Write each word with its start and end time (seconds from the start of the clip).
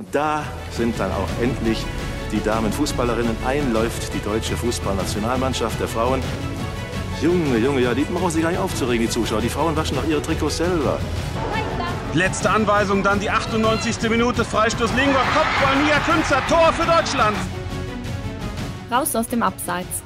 Und 0.00 0.14
da 0.14 0.44
sind 0.70 0.96
dann 1.00 1.10
auch 1.10 1.28
endlich 1.42 1.84
die 2.30 2.40
Damenfußballerinnen. 2.40 3.36
Einläuft 3.44 4.14
die 4.14 4.20
deutsche 4.20 4.56
Fußballnationalmannschaft 4.56 5.80
der 5.80 5.88
Frauen. 5.88 6.22
Junge, 7.20 7.58
Junge, 7.58 7.80
ja, 7.80 7.94
die 7.94 8.04
brauchen 8.04 8.30
sich 8.30 8.42
gar 8.42 8.50
nicht 8.50 8.60
aufzuregen, 8.60 9.04
die 9.04 9.10
Zuschauer. 9.12 9.40
Die 9.40 9.48
Frauen 9.48 9.74
waschen 9.74 9.96
doch 9.96 10.06
ihre 10.06 10.22
Trikots 10.22 10.58
selber. 10.58 11.00
Letzte 12.14 12.48
Anweisung, 12.48 13.02
dann 13.02 13.18
die 13.18 13.28
98. 13.28 14.08
Minute, 14.08 14.44
Freistoß 14.44 14.94
Lingor, 14.94 15.24
Kopfball, 15.34 15.82
Nia 15.82 15.98
Künzer, 15.98 16.40
Tor 16.48 16.72
für 16.74 16.86
Deutschland. 16.86 17.36
Raus 18.92 19.16
aus 19.16 19.26
dem 19.26 19.42
Abseits. 19.42 20.04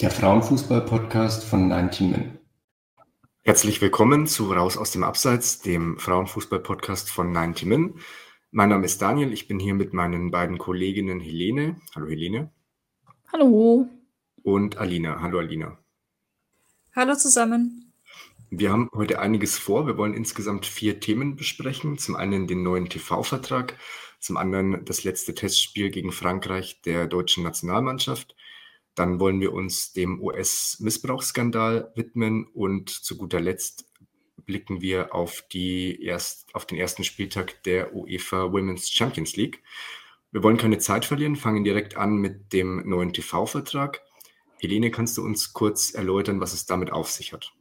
Der 0.00 0.10
Frauenfußball-Podcast 0.10 1.44
von 1.44 1.68
19 1.68 2.10
Min. 2.10 2.38
Herzlich 3.42 3.82
willkommen 3.82 4.26
zu 4.26 4.50
Raus 4.50 4.78
aus 4.78 4.90
dem 4.92 5.04
Abseits, 5.04 5.58
dem 5.58 5.98
Frauenfußball-Podcast 5.98 7.10
von 7.10 7.30
90 7.30 7.66
Min. 7.66 8.00
Mein 8.54 8.68
Name 8.68 8.84
ist 8.84 9.00
Daniel, 9.00 9.32
ich 9.32 9.48
bin 9.48 9.58
hier 9.58 9.72
mit 9.72 9.94
meinen 9.94 10.30
beiden 10.30 10.58
Kolleginnen 10.58 11.20
Helene. 11.20 11.80
Hallo 11.94 12.06
Helene. 12.06 12.52
Hallo. 13.32 13.88
Und 14.42 14.76
Alina. 14.76 15.22
Hallo 15.22 15.38
Alina. 15.38 15.78
Hallo 16.94 17.14
zusammen. 17.14 17.94
Wir 18.50 18.70
haben 18.70 18.90
heute 18.94 19.20
einiges 19.20 19.56
vor. 19.56 19.86
Wir 19.86 19.96
wollen 19.96 20.12
insgesamt 20.12 20.66
vier 20.66 21.00
Themen 21.00 21.34
besprechen. 21.34 21.96
Zum 21.96 22.14
einen 22.14 22.46
den 22.46 22.62
neuen 22.62 22.90
TV-Vertrag, 22.90 23.78
zum 24.20 24.36
anderen 24.36 24.84
das 24.84 25.02
letzte 25.02 25.34
Testspiel 25.34 25.88
gegen 25.88 26.12
Frankreich 26.12 26.82
der 26.82 27.06
deutschen 27.06 27.44
Nationalmannschaft. 27.44 28.36
Dann 28.94 29.18
wollen 29.18 29.40
wir 29.40 29.54
uns 29.54 29.94
dem 29.94 30.20
US-Missbrauchsskandal 30.20 31.90
widmen 31.94 32.46
und 32.48 32.90
zu 32.90 33.16
guter 33.16 33.40
Letzt 33.40 33.90
blicken 34.36 34.80
wir 34.80 35.14
auf, 35.14 35.44
die 35.52 36.02
erst, 36.02 36.54
auf 36.54 36.66
den 36.66 36.78
ersten 36.78 37.04
Spieltag 37.04 37.62
der 37.64 37.94
UEFA 37.94 38.52
Women's 38.52 38.90
Champions 38.90 39.36
League. 39.36 39.62
Wir 40.30 40.42
wollen 40.42 40.56
keine 40.56 40.78
Zeit 40.78 41.04
verlieren, 41.04 41.36
fangen 41.36 41.64
direkt 41.64 41.96
an 41.96 42.16
mit 42.16 42.52
dem 42.52 42.88
neuen 42.88 43.12
TV-Vertrag. 43.12 44.00
Helene, 44.58 44.90
kannst 44.90 45.18
du 45.18 45.22
uns 45.24 45.52
kurz 45.52 45.92
erläutern, 45.92 46.40
was 46.40 46.52
es 46.52 46.66
damit 46.66 46.92
auf 46.92 47.10
sich 47.10 47.32
hat? 47.32 47.52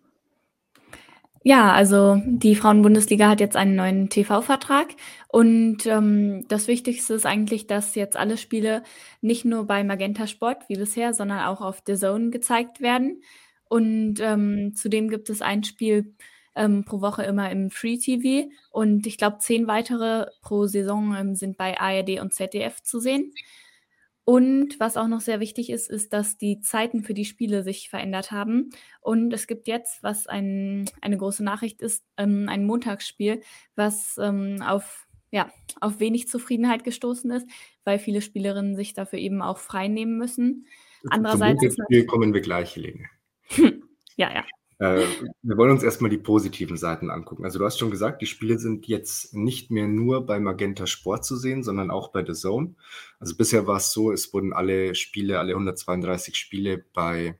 Ja, 1.43 1.73
also 1.73 2.21
die 2.23 2.55
Frauenbundesliga 2.55 3.27
hat 3.27 3.39
jetzt 3.39 3.55
einen 3.55 3.75
neuen 3.75 4.09
TV-Vertrag 4.09 4.89
und 5.27 5.87
ähm, 5.87 6.47
das 6.47 6.67
Wichtigste 6.67 7.15
ist 7.15 7.25
eigentlich, 7.25 7.65
dass 7.65 7.95
jetzt 7.95 8.15
alle 8.15 8.37
Spiele 8.37 8.83
nicht 9.21 9.43
nur 9.43 9.65
bei 9.65 9.83
Magenta 9.83 10.27
Sport 10.27 10.69
wie 10.69 10.75
bisher, 10.75 11.15
sondern 11.15 11.39
auch 11.39 11.61
auf 11.61 11.81
The 11.87 11.95
Zone 11.95 12.29
gezeigt 12.29 12.79
werden. 12.79 13.23
Und 13.67 14.19
ähm, 14.19 14.75
zudem 14.75 15.09
gibt 15.09 15.31
es 15.31 15.41
ein 15.41 15.63
Spiel 15.63 16.13
ähm, 16.55 16.83
pro 16.85 17.01
Woche 17.01 17.23
immer 17.23 17.49
im 17.49 17.71
Free 17.71 17.97
TV 17.97 18.49
und 18.71 19.07
ich 19.07 19.17
glaube 19.17 19.37
zehn 19.39 19.67
weitere 19.67 20.27
pro 20.41 20.67
Saison 20.67 21.15
ähm, 21.15 21.35
sind 21.35 21.57
bei 21.57 21.79
ARD 21.79 22.19
und 22.19 22.33
ZDF 22.33 22.81
zu 22.81 22.99
sehen. 22.99 23.33
Und 24.23 24.79
was 24.79 24.97
auch 24.97 25.07
noch 25.07 25.21
sehr 25.21 25.39
wichtig 25.39 25.69
ist, 25.71 25.89
ist, 25.89 26.13
dass 26.13 26.37
die 26.37 26.61
Zeiten 26.61 27.03
für 27.03 27.13
die 27.13 27.25
Spiele 27.25 27.63
sich 27.63 27.89
verändert 27.89 28.31
haben. 28.31 28.69
Und 29.01 29.33
es 29.33 29.47
gibt 29.47 29.67
jetzt, 29.67 30.03
was 30.03 30.27
ein, 30.27 30.89
eine 31.01 31.17
große 31.17 31.43
Nachricht 31.43 31.81
ist, 31.81 32.05
ähm, 32.17 32.47
ein 32.47 32.65
Montagsspiel, 32.65 33.41
was 33.75 34.17
ähm, 34.21 34.61
auf, 34.61 35.07
ja, 35.31 35.51
auf 35.79 35.99
wenig 35.99 36.27
Zufriedenheit 36.27 36.83
gestoßen 36.83 37.31
ist, 37.31 37.47
weil 37.83 37.97
viele 37.97 38.21
Spielerinnen 38.21 38.75
sich 38.75 38.93
dafür 38.93 39.17
eben 39.17 39.41
auch 39.41 39.57
frei 39.57 39.87
nehmen 39.87 40.17
müssen. 40.17 40.67
Andererseits. 41.09 41.59
Zum 41.59 41.69
Montagsspiel 41.69 42.05
kommen 42.05 42.33
wir 42.33 42.41
gleich, 42.41 42.75
Helene. 42.75 43.09
ja, 44.15 44.31
ja. 44.33 44.45
Äh, 44.81 45.05
wir 45.43 45.57
wollen 45.57 45.69
uns 45.69 45.83
erstmal 45.83 46.09
die 46.09 46.17
positiven 46.17 46.75
Seiten 46.75 47.11
angucken. 47.11 47.45
Also 47.45 47.59
du 47.59 47.65
hast 47.65 47.77
schon 47.77 47.91
gesagt, 47.91 48.19
die 48.19 48.25
Spiele 48.25 48.57
sind 48.57 48.87
jetzt 48.87 49.31
nicht 49.35 49.69
mehr 49.69 49.87
nur 49.87 50.25
bei 50.25 50.39
Magenta 50.39 50.87
Sport 50.87 51.23
zu 51.23 51.35
sehen, 51.35 51.61
sondern 51.61 51.91
auch 51.91 52.07
bei 52.07 52.25
The 52.25 52.33
Zone. 52.33 52.73
Also 53.19 53.35
bisher 53.35 53.67
war 53.67 53.77
es 53.77 53.91
so, 53.91 54.11
es 54.11 54.33
wurden 54.33 54.53
alle 54.53 54.95
Spiele, 54.95 55.37
alle 55.37 55.53
132 55.53 56.35
Spiele 56.35 56.83
bei 56.93 57.37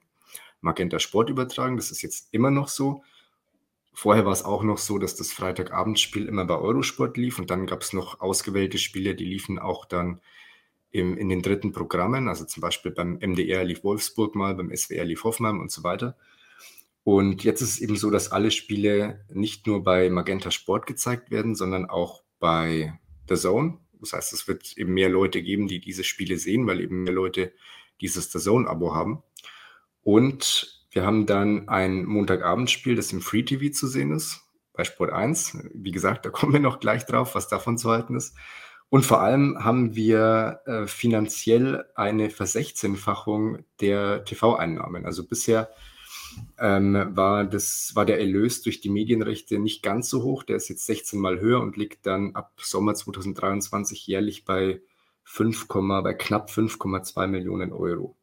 Magenta 0.60 1.00
Sport 1.00 1.32
übertragen. 1.32 1.78
Das 1.78 1.90
ist 1.90 2.04
jetzt 2.04 2.28
immer 2.32 2.52
noch 2.52 2.68
so. 2.68 3.04
Vorher 3.92 4.24
war 4.24 4.34
es 4.34 4.46
auch 4.46 4.62
noch 4.62 4.78
so, 4.78 5.00
dass 5.00 5.16
das 5.16 5.34
Freitagabendspiel 5.34 6.28
immer 6.28 6.46
bei 6.46 6.60
Eurosport 6.60 7.18
lief 7.18 7.40
und 7.40 7.50
dann 7.50 7.66
gab 7.66 7.82
es 7.82 7.92
noch 7.92 8.22
ausgewählte 8.22 8.78
Spiele, 8.78 9.16
die 9.16 9.26
liefen 9.26 9.58
auch 9.58 9.86
dann 9.86 10.22
im, 10.92 11.18
in 11.18 11.28
den 11.28 11.42
dritten 11.42 11.72
Programmen. 11.72 12.28
Also 12.28 12.46
zum 12.46 12.62
Beispiel 12.62 12.92
beim 12.92 13.18
MDR 13.20 13.64
lief 13.64 13.84
Wolfsburg 13.84 14.36
mal, 14.36 14.54
beim 14.54 14.70
SWR 14.76 15.06
lief 15.06 15.24
Hoffenheim 15.24 15.60
und 15.60 15.72
so 15.72 15.84
weiter. 15.84 16.16
Und 17.04 17.44
jetzt 17.44 17.62
ist 17.62 17.70
es 17.70 17.80
eben 17.80 17.96
so, 17.96 18.12
dass 18.12 18.32
alle 18.32 18.52
Spiele 18.52 19.26
nicht 19.34 19.66
nur 19.66 19.84
bei 19.84 20.10
Magenta 20.10 20.52
Sport 20.52 20.86
gezeigt 20.86 21.32
werden, 21.32 21.56
sondern 21.56 21.90
auch 21.90 22.24
bei 22.40 23.00
The 23.28 23.36
Zone. 23.36 23.80
Das 24.00 24.14
heißt, 24.14 24.34
es 24.34 24.48
wird 24.48 24.78
eben 24.78 24.94
mehr 24.94 25.10
Leute 25.10 25.42
geben, 25.42 25.68
die 25.68 25.80
diese 25.80 26.04
Spiele 26.04 26.38
sehen, 26.38 26.68
weil 26.68 26.82
eben 26.82 27.04
mehr 27.04 27.14
Leute 27.14 27.54
dieses 28.02 28.32
The 28.32 28.40
Zone-Abo 28.40 28.94
haben. 28.94 29.24
Und 30.04 30.84
wir 30.92 31.06
haben 31.06 31.26
dann 31.26 31.70
ein 31.70 32.06
Montagabendspiel, 32.06 32.96
das 32.96 33.14
im 33.14 33.22
Free 33.22 33.44
TV 33.44 33.72
zu 33.72 33.88
sehen 33.88 34.12
ist, 34.12 34.42
bei 34.74 34.84
Sport 34.84 35.12
1. 35.12 35.58
Wie 35.74 35.92
gesagt, 35.92 36.26
da 36.26 36.30
kommen 36.30 36.54
wir 36.54 36.60
noch 36.60 36.80
gleich 36.80 37.06
drauf, 37.06 37.36
was 37.36 37.48
davon 37.48 37.78
zu 37.78 37.90
halten 37.90 38.16
ist. 38.16 38.36
Und 38.90 39.06
vor 39.06 39.22
allem 39.22 39.64
haben 39.64 39.96
wir 39.96 40.62
äh, 40.66 40.86
finanziell 40.86 41.86
eine 41.96 42.30
Versechzehnfachung 42.30 43.64
der 43.80 44.26
TV-Einnahmen. 44.26 45.06
Also 45.06 45.26
bisher 45.26 45.70
ähm, 46.60 47.16
war, 47.16 47.44
das, 47.44 47.92
war 47.96 48.06
der 48.06 48.20
Erlös 48.20 48.62
durch 48.62 48.82
die 48.82 48.90
Medienrechte 48.90 49.60
nicht 49.60 49.84
ganz 49.84 50.10
so 50.10 50.24
hoch. 50.24 50.44
Der 50.44 50.58
ist 50.58 50.70
jetzt 50.70 50.86
16 50.86 51.20
Mal 51.20 51.40
höher 51.40 51.62
und 51.62 51.78
liegt 51.78 52.06
dann 52.06 52.36
ab 52.36 52.54
Sommer 52.62 52.94
2023 52.94 54.08
jährlich 54.08 54.46
bei 54.46 54.82
5, 55.24 55.68
bei 56.04 56.14
knapp 56.14 56.50
5,2 56.50 57.28
Millionen 57.28 57.74
Euro. 57.74 58.16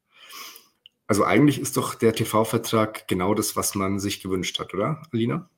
Also 1.06 1.24
eigentlich 1.24 1.58
ist 1.58 1.76
doch 1.76 1.94
der 1.94 2.12
TV-Vertrag 2.12 3.08
genau 3.08 3.34
das, 3.34 3.56
was 3.56 3.74
man 3.74 3.98
sich 3.98 4.20
gewünscht 4.20 4.58
hat, 4.58 4.74
oder, 4.74 5.02
Alina? 5.10 5.48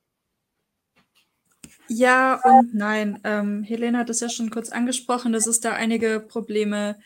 Ja 1.89 2.41
und 2.45 2.73
nein. 2.73 3.19
Ähm, 3.25 3.65
Helene 3.65 3.99
hat 3.99 4.11
es 4.11 4.21
ja 4.21 4.29
schon 4.29 4.51
kurz 4.51 4.71
angesprochen, 4.71 5.33
dass 5.33 5.49
es 5.49 5.59
da 5.59 5.73
einige 5.73 6.21
Probleme 6.21 6.97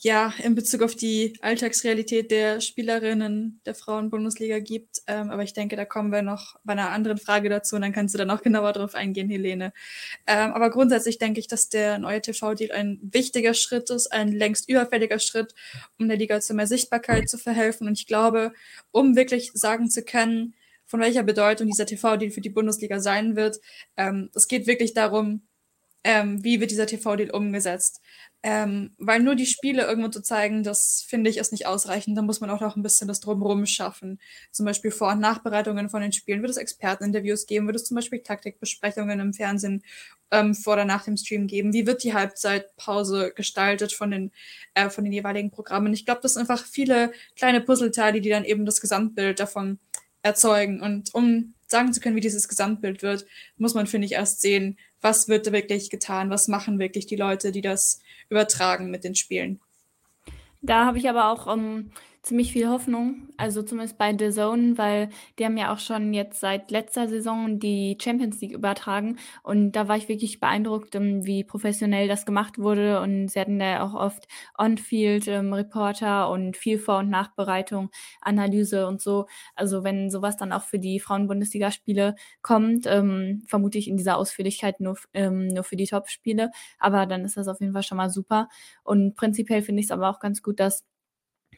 ja, 0.00 0.32
in 0.42 0.54
Bezug 0.54 0.82
auf 0.82 0.94
die 0.94 1.36
Alltagsrealität 1.40 2.30
der 2.30 2.60
Spielerinnen 2.60 3.60
der 3.66 3.74
Frauenbundesliga 3.74 4.60
gibt. 4.60 5.02
Ähm, 5.08 5.30
aber 5.30 5.42
ich 5.42 5.54
denke, 5.54 5.74
da 5.74 5.84
kommen 5.84 6.12
wir 6.12 6.22
noch 6.22 6.54
bei 6.62 6.74
einer 6.74 6.90
anderen 6.90 7.18
Frage 7.18 7.48
dazu 7.48 7.74
und 7.74 7.82
dann 7.82 7.92
kannst 7.92 8.14
du 8.14 8.18
da 8.18 8.24
noch 8.24 8.42
genauer 8.44 8.72
drauf 8.72 8.94
eingehen, 8.94 9.28
Helene. 9.28 9.72
Ähm, 10.26 10.52
aber 10.52 10.70
grundsätzlich 10.70 11.18
denke 11.18 11.40
ich, 11.40 11.48
dass 11.48 11.68
der 11.68 11.98
neue 11.98 12.20
TV-Deal 12.20 12.70
ein 12.70 13.00
wichtiger 13.02 13.54
Schritt 13.54 13.90
ist, 13.90 14.12
ein 14.12 14.30
längst 14.30 14.68
überfälliger 14.68 15.18
Schritt, 15.18 15.52
um 15.98 16.06
der 16.06 16.16
Liga 16.16 16.40
zu 16.40 16.54
mehr 16.54 16.68
Sichtbarkeit 16.68 17.28
zu 17.28 17.36
verhelfen. 17.36 17.88
Und 17.88 17.98
ich 17.98 18.06
glaube, 18.06 18.52
um 18.92 19.16
wirklich 19.16 19.50
sagen 19.54 19.90
zu 19.90 20.04
können, 20.04 20.54
von 20.86 21.00
welcher 21.00 21.24
Bedeutung 21.24 21.66
dieser 21.66 21.86
TV-Deal 21.86 22.30
für 22.30 22.40
die 22.40 22.50
Bundesliga 22.50 23.00
sein 23.00 23.34
wird, 23.34 23.58
ähm, 23.96 24.30
es 24.34 24.46
geht 24.46 24.68
wirklich 24.68 24.94
darum, 24.94 25.42
ähm, 26.04 26.42
wie 26.44 26.60
wird 26.60 26.70
dieser 26.70 26.86
TV-Deal 26.86 27.30
umgesetzt. 27.30 28.00
Ähm, 28.44 28.92
weil 28.98 29.20
nur 29.20 29.34
die 29.34 29.46
Spiele 29.46 29.82
irgendwo 29.82 30.10
zu 30.10 30.22
zeigen, 30.22 30.62
das 30.62 31.04
finde 31.08 31.28
ich 31.28 31.38
ist 31.38 31.50
nicht 31.50 31.66
ausreichend. 31.66 32.16
Da 32.16 32.22
muss 32.22 32.40
man 32.40 32.50
auch 32.50 32.60
noch 32.60 32.76
ein 32.76 32.84
bisschen 32.84 33.08
das 33.08 33.18
Drumherum 33.18 33.66
schaffen. 33.66 34.20
Zum 34.52 34.64
Beispiel 34.64 34.92
Vor- 34.92 35.10
und 35.10 35.18
Nachbereitungen 35.18 35.88
von 35.90 36.00
den 36.00 36.12
Spielen. 36.12 36.40
Wird 36.40 36.50
es 36.52 36.56
Experteninterviews 36.56 37.46
geben? 37.46 37.66
Wird 37.66 37.76
es 37.76 37.84
zum 37.84 37.96
Beispiel 37.96 38.20
Taktikbesprechungen 38.20 39.18
im 39.18 39.34
Fernsehen 39.34 39.82
ähm, 40.30 40.54
vor 40.54 40.74
oder 40.74 40.84
nach 40.84 41.04
dem 41.04 41.16
Stream 41.16 41.48
geben? 41.48 41.72
Wie 41.72 41.86
wird 41.86 42.04
die 42.04 42.14
Halbzeitpause 42.14 43.32
gestaltet 43.34 43.92
von 43.92 44.12
den, 44.12 44.30
äh, 44.74 44.88
von 44.88 45.02
den 45.02 45.12
jeweiligen 45.12 45.50
Programmen? 45.50 45.92
Ich 45.92 46.04
glaube, 46.06 46.20
das 46.22 46.34
sind 46.34 46.48
einfach 46.48 46.64
viele 46.64 47.10
kleine 47.34 47.60
Puzzleteile, 47.60 48.20
die 48.20 48.30
dann 48.30 48.44
eben 48.44 48.66
das 48.66 48.80
Gesamtbild 48.80 49.40
davon 49.40 49.80
erzeugen. 50.22 50.80
Und 50.80 51.12
um 51.12 51.54
sagen 51.66 51.92
zu 51.92 52.00
können, 52.00 52.16
wie 52.16 52.20
dieses 52.20 52.48
Gesamtbild 52.48 53.02
wird, 53.02 53.26
muss 53.56 53.74
man, 53.74 53.86
finde 53.86 54.06
ich, 54.06 54.12
erst 54.12 54.40
sehen, 54.40 54.78
was 55.00 55.28
wird 55.28 55.52
wirklich 55.52 55.90
getan, 55.90 56.30
was 56.30 56.48
machen 56.48 56.78
wirklich 56.78 57.06
die 57.06 57.16
Leute, 57.16 57.52
die 57.52 57.60
das 57.60 58.00
übertragen 58.28 58.90
mit 58.90 59.04
den 59.04 59.14
Spielen. 59.14 59.60
Da 60.60 60.86
habe 60.86 60.98
ich 60.98 61.08
aber 61.08 61.30
auch 61.30 61.52
ähm, 61.52 61.92
ziemlich 62.28 62.52
viel 62.52 62.68
Hoffnung, 62.68 63.28
also 63.36 63.62
zumindest 63.62 63.98
bei 63.98 64.16
The 64.16 64.30
Zone, 64.30 64.78
weil 64.78 65.08
die 65.38 65.44
haben 65.44 65.56
ja 65.56 65.72
auch 65.72 65.78
schon 65.78 66.12
jetzt 66.14 66.40
seit 66.40 66.70
letzter 66.70 67.08
Saison 67.08 67.58
die 67.58 67.96
Champions 68.00 68.40
League 68.40 68.52
übertragen. 68.52 69.16
Und 69.42 69.72
da 69.72 69.88
war 69.88 69.96
ich 69.96 70.08
wirklich 70.08 70.38
beeindruckt, 70.40 70.94
ähm, 70.94 71.24
wie 71.26 71.44
professionell 71.44 72.06
das 72.08 72.26
gemacht 72.26 72.58
wurde. 72.58 73.00
Und 73.00 73.28
sie 73.28 73.40
hatten 73.40 73.58
da 73.58 73.82
auch 73.82 73.94
oft 73.94 74.28
On-Field-Reporter 74.58 76.26
ähm, 76.26 76.32
und 76.32 76.56
viel 76.56 76.78
Vor- 76.78 76.98
und 76.98 77.10
Nachbereitung, 77.10 77.90
Analyse 78.20 78.86
und 78.86 79.00
so. 79.00 79.26
Also 79.54 79.82
wenn 79.84 80.10
sowas 80.10 80.36
dann 80.36 80.52
auch 80.52 80.62
für 80.62 80.78
die 80.78 81.00
Frauen-Bundesliga-Spiele 81.00 82.14
kommt, 82.42 82.86
ähm, 82.86 83.42
vermute 83.46 83.78
ich 83.78 83.88
in 83.88 83.96
dieser 83.96 84.16
Ausführlichkeit 84.16 84.80
nur, 84.80 84.98
ähm, 85.14 85.48
nur 85.48 85.64
für 85.64 85.76
die 85.76 85.86
Top-Spiele, 85.86 86.50
aber 86.78 87.06
dann 87.06 87.24
ist 87.24 87.36
das 87.36 87.48
auf 87.48 87.60
jeden 87.60 87.72
Fall 87.72 87.82
schon 87.82 87.96
mal 87.98 88.10
super. 88.10 88.48
Und 88.84 89.14
prinzipiell 89.16 89.62
finde 89.62 89.80
ich 89.80 89.86
es 89.86 89.90
aber 89.92 90.10
auch 90.10 90.20
ganz 90.20 90.42
gut, 90.42 90.60
dass 90.60 90.84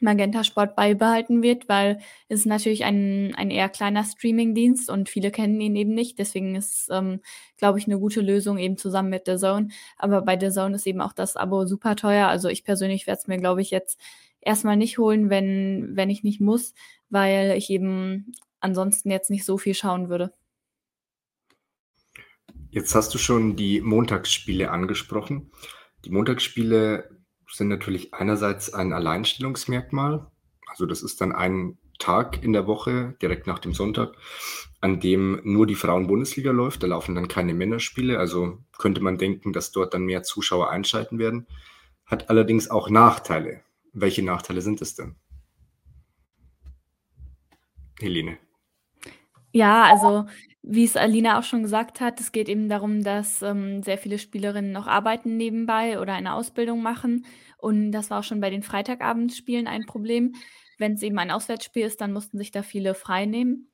Magenta 0.01 0.43
Sport 0.43 0.75
beibehalten 0.75 1.43
wird, 1.43 1.69
weil 1.69 1.99
es 2.27 2.45
natürlich 2.45 2.83
ein, 2.83 3.33
ein 3.35 3.51
eher 3.51 3.69
kleiner 3.69 4.03
Streaming-Dienst 4.03 4.89
und 4.89 5.09
viele 5.09 5.31
kennen 5.31 5.61
ihn 5.61 5.75
eben 5.75 5.93
nicht. 5.93 6.19
Deswegen 6.19 6.55
ist, 6.55 6.89
ähm, 6.91 7.21
glaube 7.57 7.79
ich, 7.79 7.85
eine 7.85 7.99
gute 7.99 8.21
Lösung 8.21 8.57
eben 8.57 8.77
zusammen 8.77 9.09
mit 9.09 9.23
The 9.25 9.37
Zone. 9.37 9.69
Aber 9.97 10.21
bei 10.21 10.39
The 10.39 10.49
Zone 10.49 10.75
ist 10.75 10.87
eben 10.87 11.01
auch 11.01 11.13
das 11.13 11.35
Abo 11.35 11.65
super 11.65 11.95
teuer. 11.95 12.27
Also 12.27 12.49
ich 12.49 12.63
persönlich 12.63 13.07
werde 13.07 13.19
es 13.21 13.27
mir, 13.27 13.37
glaube 13.37 13.61
ich, 13.61 13.71
jetzt 13.71 13.99
erstmal 14.41 14.77
nicht 14.77 14.97
holen, 14.97 15.29
wenn, 15.29 15.91
wenn 15.93 16.09
ich 16.09 16.23
nicht 16.23 16.41
muss, 16.41 16.73
weil 17.09 17.57
ich 17.57 17.69
eben 17.69 18.33
ansonsten 18.59 19.11
jetzt 19.11 19.29
nicht 19.29 19.45
so 19.45 19.57
viel 19.57 19.73
schauen 19.73 20.09
würde. 20.09 20.33
Jetzt 22.69 22.95
hast 22.95 23.13
du 23.13 23.17
schon 23.17 23.55
die 23.55 23.81
Montagsspiele 23.81 24.71
angesprochen. 24.71 25.51
Die 26.05 26.09
Montagsspiele 26.09 27.20
sind 27.53 27.67
natürlich 27.67 28.13
einerseits 28.13 28.73
ein 28.73 28.93
Alleinstellungsmerkmal. 28.93 30.27
Also 30.67 30.85
das 30.85 31.03
ist 31.03 31.21
dann 31.21 31.31
ein 31.31 31.77
Tag 31.99 32.43
in 32.43 32.53
der 32.53 32.67
Woche, 32.67 33.15
direkt 33.21 33.45
nach 33.47 33.59
dem 33.59 33.73
Sonntag, 33.73 34.15
an 34.79 34.99
dem 34.99 35.39
nur 35.43 35.67
die 35.67 35.75
Frauen-Bundesliga 35.75 36.51
läuft. 36.51 36.81
Da 36.83 36.87
laufen 36.87 37.15
dann 37.15 37.27
keine 37.27 37.53
Männerspiele. 37.53 38.17
Also 38.17 38.57
könnte 38.77 39.01
man 39.01 39.17
denken, 39.17 39.53
dass 39.53 39.71
dort 39.71 39.93
dann 39.93 40.03
mehr 40.03 40.23
Zuschauer 40.23 40.69
einschalten 40.69 41.19
werden. 41.19 41.47
Hat 42.05 42.29
allerdings 42.29 42.69
auch 42.69 42.89
Nachteile. 42.89 43.61
Welche 43.93 44.23
Nachteile 44.23 44.61
sind 44.61 44.81
es 44.81 44.95
denn? 44.95 45.15
Helene. 47.99 48.37
Ja, 49.53 49.83
also 49.83 50.25
wie 50.63 50.83
es 50.85 50.95
Alina 50.95 51.39
auch 51.39 51.43
schon 51.43 51.63
gesagt 51.63 51.99
hat, 52.01 52.19
es 52.19 52.31
geht 52.31 52.47
eben 52.49 52.69
darum, 52.69 53.03
dass 53.03 53.41
ähm, 53.41 53.83
sehr 53.83 53.97
viele 53.97 54.19
Spielerinnen 54.19 54.71
noch 54.71 54.87
arbeiten 54.87 55.35
nebenbei 55.37 55.99
oder 55.99 56.13
eine 56.13 56.33
Ausbildung 56.33 56.81
machen. 56.81 57.25
Und 57.57 57.91
das 57.91 58.09
war 58.09 58.19
auch 58.19 58.23
schon 58.23 58.39
bei 58.41 58.49
den 58.49 58.63
Freitagabendspielen 58.63 59.67
ein 59.67 59.85
Problem. 59.85 60.35
Wenn 60.77 60.93
es 60.93 61.03
eben 61.03 61.19
ein 61.19 61.31
Auswärtsspiel 61.31 61.85
ist, 61.85 61.99
dann 62.01 62.13
mussten 62.13 62.37
sich 62.37 62.51
da 62.51 62.63
viele 62.63 62.93
frei 62.93 63.25
nehmen. 63.25 63.67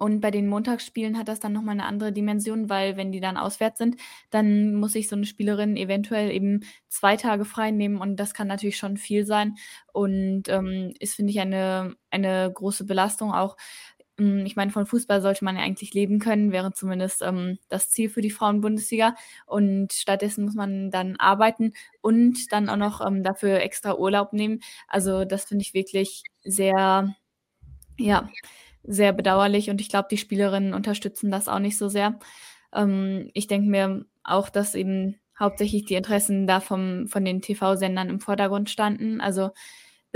Und 0.00 0.20
bei 0.20 0.32
den 0.32 0.48
Montagsspielen 0.48 1.16
hat 1.18 1.28
das 1.28 1.40
dann 1.40 1.52
nochmal 1.52 1.74
eine 1.74 1.84
andere 1.86 2.12
Dimension, 2.12 2.68
weil 2.70 2.96
wenn 2.96 3.12
die 3.12 3.20
dann 3.20 3.36
auswärts 3.36 3.78
sind, 3.78 3.96
dann 4.30 4.74
muss 4.74 4.92
sich 4.94 5.08
so 5.08 5.16
eine 5.16 5.26
Spielerin 5.26 5.76
eventuell 5.76 6.30
eben 6.32 6.60
zwei 6.88 7.16
Tage 7.16 7.44
frei 7.44 7.70
nehmen 7.70 7.98
und 7.98 8.16
das 8.16 8.34
kann 8.34 8.48
natürlich 8.48 8.78
schon 8.78 8.96
viel 8.96 9.26
sein 9.26 9.54
und 9.92 10.44
ähm, 10.48 10.92
ist, 10.98 11.14
finde 11.16 11.30
ich, 11.32 11.40
eine, 11.40 11.94
eine 12.10 12.50
große 12.52 12.84
Belastung 12.84 13.32
auch 13.32 13.56
ich 14.18 14.56
meine, 14.56 14.70
von 14.70 14.86
Fußball 14.86 15.20
sollte 15.20 15.44
man 15.44 15.56
ja 15.56 15.62
eigentlich 15.62 15.92
leben 15.92 16.18
können, 16.18 16.52
wäre 16.52 16.72
zumindest 16.72 17.22
ähm, 17.22 17.58
das 17.68 17.90
Ziel 17.90 18.08
für 18.08 18.22
die 18.22 18.30
Frauen-Bundesliga. 18.30 19.14
Und 19.44 19.92
stattdessen 19.92 20.44
muss 20.44 20.54
man 20.54 20.90
dann 20.90 21.16
arbeiten 21.16 21.72
und 22.00 22.50
dann 22.52 22.68
auch 22.68 22.76
noch 22.76 23.06
ähm, 23.06 23.22
dafür 23.22 23.60
extra 23.60 23.96
Urlaub 23.96 24.32
nehmen. 24.32 24.60
Also 24.88 25.24
das 25.24 25.44
finde 25.44 25.62
ich 25.62 25.74
wirklich 25.74 26.22
sehr, 26.42 27.14
ja, 27.98 28.28
sehr 28.84 29.12
bedauerlich. 29.12 29.68
Und 29.68 29.80
ich 29.80 29.90
glaube, 29.90 30.08
die 30.10 30.18
Spielerinnen 30.18 30.72
unterstützen 30.72 31.30
das 31.30 31.48
auch 31.48 31.58
nicht 31.58 31.76
so 31.76 31.88
sehr. 31.88 32.18
Ähm, 32.72 33.30
ich 33.34 33.48
denke 33.48 33.68
mir 33.68 34.06
auch, 34.24 34.48
dass 34.48 34.74
eben 34.74 35.16
hauptsächlich 35.38 35.84
die 35.84 35.94
Interessen 35.94 36.46
da 36.46 36.60
vom, 36.60 37.06
von 37.08 37.24
den 37.24 37.42
TV-Sendern 37.42 38.08
im 38.08 38.20
Vordergrund 38.20 38.70
standen. 38.70 39.20
Also 39.20 39.50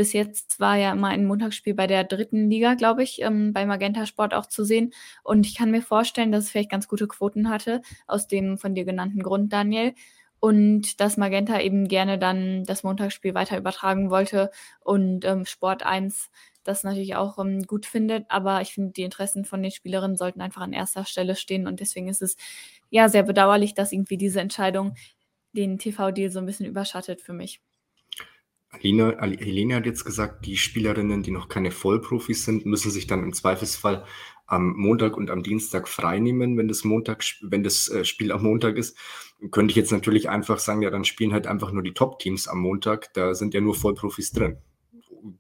bis 0.01 0.15
jetzt 0.15 0.59
war 0.61 0.77
ja 0.77 0.93
immer 0.93 1.09
ein 1.09 1.27
Montagsspiel 1.27 1.75
bei 1.75 1.87
der 1.87 2.05
dritten 2.05 2.49
Liga, 2.49 2.73
glaube 2.73 3.03
ich, 3.03 3.21
ähm, 3.21 3.53
bei 3.53 3.67
Magenta 3.67 4.07
Sport 4.07 4.33
auch 4.33 4.47
zu 4.47 4.65
sehen. 4.65 4.95
Und 5.23 5.45
ich 5.45 5.55
kann 5.55 5.71
mir 5.71 5.83
vorstellen, 5.83 6.33
dass 6.33 6.45
es 6.45 6.51
vielleicht 6.51 6.71
ganz 6.71 6.89
gute 6.89 7.07
Quoten 7.07 7.51
hatte, 7.51 7.83
aus 8.07 8.27
dem 8.27 8.57
von 8.57 8.75
dir 8.75 8.87
genannten 8.87 9.23
Grund, 9.23 9.53
Daniel. 9.53 9.93
Und 10.39 11.03
dass 11.03 11.19
Magenta 11.19 11.61
eben 11.61 11.87
gerne 11.87 12.19
dann 12.19 12.65
das 12.65 12.83
Montagsspiel 12.83 13.35
weiter 13.35 13.59
übertragen 13.59 14.09
wollte 14.09 14.51
und 14.83 15.27
ähm, 15.27 15.45
Sport 15.45 15.85
1 15.85 16.31
das 16.65 16.83
natürlich 16.83 17.15
auch 17.17 17.39
ähm, 17.39 17.65
gut 17.65 17.85
findet. 17.85 18.25
Aber 18.31 18.63
ich 18.63 18.73
finde, 18.73 18.93
die 18.93 19.03
Interessen 19.03 19.45
von 19.45 19.63
den 19.63 19.71
Spielerinnen 19.71 20.17
sollten 20.17 20.41
einfach 20.41 20.63
an 20.63 20.73
erster 20.73 21.05
Stelle 21.05 21.37
stehen. 21.37 21.67
Und 21.67 21.81
deswegen 21.81 22.09
ist 22.09 22.23
es 22.23 22.37
ja 22.89 23.11
sehr 23.11 23.25
bedauerlich, 23.25 23.75
dass 23.75 23.93
irgendwie 23.93 24.17
diese 24.17 24.41
Entscheidung 24.41 24.95
den 25.53 25.79
TV-Deal 25.79 26.31
so 26.31 26.39
ein 26.39 26.47
bisschen 26.47 26.65
überschattet 26.65 27.21
für 27.21 27.35
mich. 27.35 27.61
Alina, 28.71 29.17
Helene 29.21 29.75
hat 29.75 29.87
jetzt 29.87 30.05
gesagt, 30.05 30.47
die 30.47 30.57
Spielerinnen, 30.57 31.23
die 31.23 31.33
noch 31.33 31.49
keine 31.49 31.73
Vollprofis 31.73 32.45
sind, 32.45 32.67
müssen 32.67 32.91
sich 32.91 33.07
dann 33.07 33.23
im 33.23 33.33
Zweifelsfall 33.33 34.05
am 34.47 34.77
Montag 34.77 35.17
und 35.17 35.31
am 35.31 35.43
Dienstag 35.43 35.89
freinehmen, 35.89 36.57
wenn 36.57 36.69
das 36.69 36.85
Montag, 36.85 37.25
wenn 37.41 37.63
das 37.63 37.89
äh, 37.89 38.05
Spiel 38.05 38.33
am 38.33 38.43
Montag 38.43 38.77
ist. 38.77 38.97
Könnte 39.51 39.73
ich 39.73 39.77
jetzt 39.77 39.93
natürlich 39.93 40.29
einfach 40.29 40.59
sagen, 40.59 40.83
ja, 40.83 40.91
dann 40.91 41.05
spielen 41.05 41.33
halt 41.33 41.47
einfach 41.47 41.73
nur 41.73 41.83
die 41.83 41.95
Top-Teams 41.95 42.49
am 42.49 42.61
Montag. 42.61 43.13
Da 43.15 43.35
sind 43.35 43.55
ja 43.55 43.61
nur 43.61 43.75
Vollprofis 43.75 44.33
drin. 44.33 44.59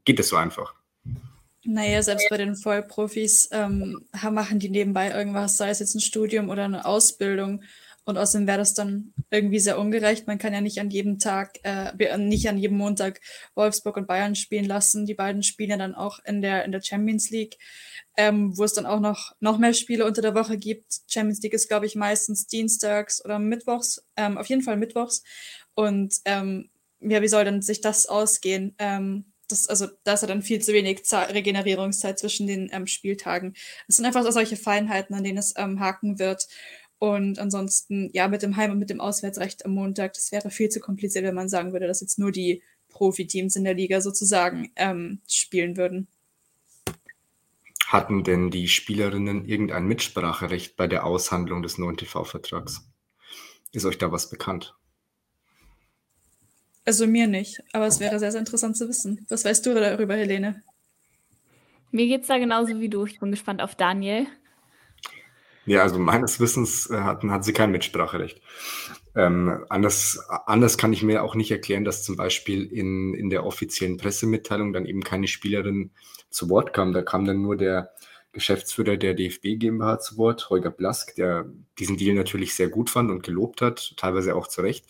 Geht 0.04 0.18
das 0.18 0.28
so 0.28 0.36
einfach? 0.36 0.74
Naja, 1.64 2.02
selbst 2.02 2.28
bei 2.30 2.36
den 2.36 2.56
Vollprofis 2.56 3.48
ähm, 3.52 4.06
machen 4.30 4.58
die 4.58 4.70
nebenbei 4.70 5.10
irgendwas, 5.10 5.56
sei 5.56 5.70
es 5.70 5.80
jetzt 5.80 5.94
ein 5.94 6.00
Studium 6.00 6.48
oder 6.48 6.64
eine 6.64 6.86
Ausbildung. 6.86 7.62
Und 8.10 8.18
außerdem 8.18 8.46
wäre 8.46 8.58
das 8.58 8.74
dann 8.74 9.14
irgendwie 9.30 9.60
sehr 9.60 9.78
ungerecht. 9.78 10.26
Man 10.26 10.38
kann 10.38 10.52
ja 10.52 10.60
nicht 10.60 10.80
an 10.80 10.90
jedem 10.90 11.18
Tag, 11.18 11.60
äh, 11.62 12.18
nicht 12.18 12.48
an 12.48 12.58
jedem 12.58 12.76
Montag 12.76 13.20
Wolfsburg 13.54 13.96
und 13.96 14.08
Bayern 14.08 14.34
spielen 14.34 14.64
lassen. 14.64 15.06
Die 15.06 15.14
beiden 15.14 15.42
spielen 15.42 15.70
ja 15.70 15.76
dann 15.76 15.94
auch 15.94 16.18
in 16.24 16.42
der, 16.42 16.64
in 16.64 16.72
der 16.72 16.82
Champions 16.82 17.30
League, 17.30 17.56
ähm, 18.16 18.56
wo 18.58 18.64
es 18.64 18.74
dann 18.74 18.84
auch 18.84 19.00
noch, 19.00 19.32
noch 19.40 19.58
mehr 19.58 19.74
Spiele 19.74 20.04
unter 20.04 20.22
der 20.22 20.34
Woche 20.34 20.58
gibt. 20.58 21.02
Champions 21.06 21.40
League 21.40 21.54
ist, 21.54 21.68
glaube 21.68 21.86
ich, 21.86 21.94
meistens 21.94 22.46
dienstags 22.46 23.24
oder 23.24 23.38
mittwochs, 23.38 24.04
ähm, 24.16 24.36
auf 24.36 24.48
jeden 24.48 24.62
Fall 24.62 24.76
mittwochs. 24.76 25.22
Und 25.74 26.16
ähm, 26.24 26.68
ja, 27.00 27.22
wie 27.22 27.28
soll 27.28 27.44
denn 27.44 27.62
sich 27.62 27.80
das 27.80 28.06
ausgehen? 28.06 28.74
Ähm, 28.78 29.30
das, 29.50 29.68
also 29.68 29.88
da 30.04 30.14
ist 30.14 30.22
ja 30.22 30.28
dann 30.28 30.42
viel 30.42 30.60
zu 30.60 30.72
wenig 30.72 31.04
Zeit, 31.04 31.32
Regenerierungszeit 31.32 32.18
zwischen 32.18 32.46
den 32.46 32.70
ähm, 32.72 32.86
Spieltagen. 32.86 33.54
Es 33.88 33.96
sind 33.96 34.06
einfach 34.06 34.22
so 34.22 34.30
solche 34.30 34.56
Feinheiten, 34.56 35.14
an 35.14 35.24
denen 35.24 35.38
es 35.38 35.54
ähm, 35.56 35.80
haken 35.80 36.18
wird. 36.18 36.46
Und 37.00 37.38
ansonsten, 37.38 38.10
ja, 38.12 38.28
mit 38.28 38.42
dem 38.42 38.56
Heim- 38.56 38.72
und 38.72 38.78
mit 38.78 38.90
dem 38.90 39.00
Auswärtsrecht 39.00 39.64
am 39.64 39.72
Montag, 39.72 40.12
das 40.12 40.32
wäre 40.32 40.50
viel 40.50 40.68
zu 40.68 40.80
kompliziert, 40.80 41.24
wenn 41.24 41.34
man 41.34 41.48
sagen 41.48 41.72
würde, 41.72 41.86
dass 41.86 42.02
jetzt 42.02 42.18
nur 42.18 42.30
die 42.30 42.62
Profiteams 42.90 43.56
in 43.56 43.64
der 43.64 43.72
Liga 43.72 44.02
sozusagen 44.02 44.70
ähm, 44.76 45.22
spielen 45.26 45.78
würden. 45.78 46.08
Hatten 47.86 48.22
denn 48.22 48.50
die 48.50 48.68
Spielerinnen 48.68 49.46
irgendein 49.46 49.86
Mitspracherecht 49.86 50.76
bei 50.76 50.86
der 50.86 51.06
Aushandlung 51.06 51.62
des 51.62 51.78
neuen 51.78 51.96
TV-Vertrags? 51.96 52.86
Ist 53.72 53.86
euch 53.86 53.96
da 53.96 54.12
was 54.12 54.28
bekannt? 54.28 54.74
Also 56.84 57.06
mir 57.06 57.28
nicht, 57.28 57.62
aber 57.72 57.86
es 57.86 57.98
wäre 57.98 58.18
sehr, 58.18 58.30
sehr 58.30 58.40
interessant 58.40 58.76
zu 58.76 58.86
wissen. 58.88 59.24
Was 59.30 59.46
weißt 59.46 59.64
du 59.64 59.72
darüber, 59.72 60.16
Helene? 60.16 60.62
Mir 61.92 62.06
geht 62.06 62.22
es 62.22 62.28
da 62.28 62.36
genauso 62.36 62.78
wie 62.78 62.90
du. 62.90 63.06
Ich 63.06 63.18
bin 63.20 63.30
gespannt 63.30 63.62
auf 63.62 63.74
Daniel. 63.74 64.26
Ja, 65.70 65.82
also 65.82 66.00
meines 66.00 66.40
Wissens 66.40 66.90
äh, 66.90 66.98
hat, 66.98 67.22
hat 67.22 67.44
sie 67.44 67.52
kein 67.52 67.70
Mitspracherecht. 67.70 68.40
Ähm, 69.14 69.64
anders, 69.68 70.18
anders 70.46 70.76
kann 70.76 70.92
ich 70.92 71.04
mir 71.04 71.22
auch 71.22 71.36
nicht 71.36 71.52
erklären, 71.52 71.84
dass 71.84 72.02
zum 72.02 72.16
Beispiel 72.16 72.64
in, 72.64 73.14
in 73.14 73.30
der 73.30 73.46
offiziellen 73.46 73.96
Pressemitteilung 73.96 74.72
dann 74.72 74.84
eben 74.84 75.04
keine 75.04 75.28
Spielerin 75.28 75.92
zu 76.28 76.50
Wort 76.50 76.72
kam. 76.72 76.92
Da 76.92 77.02
kam 77.02 77.24
dann 77.24 77.40
nur 77.40 77.56
der 77.56 77.92
Geschäftsführer 78.32 78.96
der 78.96 79.14
DFB 79.14 79.60
GmbH 79.60 80.00
zu 80.00 80.16
Wort, 80.16 80.50
Holger 80.50 80.70
Blask, 80.70 81.14
der 81.14 81.46
diesen 81.78 81.96
Deal 81.96 82.16
natürlich 82.16 82.56
sehr 82.56 82.68
gut 82.68 82.90
fand 82.90 83.08
und 83.08 83.22
gelobt 83.22 83.62
hat, 83.62 83.94
teilweise 83.96 84.34
auch 84.34 84.48
zu 84.48 84.62
Recht. 84.62 84.86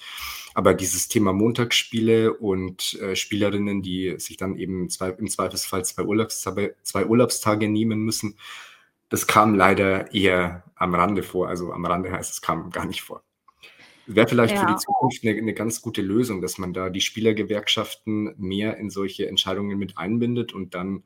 Aber 0.55 0.73
dieses 0.73 1.09
Thema 1.09 1.35
Montagsspiele 1.35 2.33
und 2.33 2.99
äh, 3.03 3.17
Spielerinnen, 3.17 3.83
die 3.83 4.15
sich 4.17 4.39
dann 4.39 4.57
eben 4.57 4.89
zwei, 4.89 5.11
im 5.11 5.29
Zweifelsfall 5.29 5.85
zwei 5.85 6.05
Urlaubstage, 6.05 6.75
zwei 6.85 7.05
Urlaubstage 7.05 7.69
nehmen 7.69 8.01
müssen, 8.01 8.39
das 9.11 9.27
kam 9.27 9.55
leider 9.55 10.15
eher 10.15 10.65
am 10.77 10.95
Rande 10.95 11.23
vor. 11.23 11.49
Also 11.49 11.73
am 11.73 11.85
Rande 11.85 12.11
heißt 12.11 12.33
es 12.33 12.41
kam 12.41 12.71
gar 12.71 12.87
nicht 12.87 13.03
vor. 13.03 13.23
Wäre 14.07 14.27
vielleicht 14.27 14.55
ja. 14.55 14.61
für 14.67 14.73
die 14.73 14.79
Zukunft 14.79 15.25
eine, 15.25 15.37
eine, 15.37 15.55
ganz 15.55 15.83
gute 15.83 16.03
Lösung, 16.03 16.41
dass 16.41 16.59
man 16.59 16.73
da 16.73 16.91
die 16.91 17.01
Spielergewerkschaften 17.01 18.35
mehr 18.39 18.77
in 18.79 18.91
solche 18.91 19.29
Entscheidungen 19.29 19.79
mit 19.79 19.99
einbindet 19.99 20.53
und 20.53 20.75
dann, 20.75 21.05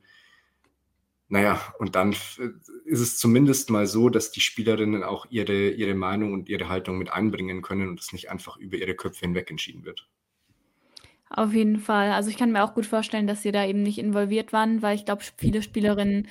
naja, 1.27 1.61
und 1.77 1.95
dann 1.95 2.15
ist 2.85 2.99
es 2.99 3.17
zumindest 3.17 3.69
mal 3.69 3.85
so, 3.85 4.09
dass 4.09 4.31
die 4.31 4.39
Spielerinnen 4.39 5.03
auch 5.03 5.27
ihre, 5.29 5.69
ihre 5.69 5.93
Meinung 5.93 6.33
und 6.33 6.49
ihre 6.49 6.69
Haltung 6.69 6.97
mit 6.97 7.11
einbringen 7.11 7.61
können 7.61 7.89
und 7.89 7.99
es 7.99 8.11
nicht 8.11 8.31
einfach 8.31 8.57
über 8.57 8.77
ihre 8.77 8.95
Köpfe 8.95 9.21
hinweg 9.21 9.51
entschieden 9.51 9.85
wird. 9.85 10.07
Auf 11.29 11.53
jeden 11.53 11.79
Fall. 11.79 12.11
Also, 12.11 12.29
ich 12.29 12.37
kann 12.37 12.51
mir 12.51 12.63
auch 12.63 12.73
gut 12.73 12.85
vorstellen, 12.85 13.27
dass 13.27 13.41
sie 13.41 13.51
da 13.51 13.65
eben 13.65 13.83
nicht 13.83 13.97
involviert 13.97 14.53
waren, 14.53 14.81
weil 14.81 14.95
ich 14.95 15.05
glaube, 15.05 15.23
viele 15.37 15.61
Spielerinnen, 15.61 16.27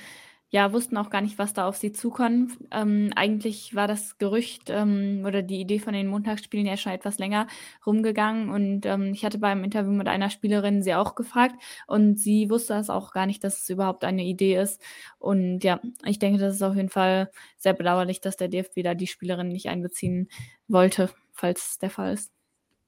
ja, 0.49 0.71
wussten 0.71 0.95
auch 0.97 1.09
gar 1.09 1.21
nicht, 1.21 1.37
was 1.39 1.53
da 1.53 1.67
auf 1.67 1.75
sie 1.75 1.91
zukommt. 1.91 2.57
Ähm, 2.71 3.11
eigentlich 3.15 3.75
war 3.75 3.87
das 3.87 4.17
Gerücht, 4.17 4.69
ähm, 4.69 5.23
oder 5.25 5.41
die 5.41 5.59
Idee 5.59 5.79
von 5.79 5.93
den 5.93 6.07
Montagsspielen 6.07 6.65
ja 6.65 6.77
schon 6.77 6.91
etwas 6.91 7.17
länger 7.17 7.47
rumgegangen 7.85 8.49
und, 8.49 8.85
ähm, 8.85 9.11
ich 9.13 9.25
hatte 9.25 9.39
beim 9.39 9.63
Interview 9.63 9.91
mit 9.91 10.07
einer 10.07 10.29
Spielerin 10.29 10.83
sie 10.83 10.93
auch 10.93 11.15
gefragt 11.15 11.55
und 11.87 12.19
sie 12.19 12.49
wusste 12.49 12.73
das 12.73 12.89
auch 12.89 13.11
gar 13.11 13.25
nicht, 13.25 13.43
dass 13.43 13.63
es 13.63 13.69
überhaupt 13.69 14.03
eine 14.03 14.23
Idee 14.23 14.57
ist. 14.61 14.81
Und 15.17 15.63
ja, 15.63 15.81
ich 16.05 16.19
denke, 16.19 16.39
das 16.39 16.55
ist 16.55 16.61
auf 16.61 16.75
jeden 16.75 16.89
Fall 16.89 17.31
sehr 17.57 17.73
bedauerlich, 17.73 18.21
dass 18.21 18.37
der 18.37 18.47
DFB 18.47 18.83
da 18.83 18.93
die 18.93 19.07
Spielerin 19.07 19.49
nicht 19.49 19.67
einbeziehen 19.67 20.29
wollte, 20.67 21.09
falls 21.33 21.71
es 21.71 21.77
der 21.79 21.89
Fall 21.89 22.13
ist. 22.13 22.31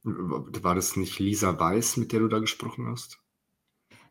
War 0.03 0.75
das 0.75 0.95
nicht 0.95 1.19
Lisa 1.19 1.59
Weiß, 1.59 1.97
mit 1.97 2.13
der 2.13 2.21
du 2.21 2.27
da 2.27 2.39
gesprochen 2.39 2.87
hast? 2.87 3.19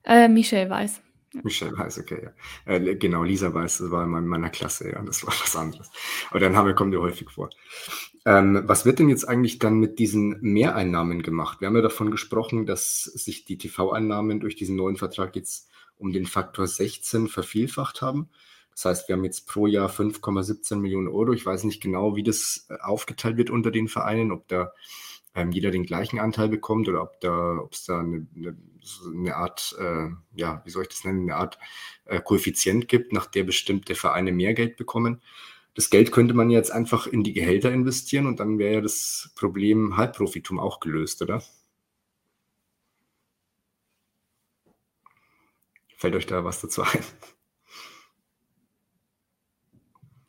Äh, 0.02 0.28
Michelle 0.28 0.68
Weiß. 0.68 1.00
Michelle 1.42 1.76
Weiß, 1.76 1.98
okay, 1.98 2.22
ja. 2.24 2.72
Äh, 2.72 2.96
genau, 2.96 3.22
Lisa 3.22 3.52
Weiß, 3.52 3.78
das 3.78 3.90
war 3.90 4.04
in 4.04 4.26
meiner 4.26 4.50
Klasse, 4.50 4.90
ja, 4.90 5.02
das 5.02 5.24
war 5.26 5.32
was 5.40 5.56
anderes. 5.56 5.90
Aber 6.30 6.40
der 6.40 6.50
Name 6.50 6.74
kommt 6.74 6.94
ja 6.94 7.00
häufig 7.00 7.30
vor. 7.30 7.50
Ähm, 8.24 8.62
was 8.66 8.84
wird 8.84 8.98
denn 8.98 9.08
jetzt 9.08 9.28
eigentlich 9.28 9.58
dann 9.58 9.78
mit 9.78 9.98
diesen 9.98 10.40
Mehreinnahmen 10.40 11.22
gemacht? 11.22 11.60
Wir 11.60 11.68
haben 11.68 11.76
ja 11.76 11.82
davon 11.82 12.10
gesprochen, 12.10 12.66
dass 12.66 13.04
sich 13.04 13.44
die 13.44 13.58
TV-Einnahmen 13.58 14.40
durch 14.40 14.56
diesen 14.56 14.76
neuen 14.76 14.96
Vertrag 14.96 15.36
jetzt 15.36 15.68
um 15.96 16.12
den 16.12 16.26
Faktor 16.26 16.66
16 16.66 17.28
vervielfacht 17.28 18.02
haben. 18.02 18.28
Das 18.72 18.84
heißt, 18.84 19.08
wir 19.08 19.16
haben 19.16 19.24
jetzt 19.24 19.46
pro 19.46 19.66
Jahr 19.66 19.88
5,17 19.88 20.76
Millionen 20.76 21.08
Euro. 21.08 21.32
Ich 21.32 21.46
weiß 21.46 21.64
nicht 21.64 21.82
genau, 21.82 22.14
wie 22.14 22.22
das 22.22 22.66
äh, 22.68 22.76
aufgeteilt 22.82 23.38
wird 23.38 23.48
unter 23.50 23.70
den 23.70 23.88
Vereinen, 23.88 24.32
ob 24.32 24.48
da 24.48 24.72
ähm, 25.36 25.52
jeder 25.52 25.70
den 25.70 25.84
gleichen 25.84 26.18
Anteil 26.18 26.48
bekommt 26.48 26.88
oder 26.88 27.02
ob 27.02 27.20
da, 27.20 27.58
ob 27.58 27.74
es 27.74 27.84
da 27.84 28.00
eine, 28.00 28.26
eine, 28.34 28.56
eine 29.14 29.36
Art, 29.36 29.76
äh, 29.78 30.08
ja, 30.34 30.62
wie 30.64 30.70
soll 30.70 30.82
ich 30.82 30.88
das 30.88 31.04
nennen, 31.04 31.22
eine 31.22 31.36
Art 31.36 31.58
äh, 32.06 32.20
Koeffizient 32.20 32.88
gibt, 32.88 33.12
nach 33.12 33.26
der 33.26 33.44
bestimmte 33.44 33.94
Vereine 33.94 34.32
mehr 34.32 34.54
Geld 34.54 34.76
bekommen. 34.76 35.20
Das 35.74 35.90
Geld 35.90 36.10
könnte 36.10 36.32
man 36.32 36.48
jetzt 36.48 36.72
einfach 36.72 37.06
in 37.06 37.22
die 37.22 37.34
Gehälter 37.34 37.70
investieren 37.70 38.26
und 38.26 38.40
dann 38.40 38.58
wäre 38.58 38.74
ja 38.76 38.80
das 38.80 39.30
Problem 39.36 39.98
Halbprofitum 39.98 40.58
auch 40.58 40.80
gelöst, 40.80 41.20
oder? 41.20 41.42
Fällt 45.98 46.14
euch 46.14 46.26
da 46.26 46.44
was 46.44 46.60
dazu 46.62 46.82
ein? 46.82 47.04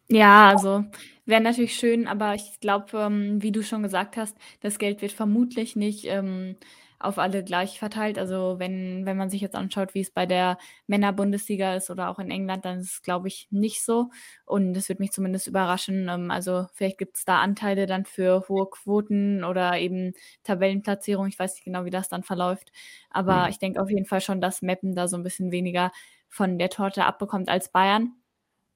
Ja, 0.10 0.50
also 0.50 0.86
wäre 1.28 1.42
natürlich 1.42 1.76
schön, 1.76 2.08
aber 2.08 2.36
ich 2.36 2.60
glaube, 2.60 2.98
ähm, 2.98 3.42
wie 3.42 3.52
du 3.52 3.64
schon 3.64 3.84
gesagt 3.84 4.18
hast, 4.18 4.38
das 4.62 4.80
Geld 4.80 5.02
wird 5.02 5.12
vermutlich 5.12 5.76
nicht 5.76 6.06
ähm, 6.06 6.56
auf 7.00 7.20
alle 7.20 7.44
gleich 7.44 7.78
verteilt. 7.80 8.18
Also 8.18 8.56
wenn, 8.58 9.06
wenn 9.06 9.18
man 9.18 9.30
sich 9.30 9.42
jetzt 9.42 9.56
anschaut, 9.56 9.94
wie 9.94 10.02
es 10.02 10.10
bei 10.12 10.26
der 10.26 10.58
Männerbundesliga 10.88 11.76
ist 11.76 11.90
oder 11.90 12.10
auch 12.10 12.20
in 12.20 12.32
England, 12.32 12.66
dann 12.66 12.80
ist 12.80 12.92
es, 12.92 13.02
glaube 13.04 13.28
ich, 13.28 13.48
nicht 13.52 13.84
so. 13.84 14.10
Und 14.46 14.74
das 14.74 14.90
wird 14.90 15.00
mich 15.00 15.12
zumindest 15.12 15.48
überraschen. 15.48 16.10
Ähm, 16.10 16.32
also 16.32 16.68
vielleicht 16.74 16.98
gibt 16.98 17.18
es 17.18 17.26
da 17.26 17.40
Anteile 17.40 17.86
dann 17.86 18.06
für 18.06 18.46
hohe 18.50 18.70
Quoten 18.70 19.44
oder 19.44 19.78
eben 19.78 20.14
Tabellenplatzierung. 20.44 21.28
Ich 21.28 21.38
weiß 21.38 21.56
nicht 21.56 21.66
genau, 21.66 21.86
wie 21.86 21.92
das 21.92 22.10
dann 22.10 22.24
verläuft. 22.24 22.72
Aber 23.10 23.44
mhm. 23.44 23.50
ich 23.50 23.60
denke 23.60 23.82
auf 23.82 23.90
jeden 23.90 24.06
Fall 24.06 24.22
schon, 24.22 24.42
dass 24.42 24.62
Meppen 24.62 24.96
da 24.96 25.08
so 25.08 25.18
ein 25.18 25.24
bisschen 25.24 25.52
weniger 25.52 25.92
von 26.30 26.58
der 26.58 26.70
Torte 26.70 27.06
abbekommt 27.06 27.50
als 27.50 27.72
Bayern. 27.72 28.14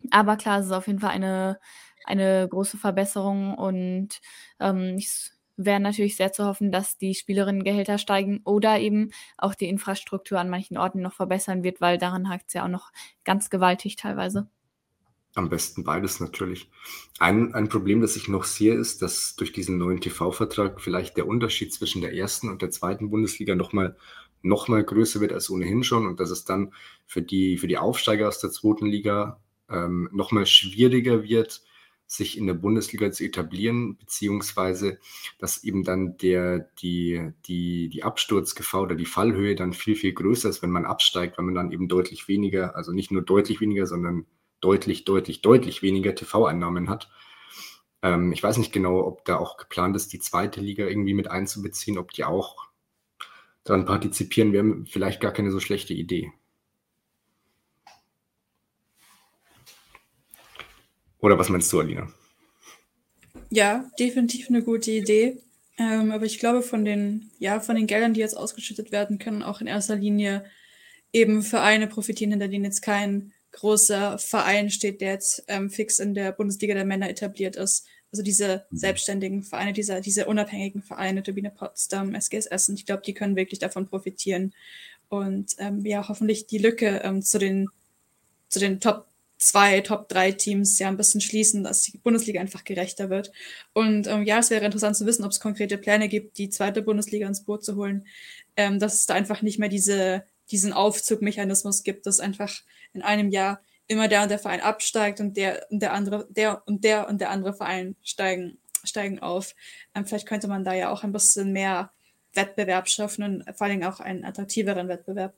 Aber 0.10 0.36
klar, 0.38 0.60
es 0.60 0.66
ist 0.68 0.72
auf 0.72 0.88
jeden 0.88 1.00
Fall 1.00 1.12
eine, 1.12 1.60
eine 2.06 2.48
große 2.50 2.78
Verbesserung 2.78 3.56
und 3.56 4.20
ähm, 4.60 4.96
es 4.98 5.38
wäre 5.58 5.80
natürlich 5.80 6.16
sehr 6.16 6.32
zu 6.32 6.46
hoffen, 6.46 6.72
dass 6.72 6.98
die 6.98 7.14
Spielerinnengehälter 7.14 7.98
steigen 7.98 8.42
oder 8.46 8.80
eben 8.80 9.12
auch 9.38 9.56
die 9.56 9.70
Infrastruktur 9.70 10.40
an 10.40 10.50
manchen 10.50 10.78
Orten 10.78 11.02
noch 11.02 11.14
verbessern 11.14 11.64
wird, 11.64 11.82
weil 11.82 11.98
daran 11.98 12.30
hakt 12.30 12.46
es 12.48 12.54
ja 12.54 12.66
auch 12.66 12.70
noch 12.70 12.92
ganz 13.24 13.50
gewaltig 13.50 13.96
teilweise. 13.96 14.50
Am 15.34 15.48
besten 15.48 15.86
beides 15.86 16.20
natürlich. 16.20 16.70
Ein, 17.20 17.54
ein 17.54 17.70
Problem, 17.70 18.02
das 18.02 18.18
ich 18.18 18.28
noch 18.28 18.44
sehe, 18.44 18.74
ist, 18.74 19.02
dass 19.02 19.36
durch 19.38 19.54
diesen 19.54 19.78
neuen 19.78 20.02
TV-Vertrag 20.02 20.82
vielleicht 20.82 21.16
der 21.16 21.28
Unterschied 21.28 21.74
zwischen 21.74 22.02
der 22.02 22.14
ersten 22.14 22.50
und 22.50 22.62
der 22.62 22.70
zweiten 22.70 23.10
Bundesliga 23.10 23.56
nochmal 23.56 23.96
noch 24.44 24.68
mal 24.68 24.84
größer 24.84 25.22
wird 25.22 25.34
als 25.34 25.50
ohnehin 25.50 25.84
schon 25.84 26.08
und 26.08 26.20
dass 26.20 26.32
es 26.32 26.44
dann 26.44 26.74
für 27.06 27.22
die, 27.22 27.60
für 27.60 27.68
die 27.68 27.78
Aufsteiger 27.78 28.28
aus 28.28 28.40
der 28.40 28.50
zweiten 28.50 28.88
Liga 28.88 29.40
ähm, 29.70 30.10
nochmal 30.12 30.48
schwieriger 30.48 31.24
wird, 31.24 31.62
sich 32.12 32.38
in 32.38 32.46
der 32.46 32.56
Bundesliga 32.56 33.10
zu 33.10 33.24
etablieren, 33.24 33.96
beziehungsweise 33.96 35.00
dass 35.40 35.64
eben 35.64 35.86
dann 35.86 36.18
der, 36.18 36.60
die, 36.82 37.32
die, 37.46 37.88
die 37.88 38.04
Absturzgefahr 38.04 38.82
oder 38.82 38.96
die 38.96 39.06
Fallhöhe 39.06 39.56
dann 39.56 39.72
viel, 39.72 39.96
viel 39.96 40.12
größer 40.12 40.50
ist, 40.50 40.62
wenn 40.62 40.72
man 40.72 40.84
absteigt, 40.86 41.38
weil 41.38 41.46
man 41.46 41.56
dann 41.56 41.72
eben 41.72 41.88
deutlich 41.88 42.28
weniger, 42.28 42.76
also 42.76 42.92
nicht 42.92 43.12
nur 43.12 43.22
deutlich 43.22 43.62
weniger, 43.62 43.88
sondern 43.88 44.26
deutlich, 44.60 45.06
deutlich, 45.06 45.42
deutlich 45.42 45.84
weniger 45.84 46.14
TV-Einnahmen 46.14 46.90
hat. 46.90 47.10
Ähm, 48.02 48.34
ich 48.34 48.44
weiß 48.44 48.58
nicht 48.58 48.74
genau, 48.74 49.06
ob 49.06 49.24
da 49.24 49.38
auch 49.38 49.56
geplant 49.56 49.96
ist, 49.96 50.12
die 50.12 50.20
zweite 50.20 50.60
Liga 50.60 50.86
irgendwie 50.86 51.14
mit 51.14 51.32
einzubeziehen, 51.32 51.98
ob 51.98 52.12
die 52.12 52.26
auch 52.26 52.58
daran 53.64 53.86
partizipieren, 53.86 54.52
wäre 54.52 54.84
vielleicht 54.86 55.22
gar 55.22 55.32
keine 55.32 55.52
so 55.52 55.62
schlechte 55.62 55.94
Idee. 55.94 56.34
Oder 61.22 61.38
was 61.38 61.50
meinst 61.50 61.72
du, 61.72 61.80
Alina? 61.80 62.12
Ja, 63.50 63.90
definitiv 64.00 64.50
eine 64.50 64.64
gute 64.64 64.92
Idee. 64.92 65.38
Ähm, 65.78 66.12
aber 66.12 66.26
ich 66.26 66.40
glaube, 66.40 66.62
von 66.62 66.84
den, 66.84 67.32
ja, 67.40 67.60
von 67.60 67.76
den 67.76 67.88
Geldern, 67.88 68.14
die 68.14 68.20
jetzt 68.20 68.36
ausgeschüttet 68.36 68.92
werden, 68.92 69.20
können 69.20 69.44
auch 69.44 69.62
in 69.62 69.68
erster 69.68 69.96
Linie 69.96 70.44
eben 71.14 71.44
Vereine 71.44 71.88
profitieren, 71.88 72.32
hinter 72.32 72.48
denen 72.48 72.66
jetzt 72.66 72.82
kein 72.82 73.34
großer 73.52 74.18
Verein 74.18 74.70
steht, 74.70 75.02
der 75.02 75.14
jetzt 75.14 75.44
ähm, 75.48 75.70
fix 75.70 76.00
in 76.00 76.14
der 76.14 76.32
Bundesliga 76.32 76.74
der 76.74 76.86
Männer 76.86 77.10
etabliert 77.10 77.56
ist. 77.56 77.86
Also 78.12 78.24
diese 78.24 78.66
mhm. 78.70 78.78
selbstständigen 78.78 79.44
Vereine, 79.44 79.74
diese, 79.74 80.02
diese 80.02 80.26
unabhängigen 80.26 80.82
Vereine, 80.82 81.24
Turbine 81.24 81.52
Potsdam, 81.52 82.16
SGS 82.16 82.46
Essen, 82.46 82.76
ich 82.76 82.86
glaube, 82.86 83.04
die 83.06 83.14
können 83.14 83.36
wirklich 83.36 83.60
davon 83.60 83.88
profitieren. 83.88 84.54
Und 85.10 85.56
ähm, 85.60 85.86
ja, 85.86 86.08
hoffentlich 86.08 86.48
die 86.48 86.58
Lücke 86.58 87.02
ähm, 87.04 87.22
zu 87.22 87.38
den, 87.38 87.68
zu 88.48 88.60
den 88.60 88.80
Top 88.80 89.08
zwei 89.42 89.82
Top 89.82 90.08
drei 90.08 90.32
Teams 90.32 90.78
ja 90.78 90.88
ein 90.88 90.98
bisschen 90.98 91.20
schließen, 91.20 91.64
dass 91.64 91.82
die 91.82 91.98
Bundesliga 91.98 92.40
einfach 92.40 92.64
gerechter 92.64 93.10
wird. 93.10 93.32
Und 93.74 94.06
ähm, 94.08 94.24
ja, 94.24 94.38
es 94.38 94.52
wäre 94.52 94.64
interessant 94.64 94.96
zu 94.96 95.06
wissen, 95.08 95.26
ob 95.26 95.32
es 95.32 95.40
konkrete 95.40 95.80
Pläne 95.80 96.10
gibt, 96.10 96.38
die 96.38 96.50
zweite 96.50 96.84
Bundesliga 96.84 97.28
ins 97.28 97.44
Boot 97.44 97.66
zu 97.66 97.76
holen, 97.76 98.06
ähm, 98.56 98.78
dass 98.78 98.94
es 98.94 99.08
da 99.08 99.16
einfach 99.16 99.42
nicht 99.42 99.58
mehr 99.58 99.70
diese, 99.70 100.24
diesen 100.52 100.74
Aufzugmechanismus 100.74 101.82
gibt, 101.82 102.06
dass 102.06 102.20
einfach 102.20 102.62
in 102.94 103.02
einem 103.02 103.30
Jahr 103.32 103.62
immer 103.88 104.08
der 104.08 104.22
und 104.22 104.30
der 104.30 104.38
Verein 104.40 104.62
absteigt 104.62 105.20
und 105.20 105.36
der 105.36 105.66
und 105.72 105.82
der 105.82 105.94
andere, 105.94 106.28
der 106.30 106.62
und 106.68 106.84
der 106.84 107.10
und 107.10 107.20
der 107.20 107.32
andere 107.32 107.56
Verein 107.56 107.96
steigen, 108.04 108.60
steigen 108.84 109.20
auf. 109.20 109.56
Ähm, 109.96 110.06
vielleicht 110.06 110.28
könnte 110.28 110.48
man 110.50 110.64
da 110.64 110.74
ja 110.74 110.92
auch 110.92 111.04
ein 111.04 111.12
bisschen 111.12 111.52
mehr 111.52 111.92
Wettbewerb 112.34 112.88
schaffen 112.88 113.24
und 113.24 113.58
vor 113.58 113.66
allem 113.66 113.82
auch 113.84 114.00
einen 114.00 114.24
attraktiveren 114.24 114.88
Wettbewerb. 114.88 115.34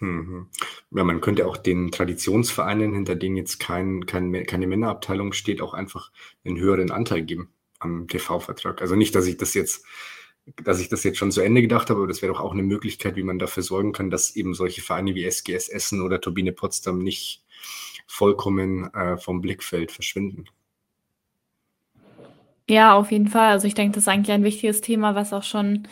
Mhm. 0.00 0.48
Ja, 0.90 1.04
man 1.04 1.20
könnte 1.20 1.46
auch 1.46 1.56
den 1.56 1.90
Traditionsvereinen, 1.90 2.94
hinter 2.94 3.14
denen 3.14 3.36
jetzt 3.36 3.60
kein, 3.60 4.06
kein, 4.06 4.32
keine 4.46 4.66
Männerabteilung 4.66 5.32
steht, 5.32 5.60
auch 5.60 5.74
einfach 5.74 6.10
einen 6.44 6.58
höheren 6.58 6.90
Anteil 6.90 7.22
geben 7.22 7.50
am 7.78 8.08
TV-Vertrag. 8.08 8.80
Also 8.80 8.96
nicht, 8.96 9.14
dass 9.14 9.26
ich 9.26 9.36
das 9.36 9.54
jetzt, 9.54 9.84
dass 10.62 10.80
ich 10.80 10.88
das 10.88 11.04
jetzt 11.04 11.18
schon 11.18 11.32
zu 11.32 11.40
Ende 11.40 11.62
gedacht 11.62 11.90
habe, 11.90 12.00
aber 12.00 12.08
das 12.08 12.22
wäre 12.22 12.32
doch 12.32 12.40
auch 12.40 12.52
eine 12.52 12.62
Möglichkeit, 12.62 13.16
wie 13.16 13.22
man 13.22 13.38
dafür 13.38 13.62
sorgen 13.62 13.92
kann, 13.92 14.10
dass 14.10 14.36
eben 14.36 14.54
solche 14.54 14.82
Vereine 14.82 15.14
wie 15.14 15.24
SGS 15.24 15.68
Essen 15.68 16.02
oder 16.02 16.20
Turbine 16.20 16.52
Potsdam 16.52 16.98
nicht 16.98 17.44
vollkommen 18.06 18.92
äh, 18.94 19.16
vom 19.16 19.40
Blickfeld 19.40 19.92
verschwinden. 19.92 20.46
Ja, 22.68 22.94
auf 22.94 23.12
jeden 23.12 23.28
Fall. 23.28 23.50
Also 23.50 23.66
ich 23.66 23.74
denke, 23.74 23.94
das 23.94 24.04
ist 24.04 24.08
eigentlich 24.08 24.32
ein 24.32 24.44
wichtiges 24.44 24.80
Thema, 24.80 25.14
was 25.14 25.32
auch 25.32 25.42
schon 25.42 25.86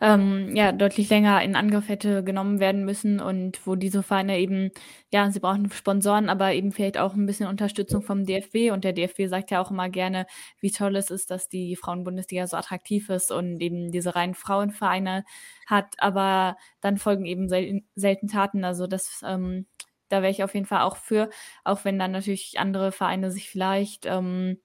ähm, 0.00 0.54
ja, 0.54 0.72
deutlich 0.72 1.08
länger 1.10 1.42
in 1.42 1.56
Angriff 1.56 1.88
hätte 1.88 2.22
genommen 2.22 2.60
werden 2.60 2.84
müssen 2.84 3.20
und 3.20 3.66
wo 3.66 3.74
diese 3.74 4.02
Vereine 4.02 4.38
eben, 4.38 4.70
ja, 5.10 5.30
sie 5.30 5.40
brauchen 5.40 5.70
Sponsoren, 5.72 6.28
aber 6.28 6.52
eben 6.52 6.72
vielleicht 6.72 6.98
auch 6.98 7.14
ein 7.14 7.26
bisschen 7.26 7.48
Unterstützung 7.48 8.02
vom 8.02 8.24
DFB 8.24 8.72
und 8.72 8.84
der 8.84 8.92
DFB 8.92 9.26
sagt 9.28 9.50
ja 9.50 9.60
auch 9.60 9.70
immer 9.70 9.88
gerne, 9.88 10.26
wie 10.60 10.70
toll 10.70 10.96
es 10.96 11.10
ist, 11.10 11.30
dass 11.30 11.48
die 11.48 11.74
Frauenbundesliga 11.76 12.46
so 12.46 12.56
attraktiv 12.56 13.08
ist 13.10 13.32
und 13.32 13.60
eben 13.60 13.90
diese 13.90 14.14
reinen 14.14 14.34
Frauenvereine 14.34 15.24
hat, 15.66 15.94
aber 15.98 16.56
dann 16.80 16.96
folgen 16.98 17.26
eben 17.26 17.48
sel 17.48 17.82
selten 17.96 18.28
Taten, 18.28 18.64
also 18.64 18.86
das 18.86 19.22
ähm, 19.26 19.66
da 20.08 20.22
wäre 20.22 20.30
ich 20.30 20.42
auf 20.42 20.54
jeden 20.54 20.66
Fall 20.66 20.82
auch 20.82 20.96
für, 20.96 21.28
auch 21.64 21.84
wenn 21.84 21.98
dann 21.98 22.12
natürlich 22.12 22.58
andere 22.58 22.92
Vereine 22.92 23.30
sich 23.30 23.50
vielleicht 23.50 24.06
ähm, 24.06 24.58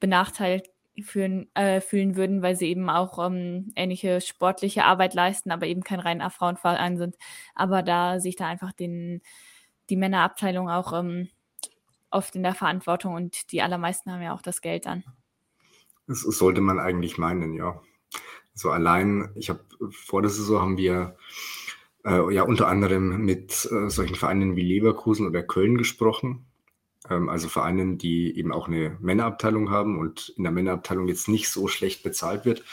benachteiligt 0.00 0.66
fühlen, 1.02 1.48
äh, 1.54 1.80
fühlen 1.80 2.16
würden, 2.16 2.42
weil 2.42 2.56
sie 2.56 2.68
eben 2.68 2.88
auch 2.90 3.24
ähm, 3.24 3.72
ähnliche 3.76 4.20
sportliche 4.20 4.84
Arbeit 4.84 5.14
leisten, 5.14 5.50
aber 5.50 5.66
eben 5.66 5.82
kein 5.82 6.00
reiner 6.00 6.30
Frauenverein 6.30 6.96
sind. 6.96 7.16
Aber 7.54 7.82
da 7.82 8.20
sehe 8.20 8.30
ich 8.30 8.36
da 8.36 8.46
einfach 8.46 8.72
den, 8.72 9.22
die 9.88 9.96
Männerabteilung 9.96 10.68
auch 10.68 10.92
ähm, 10.92 11.28
oft 12.10 12.34
in 12.36 12.42
der 12.42 12.54
Verantwortung 12.54 13.14
und 13.14 13.52
die 13.52 13.62
allermeisten 13.62 14.12
haben 14.12 14.22
ja 14.22 14.34
auch 14.34 14.42
das 14.42 14.60
Geld 14.60 14.86
dann. 14.86 15.04
Das 16.06 16.20
sollte 16.22 16.60
man 16.60 16.80
eigentlich 16.80 17.18
meinen, 17.18 17.54
ja. 17.54 17.80
So 18.52 18.70
allein, 18.70 19.30
ich 19.36 19.48
habe 19.48 19.64
vor 19.90 20.22
der 20.22 20.30
Saison 20.30 20.60
haben 20.60 20.76
wir 20.76 21.16
äh, 22.04 22.34
ja 22.34 22.42
unter 22.42 22.68
anderem 22.68 23.24
mit 23.24 23.68
äh, 23.70 23.88
solchen 23.88 24.16
Vereinen 24.16 24.56
wie 24.56 24.62
Leverkusen 24.62 25.26
oder 25.26 25.42
Köln 25.42 25.78
gesprochen. 25.78 26.49
Ähm, 27.10 27.28
also 27.28 27.48
Vereinen, 27.48 27.98
die 27.98 28.36
eben 28.36 28.52
auch 28.52 28.68
eine 28.68 28.96
Männerabteilung 29.00 29.70
haben 29.70 29.98
und 29.98 30.32
in 30.36 30.44
der 30.44 30.52
Männerabteilung 30.52 31.08
jetzt 31.08 31.28
nicht 31.28 31.48
so 31.48 31.68
schlecht 31.68 32.02
bezahlt 32.02 32.44
wird. 32.44 32.64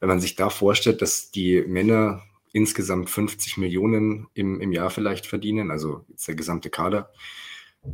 Wenn 0.00 0.08
man 0.08 0.20
sich 0.20 0.34
da 0.34 0.50
vorstellt, 0.50 1.02
dass 1.02 1.30
die 1.30 1.62
Männer 1.62 2.22
insgesamt 2.52 3.10
50 3.10 3.58
Millionen 3.58 4.28
im, 4.34 4.60
im 4.60 4.72
Jahr 4.72 4.90
vielleicht 4.90 5.26
verdienen, 5.26 5.70
also 5.70 6.04
jetzt 6.08 6.26
der 6.26 6.34
gesamte 6.34 6.70
Kader, 6.70 7.10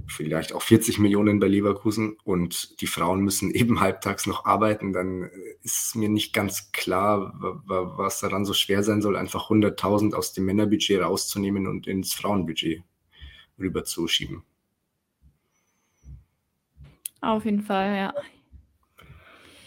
vielleicht 0.06 0.52
auch 0.52 0.62
40 0.62 0.98
Millionen 0.98 1.40
bei 1.40 1.48
Leverkusen 1.48 2.16
und 2.22 2.80
die 2.80 2.86
Frauen 2.86 3.22
müssen 3.22 3.50
eben 3.54 3.80
halbtags 3.80 4.26
noch 4.26 4.44
arbeiten, 4.44 4.92
dann 4.92 5.30
ist 5.62 5.96
mir 5.96 6.08
nicht 6.08 6.32
ganz 6.32 6.72
klar, 6.72 7.34
was 7.66 8.20
daran 8.20 8.44
so 8.44 8.52
schwer 8.52 8.82
sein 8.82 9.02
soll, 9.02 9.16
einfach 9.16 9.50
100.000 9.50 10.14
aus 10.14 10.32
dem 10.32 10.44
Männerbudget 10.44 11.00
rauszunehmen 11.00 11.66
und 11.66 11.86
ins 11.86 12.14
Frauenbudget 12.14 12.82
rüberzuschieben. 13.58 14.44
Auf 17.20 17.44
jeden 17.44 17.62
Fall, 17.62 17.96
ja. 17.96 18.14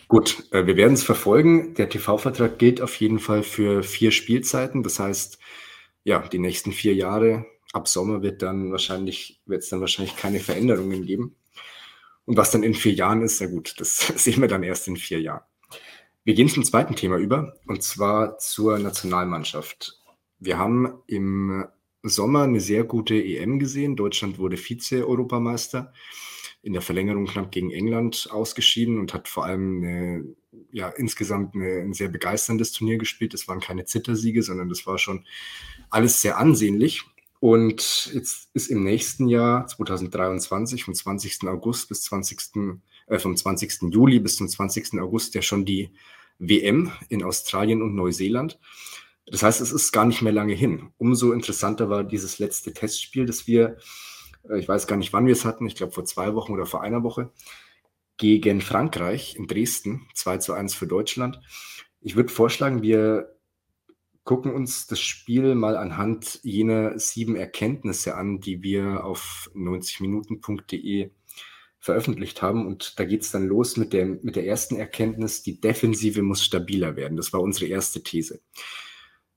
Gut, 0.08 0.46
äh, 0.52 0.66
wir 0.66 0.78
werden 0.78 0.94
es 0.94 1.04
verfolgen. 1.04 1.74
Der 1.76 1.90
TV-Vertrag 1.90 2.60
gilt 2.60 2.82
auf 2.82 2.96
jeden 2.96 3.20
Fall 3.20 3.44
für 3.44 3.84
vier 3.84 4.12
Spielzeiten. 4.12 4.84
Das 4.84 5.00
heißt, 5.00 5.40
ja, 6.04 6.20
die 6.28 6.40
nächsten 6.40 6.72
vier 6.72 6.94
Jahre 6.94 7.46
ab 7.74 7.88
Sommer 7.88 8.22
wird 8.22 8.42
dann 8.42 8.72
wahrscheinlich, 8.72 9.42
wird 9.46 9.64
es 9.64 9.70
dann 9.70 9.82
wahrscheinlich 9.82 10.16
keine 10.16 10.40
Veränderungen 10.40 11.06
geben. 11.06 11.36
Und 12.26 12.38
was 12.38 12.52
dann 12.52 12.64
in 12.64 12.74
vier 12.74 12.94
Jahren 12.94 13.22
ist, 13.22 13.42
na 13.42 13.48
gut, 13.48 13.76
das 13.80 13.98
sehen 14.24 14.42
wir 14.42 14.48
dann 14.48 14.64
erst 14.64 14.88
in 14.88 14.98
vier 14.98 15.20
Jahren. 15.20 15.44
Wir 16.24 16.36
gehen 16.36 16.48
zum 16.48 16.64
zweiten 16.64 16.96
Thema 16.96 17.18
über, 17.18 17.56
und 17.68 17.84
zwar 17.84 18.38
zur 18.38 18.80
Nationalmannschaft. 18.80 20.00
Wir 20.40 20.58
haben 20.58 21.02
im 21.08 21.66
Sommer 22.02 22.44
eine 22.44 22.62
sehr 22.62 22.86
gute 22.86 23.16
EM 23.16 23.60
gesehen. 23.60 23.96
Deutschland 23.96 24.38
wurde 24.38 24.56
Vize-Europameister, 24.58 25.92
in 26.64 26.74
der 26.74 26.82
Verlängerung 26.82 27.26
knapp 27.26 27.52
gegen 27.52 27.72
England 27.72 28.30
ausgeschieden 28.32 28.98
und 28.98 29.14
hat 29.14 29.28
vor 29.28 29.46
allem 29.46 29.84
eine, 29.84 30.26
ja, 30.72 30.88
insgesamt 30.88 31.56
eine, 31.56 31.82
ein 31.82 31.94
sehr 31.94 32.08
begeisterndes 32.08 32.72
Turnier 32.72 32.98
gespielt. 32.98 33.34
Es 33.34 33.48
waren 33.50 33.60
keine 33.60 33.86
Zittersiege, 33.86 34.42
sondern 34.42 34.70
das 34.70 34.88
war 34.88 34.98
schon 34.98 35.26
alles 35.90 36.22
sehr 36.22 36.38
ansehnlich. 36.38 37.04
Und 37.42 38.12
jetzt 38.14 38.50
ist 38.54 38.68
im 38.68 38.86
nächsten 38.86 39.28
Jahr 39.28 39.68
2023 39.68 40.86
vom 40.86 40.94
20. 40.94 41.44
August 41.50 41.90
bis 41.90 42.04
20. 42.04 42.80
Äh, 43.08 43.20
vom 43.20 43.36
20. 43.36 43.92
Juli 43.92 44.20
bis 44.20 44.38
zum 44.38 44.48
20. 44.48 45.02
August 45.02 45.36
ja 45.36 45.42
schon 45.42 45.66
die 45.66 45.92
WM 46.40 46.94
in 47.10 47.24
Australien 47.24 47.82
und 47.82 47.94
Neuseeland. 47.94 48.58
Das 49.26 49.44
heißt, 49.44 49.60
es 49.60 49.74
ist 49.74 49.92
gar 49.92 50.06
nicht 50.06 50.22
mehr 50.22 50.32
lange 50.32 50.54
hin. 50.54 50.92
Umso 50.98 51.34
interessanter 51.34 51.90
war 51.90 52.06
dieses 52.06 52.40
letzte 52.40 52.74
Testspiel, 52.74 53.26
das 53.26 53.48
wir, 53.48 53.78
ich 54.58 54.68
weiß 54.68 54.88
gar 54.88 54.98
nicht, 54.98 55.14
wann 55.14 55.26
wir 55.26 55.34
es 55.34 55.46
hatten, 55.46 55.66
ich 55.66 55.76
glaube 55.76 55.94
vor 55.94 56.06
zwei 56.06 56.34
Wochen 56.36 56.54
oder 56.54 56.66
vor 56.66 56.82
einer 56.82 57.04
Woche, 57.04 57.32
gegen 58.18 58.62
Frankreich 58.62 59.36
in 59.36 59.48
Dresden, 59.48 60.08
2 60.14 60.38
zu 60.38 60.54
1 60.54 60.76
für 60.76 60.88
Deutschland. 60.88 61.40
Ich 62.02 62.16
würde 62.16 62.32
vorschlagen, 62.32 62.82
wir 62.82 63.36
gucken 64.24 64.54
uns 64.54 64.88
das 64.88 65.00
Spiel 65.00 65.56
mal 65.56 65.76
anhand 65.76 66.40
jener 66.44 66.98
sieben 66.98 67.36
Erkenntnisse 67.36 68.16
an, 68.16 68.40
die 68.40 68.64
wir 68.64 69.04
auf 69.04 69.50
90minuten.de 69.56 71.12
veröffentlicht 71.80 72.42
haben. 72.42 72.66
Und 72.66 72.98
da 72.98 73.04
geht 73.04 73.24
es 73.24 73.32
dann 73.32 73.46
los 73.46 73.76
mit 73.76 73.92
der, 73.92 74.06
mit 74.06 74.38
der 74.38 74.48
ersten 74.48 74.78
Erkenntnis, 74.78 75.44
die 75.44 75.60
Defensive 75.60 76.22
muss 76.22 76.44
stabiler 76.44 76.96
werden. 76.96 77.18
Das 77.18 77.34
war 77.34 77.42
unsere 77.42 77.66
erste 77.66 78.02
These. 78.04 78.40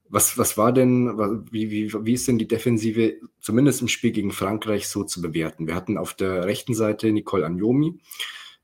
Was, 0.08 0.38
was 0.38 0.56
war 0.56 0.72
denn, 0.72 1.18
wie, 1.50 1.70
wie, 1.70 1.92
wie 1.92 2.12
ist 2.12 2.28
denn 2.28 2.38
die 2.38 2.46
Defensive 2.46 3.16
zumindest 3.40 3.82
im 3.82 3.88
Spiel 3.88 4.12
gegen 4.12 4.30
Frankreich 4.30 4.88
so 4.88 5.02
zu 5.02 5.20
bewerten? 5.20 5.66
Wir 5.66 5.75
hatten 5.75 5.98
auf 5.98 6.14
der 6.14 6.44
rechten 6.44 6.75
Seite 6.75 7.10
Nicole 7.10 7.44
Agnomi, 7.44 7.98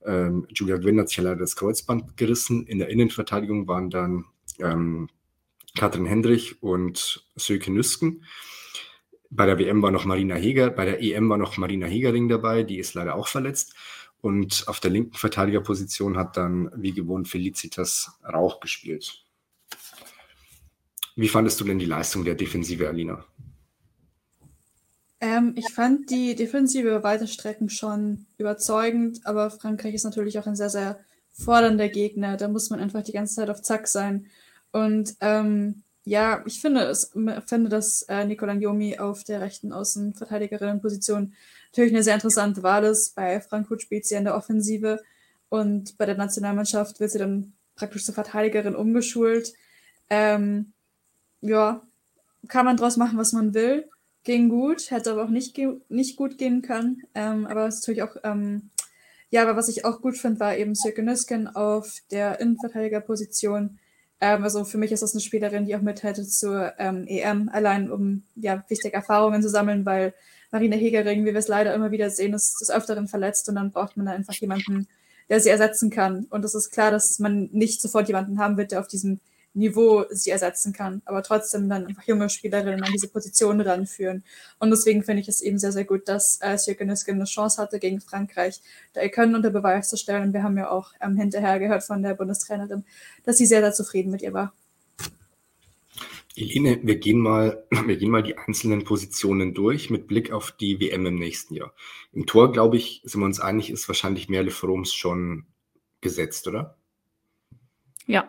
ähm, 0.04 0.46
Julia 0.52 0.76
Gwynn 0.78 0.98
hat 0.98 1.08
sich 1.08 1.18
ja 1.18 1.24
leider 1.24 1.40
das 1.40 1.56
Kreuzband 1.56 2.16
gerissen. 2.16 2.66
In 2.66 2.78
der 2.78 2.88
Innenverteidigung 2.88 3.68
waren 3.68 3.90
dann 3.90 4.24
ähm, 4.58 5.08
Katrin 5.76 6.06
Hendrich 6.06 6.62
und 6.62 7.26
Söke 7.36 7.72
Nüsken. 7.72 8.24
Bei 9.30 9.46
der 9.46 9.58
WM 9.58 9.80
war 9.80 9.90
noch 9.90 10.04
Marina 10.04 10.34
Heger, 10.34 10.70
bei 10.70 10.84
der 10.84 11.02
EM 11.02 11.28
war 11.30 11.38
noch 11.38 11.56
Marina 11.56 11.86
Hegering 11.86 12.28
dabei, 12.28 12.64
die 12.64 12.78
ist 12.78 12.92
leider 12.94 13.14
auch 13.14 13.28
verletzt. 13.28 13.74
Und 14.20 14.64
auf 14.66 14.78
der 14.78 14.90
linken 14.90 15.16
Verteidigerposition 15.16 16.16
hat 16.16 16.36
dann 16.36 16.70
wie 16.76 16.92
gewohnt 16.92 17.28
Felicitas 17.28 18.20
Rauch 18.22 18.60
gespielt. 18.60 19.24
Wie 21.14 21.28
fandest 21.28 21.60
du 21.60 21.64
denn 21.64 21.78
die 21.78 21.86
Leistung 21.86 22.24
der 22.24 22.34
Defensive, 22.34 22.88
Alina? 22.88 23.24
Ähm, 25.20 25.54
ich 25.56 25.72
fand 25.72 26.10
die 26.10 26.34
Defensive 26.34 27.02
weite 27.02 27.28
Strecken 27.28 27.68
schon 27.68 28.26
überzeugend, 28.38 29.24
aber 29.24 29.50
Frankreich 29.50 29.94
ist 29.94 30.04
natürlich 30.04 30.38
auch 30.38 30.46
ein 30.46 30.56
sehr, 30.56 30.70
sehr 30.70 30.98
fordernder 31.32 31.88
Gegner. 31.88 32.36
Da 32.36 32.48
muss 32.48 32.70
man 32.70 32.80
einfach 32.80 33.02
die 33.02 33.12
ganze 33.12 33.36
Zeit 33.36 33.50
auf 33.50 33.62
Zack 33.62 33.86
sein. 33.88 34.26
Und 34.72 35.14
ähm, 35.20 35.82
ja, 36.04 36.42
ich 36.46 36.60
finde, 36.60 36.80
es, 36.82 37.12
finde 37.46 37.68
dass 37.68 38.02
äh, 38.08 38.24
Nicola 38.24 38.54
Njomi 38.54 38.98
auf 38.98 39.22
der 39.22 39.40
rechten 39.40 39.72
Außenverteidigerinnenposition 39.72 41.34
natürlich 41.70 41.92
eine 41.92 42.02
sehr 42.02 42.14
interessante 42.14 42.62
Wahl 42.62 42.84
ist. 42.84 43.14
Bei 43.14 43.40
Frankfurt 43.40 43.82
spielt 43.82 44.06
sie 44.06 44.16
in 44.16 44.24
der 44.24 44.34
Offensive 44.34 45.00
und 45.48 45.96
bei 45.98 46.06
der 46.06 46.16
Nationalmannschaft 46.16 46.98
wird 46.98 47.10
sie 47.12 47.18
dann 47.18 47.52
praktisch 47.76 48.04
zur 48.04 48.14
Verteidigerin 48.14 48.74
umgeschult. 48.74 49.52
Ähm, 50.10 50.72
ja, 51.42 51.82
kann 52.48 52.64
man 52.64 52.76
draus 52.76 52.96
machen, 52.96 53.18
was 53.18 53.32
man 53.32 53.54
will. 53.54 53.88
Ging 54.24 54.48
gut, 54.48 54.90
hätte 54.90 55.12
aber 55.12 55.24
auch 55.24 55.30
nicht, 55.30 55.58
nicht 55.88 56.16
gut 56.16 56.38
gehen 56.38 56.62
können. 56.62 57.02
Ähm, 57.14 57.46
aber 57.46 57.66
es 57.66 57.76
ist 57.76 57.82
natürlich 57.82 58.02
auch, 58.02 58.16
ähm, 58.24 58.70
ja, 59.30 59.42
aber 59.42 59.56
was 59.56 59.68
ich 59.68 59.84
auch 59.84 60.00
gut 60.00 60.16
finde, 60.16 60.40
war 60.40 60.56
eben 60.56 60.74
Sirke 60.74 61.02
Nüsken 61.02 61.48
auf 61.48 61.98
der 62.10 62.40
Innenverteidigerposition 62.40 63.78
ähm, 64.22 64.44
also 64.44 64.64
für 64.64 64.78
mich 64.78 64.92
ist 64.92 65.02
das 65.02 65.14
eine 65.14 65.20
Spielerin, 65.20 65.66
die 65.66 65.74
auch 65.74 65.80
mithätte 65.82 66.24
zur 66.24 66.72
ähm, 66.78 67.06
EM, 67.08 67.48
allein 67.52 67.90
um 67.90 68.22
ja, 68.36 68.64
wichtige 68.68 68.94
Erfahrungen 68.94 69.42
zu 69.42 69.48
sammeln, 69.48 69.84
weil 69.84 70.14
Marina 70.52 70.76
Hegering, 70.76 71.22
wie 71.24 71.32
wir 71.32 71.40
es 71.40 71.48
leider 71.48 71.74
immer 71.74 71.90
wieder 71.90 72.08
sehen, 72.08 72.32
ist 72.32 72.60
des 72.60 72.70
Öfteren 72.70 73.08
verletzt 73.08 73.48
und 73.48 73.56
dann 73.56 73.72
braucht 73.72 73.96
man 73.96 74.06
da 74.06 74.12
einfach 74.12 74.34
jemanden, 74.34 74.86
der 75.28 75.40
sie 75.40 75.48
ersetzen 75.48 75.90
kann. 75.90 76.26
Und 76.30 76.44
es 76.44 76.54
ist 76.54 76.70
klar, 76.70 76.92
dass 76.92 77.18
man 77.18 77.48
nicht 77.52 77.82
sofort 77.82 78.06
jemanden 78.06 78.38
haben 78.38 78.56
wird, 78.56 78.70
der 78.70 78.78
auf 78.78 78.86
diesem 78.86 79.18
Niveau 79.54 80.06
sie 80.10 80.30
ersetzen 80.30 80.72
kann, 80.72 81.02
aber 81.04 81.22
trotzdem 81.22 81.68
dann 81.68 81.86
einfach 81.86 82.04
junge 82.04 82.30
Spielerinnen 82.30 82.82
an 82.82 82.92
diese 82.92 83.08
Position 83.08 83.60
ranführen. 83.60 84.24
Und 84.58 84.70
deswegen 84.70 85.02
finde 85.02 85.20
ich 85.20 85.28
es 85.28 85.42
eben 85.42 85.58
sehr, 85.58 85.72
sehr 85.72 85.84
gut, 85.84 86.08
dass 86.08 86.40
äh, 86.40 86.56
Sjöke 86.56 86.86
Nüsken 86.86 87.16
eine 87.16 87.24
Chance 87.24 87.60
hatte 87.60 87.78
gegen 87.78 88.00
Frankreich, 88.00 88.60
da 88.94 89.02
ihr 89.02 89.10
Können 89.10 89.34
unter 89.34 89.50
Beweis 89.50 89.90
zu 89.90 89.96
stellen. 89.96 90.22
Und 90.22 90.32
wir 90.32 90.42
haben 90.42 90.56
ja 90.56 90.70
auch 90.70 90.92
ähm, 91.00 91.16
hinterher 91.16 91.58
gehört 91.58 91.84
von 91.84 92.02
der 92.02 92.14
Bundestrainerin, 92.14 92.84
dass 93.24 93.36
sie 93.36 93.46
sehr, 93.46 93.60
sehr 93.60 93.74
zufrieden 93.74 94.10
mit 94.10 94.22
ihr 94.22 94.32
war. 94.32 94.54
Elene, 96.34 96.80
wir 96.82 96.96
gehen 96.96 97.18
mal, 97.18 97.62
wir 97.86 97.96
gehen 97.96 98.10
mal 98.10 98.22
die 98.22 98.38
einzelnen 98.38 98.84
Positionen 98.84 99.52
durch 99.52 99.90
mit 99.90 100.06
Blick 100.06 100.32
auf 100.32 100.52
die 100.52 100.80
WM 100.80 101.04
im 101.04 101.16
nächsten 101.16 101.54
Jahr. 101.54 101.74
Im 102.14 102.24
Tor, 102.24 102.52
glaube 102.52 102.78
ich, 102.78 103.02
sind 103.04 103.20
wir 103.20 103.26
uns 103.26 103.40
einig, 103.40 103.68
ist 103.68 103.86
wahrscheinlich 103.86 104.30
Merle 104.30 104.50
Froms 104.50 104.94
schon 104.94 105.44
gesetzt, 106.00 106.48
oder? 106.48 106.78
Ja, 108.06 108.26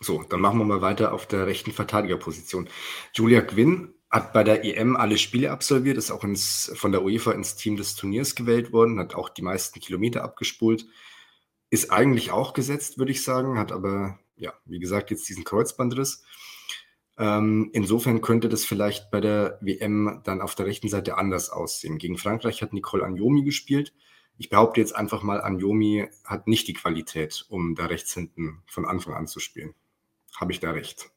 so, 0.00 0.22
dann 0.22 0.40
machen 0.40 0.58
wir 0.58 0.64
mal 0.64 0.80
weiter 0.80 1.12
auf 1.12 1.26
der 1.26 1.46
rechten 1.46 1.72
Verteidigerposition. 1.72 2.68
Julia 3.14 3.40
Gwynn 3.40 3.94
hat 4.10 4.32
bei 4.32 4.44
der 4.44 4.64
EM 4.64 4.96
alle 4.96 5.18
Spiele 5.18 5.50
absolviert, 5.50 5.98
ist 5.98 6.10
auch 6.10 6.24
ins, 6.24 6.72
von 6.74 6.92
der 6.92 7.02
UEFA 7.02 7.32
ins 7.32 7.56
Team 7.56 7.76
des 7.76 7.94
Turniers 7.94 8.34
gewählt 8.34 8.72
worden, 8.72 8.98
hat 8.98 9.14
auch 9.14 9.28
die 9.28 9.42
meisten 9.42 9.80
Kilometer 9.80 10.22
abgespult, 10.24 10.86
ist 11.70 11.90
eigentlich 11.90 12.30
auch 12.30 12.54
gesetzt, 12.54 12.98
würde 12.98 13.12
ich 13.12 13.22
sagen, 13.22 13.58
hat 13.58 13.72
aber, 13.72 14.18
ja, 14.36 14.54
wie 14.64 14.78
gesagt, 14.78 15.10
jetzt 15.10 15.28
diesen 15.28 15.44
Kreuzbandriss. 15.44 16.22
Ähm, 17.18 17.70
insofern 17.72 18.20
könnte 18.20 18.48
das 18.48 18.64
vielleicht 18.64 19.10
bei 19.10 19.20
der 19.20 19.58
WM 19.60 20.20
dann 20.24 20.40
auf 20.40 20.54
der 20.54 20.66
rechten 20.66 20.88
Seite 20.88 21.18
anders 21.18 21.50
aussehen. 21.50 21.98
Gegen 21.98 22.16
Frankreich 22.16 22.62
hat 22.62 22.72
Nicole 22.72 23.04
Anjomi 23.04 23.42
gespielt. 23.42 23.92
Ich 24.38 24.48
behaupte 24.48 24.80
jetzt 24.80 24.94
einfach 24.94 25.24
mal, 25.24 25.40
Anjomi 25.40 26.08
hat 26.24 26.46
nicht 26.46 26.68
die 26.68 26.74
Qualität, 26.74 27.44
um 27.48 27.74
da 27.74 27.86
rechts 27.86 28.14
hinten 28.14 28.62
von 28.66 28.86
Anfang 28.86 29.14
an 29.14 29.26
zu 29.26 29.40
spielen. 29.40 29.74
Habe 30.40 30.52
ich 30.52 30.60
da 30.60 30.70
recht? 30.70 31.10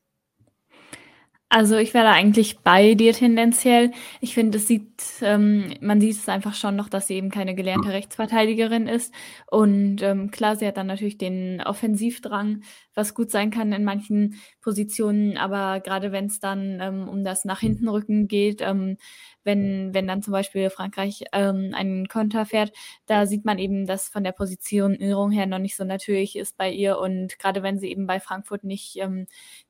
Also 1.53 1.75
ich 1.75 1.93
wäre 1.93 2.05
da 2.05 2.13
eigentlich 2.13 2.59
bei 2.59 2.93
dir 2.95 3.11
tendenziell. 3.11 3.91
Ich 4.21 4.33
finde, 4.35 4.57
es 4.57 4.67
sieht, 4.67 4.87
ähm, 5.21 5.73
man 5.81 5.99
sieht 5.99 6.15
es 6.15 6.29
einfach 6.29 6.53
schon 6.53 6.77
noch, 6.77 6.87
dass 6.87 7.07
sie 7.07 7.15
eben 7.15 7.29
keine 7.29 7.55
gelernte 7.55 7.89
Rechtsverteidigerin 7.89 8.87
ist. 8.87 9.13
Und 9.47 10.01
ähm, 10.01 10.31
klar, 10.31 10.55
sie 10.55 10.65
hat 10.65 10.77
dann 10.77 10.87
natürlich 10.87 11.17
den 11.17 11.61
Offensivdrang, 11.61 12.61
was 12.95 13.13
gut 13.15 13.31
sein 13.31 13.51
kann 13.51 13.73
in 13.73 13.83
manchen 13.83 14.35
Positionen, 14.61 15.35
aber 15.37 15.81
gerade 15.81 16.13
wenn 16.13 16.27
es 16.27 16.39
dann 16.39 16.79
ähm, 16.81 17.09
um 17.09 17.25
das 17.25 17.43
nach 17.43 17.59
hinten 17.59 17.89
rücken 17.89 18.29
geht, 18.29 18.61
ähm, 18.61 18.95
wenn, 19.43 19.93
wenn 19.93 20.07
dann 20.07 20.21
zum 20.21 20.31
Beispiel 20.33 20.69
Frankreich 20.69 21.23
ähm, 21.33 21.71
einen 21.73 22.07
Konter 22.07 22.45
fährt, 22.45 22.71
da 23.07 23.25
sieht 23.25 23.43
man 23.45 23.57
eben, 23.57 23.85
dass 23.87 24.07
von 24.09 24.23
der 24.23 24.31
Positionierung 24.33 25.31
her 25.31 25.47
noch 25.47 25.59
nicht 25.59 25.75
so 25.75 25.83
natürlich 25.83 26.35
ist 26.35 26.57
bei 26.57 26.69
ihr. 26.71 26.99
Und 26.99 27.39
gerade 27.39 27.63
wenn 27.63 27.79
sie 27.79 27.89
eben 27.91 28.07
bei 28.07 28.19
Frankfurt 28.19 28.63
nicht 28.63 28.97
ähm, 28.97 29.25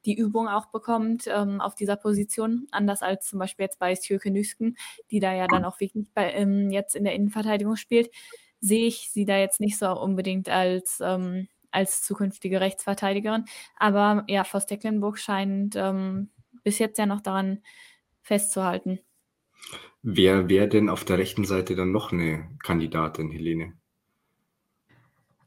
die 0.06 0.16
Übung 0.18 0.48
auch 0.48 0.68
bekommt 0.68 1.26
ähm, 1.28 1.62
auf 1.62 1.71
dieser 1.76 1.96
Position, 1.96 2.68
anders 2.72 3.02
als 3.02 3.28
zum 3.28 3.40
Beispiel 3.40 3.66
jetzt 3.66 3.80
bei 3.80 3.96
Sjöke 3.96 4.32
Nüsken, 4.32 4.78
die 5.10 5.20
da 5.20 5.34
ja 5.34 5.48
dann 5.48 5.66
auch 5.66 5.80
wirklich 5.80 6.06
bei, 6.14 6.32
ähm, 6.34 6.72
jetzt 6.72 6.96
in 6.96 7.04
der 7.04 7.14
Innenverteidigung 7.14 7.76
spielt, 7.76 8.10
sehe 8.60 8.88
ich 8.88 9.10
sie 9.12 9.26
da 9.26 9.38
jetzt 9.38 9.60
nicht 9.60 9.78
so 9.78 9.92
unbedingt 10.00 10.50
als 10.50 11.00
ähm, 11.04 11.48
als 11.72 12.04
zukünftige 12.04 12.62
Rechtsverteidigerin. 12.62 13.46
Aber 13.78 14.26
ja, 14.28 14.44
Vos 14.44 14.66
Tecklenburg 14.66 15.18
scheint 15.18 15.76
ähm, 15.76 16.30
bis 16.64 16.80
jetzt 16.80 16.98
ja 17.00 17.06
noch 17.06 17.22
daran 17.22 17.62
festzuhalten. 18.22 19.00
Wer 20.04 20.50
wäre 20.50 20.68
denn 20.68 20.90
auf 20.90 21.06
der 21.06 21.18
rechten 21.18 21.46
Seite 21.46 21.76
dann 21.76 21.92
noch 21.92 22.12
eine 22.12 22.50
Kandidatin, 22.64 23.32
Helene? 23.32 23.74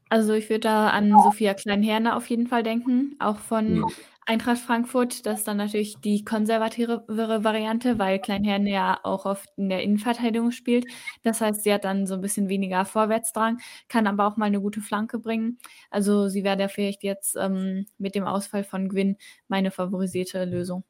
Also 0.09 0.33
ich 0.33 0.49
würde 0.49 0.61
da 0.61 0.89
an 0.89 1.11
Sophia 1.23 1.53
Kleinherne 1.53 2.15
auf 2.15 2.29
jeden 2.29 2.47
Fall 2.47 2.63
denken, 2.63 3.15
auch 3.19 3.39
von 3.39 3.77
ja. 3.77 3.87
Eintracht 4.27 4.59
Frankfurt. 4.59 5.25
Das 5.25 5.39
ist 5.39 5.47
dann 5.47 5.57
natürlich 5.57 5.97
die 5.97 6.23
konservativere 6.23 7.43
Variante, 7.43 7.99
weil 7.99 8.19
Kleinherne 8.19 8.71
ja 8.71 8.99
auch 9.03 9.25
oft 9.25 9.49
in 9.55 9.69
der 9.69 9.83
Innenverteidigung 9.83 10.51
spielt. 10.51 10.85
Das 11.23 11.41
heißt, 11.41 11.63
sie 11.63 11.73
hat 11.73 11.85
dann 11.85 12.07
so 12.07 12.15
ein 12.15 12.21
bisschen 12.21 12.49
weniger 12.49 12.85
Vorwärtsdrang, 12.85 13.59
kann 13.87 14.07
aber 14.07 14.27
auch 14.27 14.37
mal 14.37 14.45
eine 14.45 14.61
gute 14.61 14.81
Flanke 14.81 15.19
bringen. 15.19 15.59
Also 15.91 16.27
sie 16.27 16.43
wäre 16.43 16.57
da 16.57 16.67
vielleicht 16.67 17.03
jetzt 17.03 17.35
ähm, 17.39 17.85
mit 17.97 18.15
dem 18.15 18.25
Ausfall 18.25 18.63
von 18.63 18.89
Gwyn 18.89 19.17
meine 19.47 19.69
favorisierte 19.69 20.45
Lösung. 20.45 20.83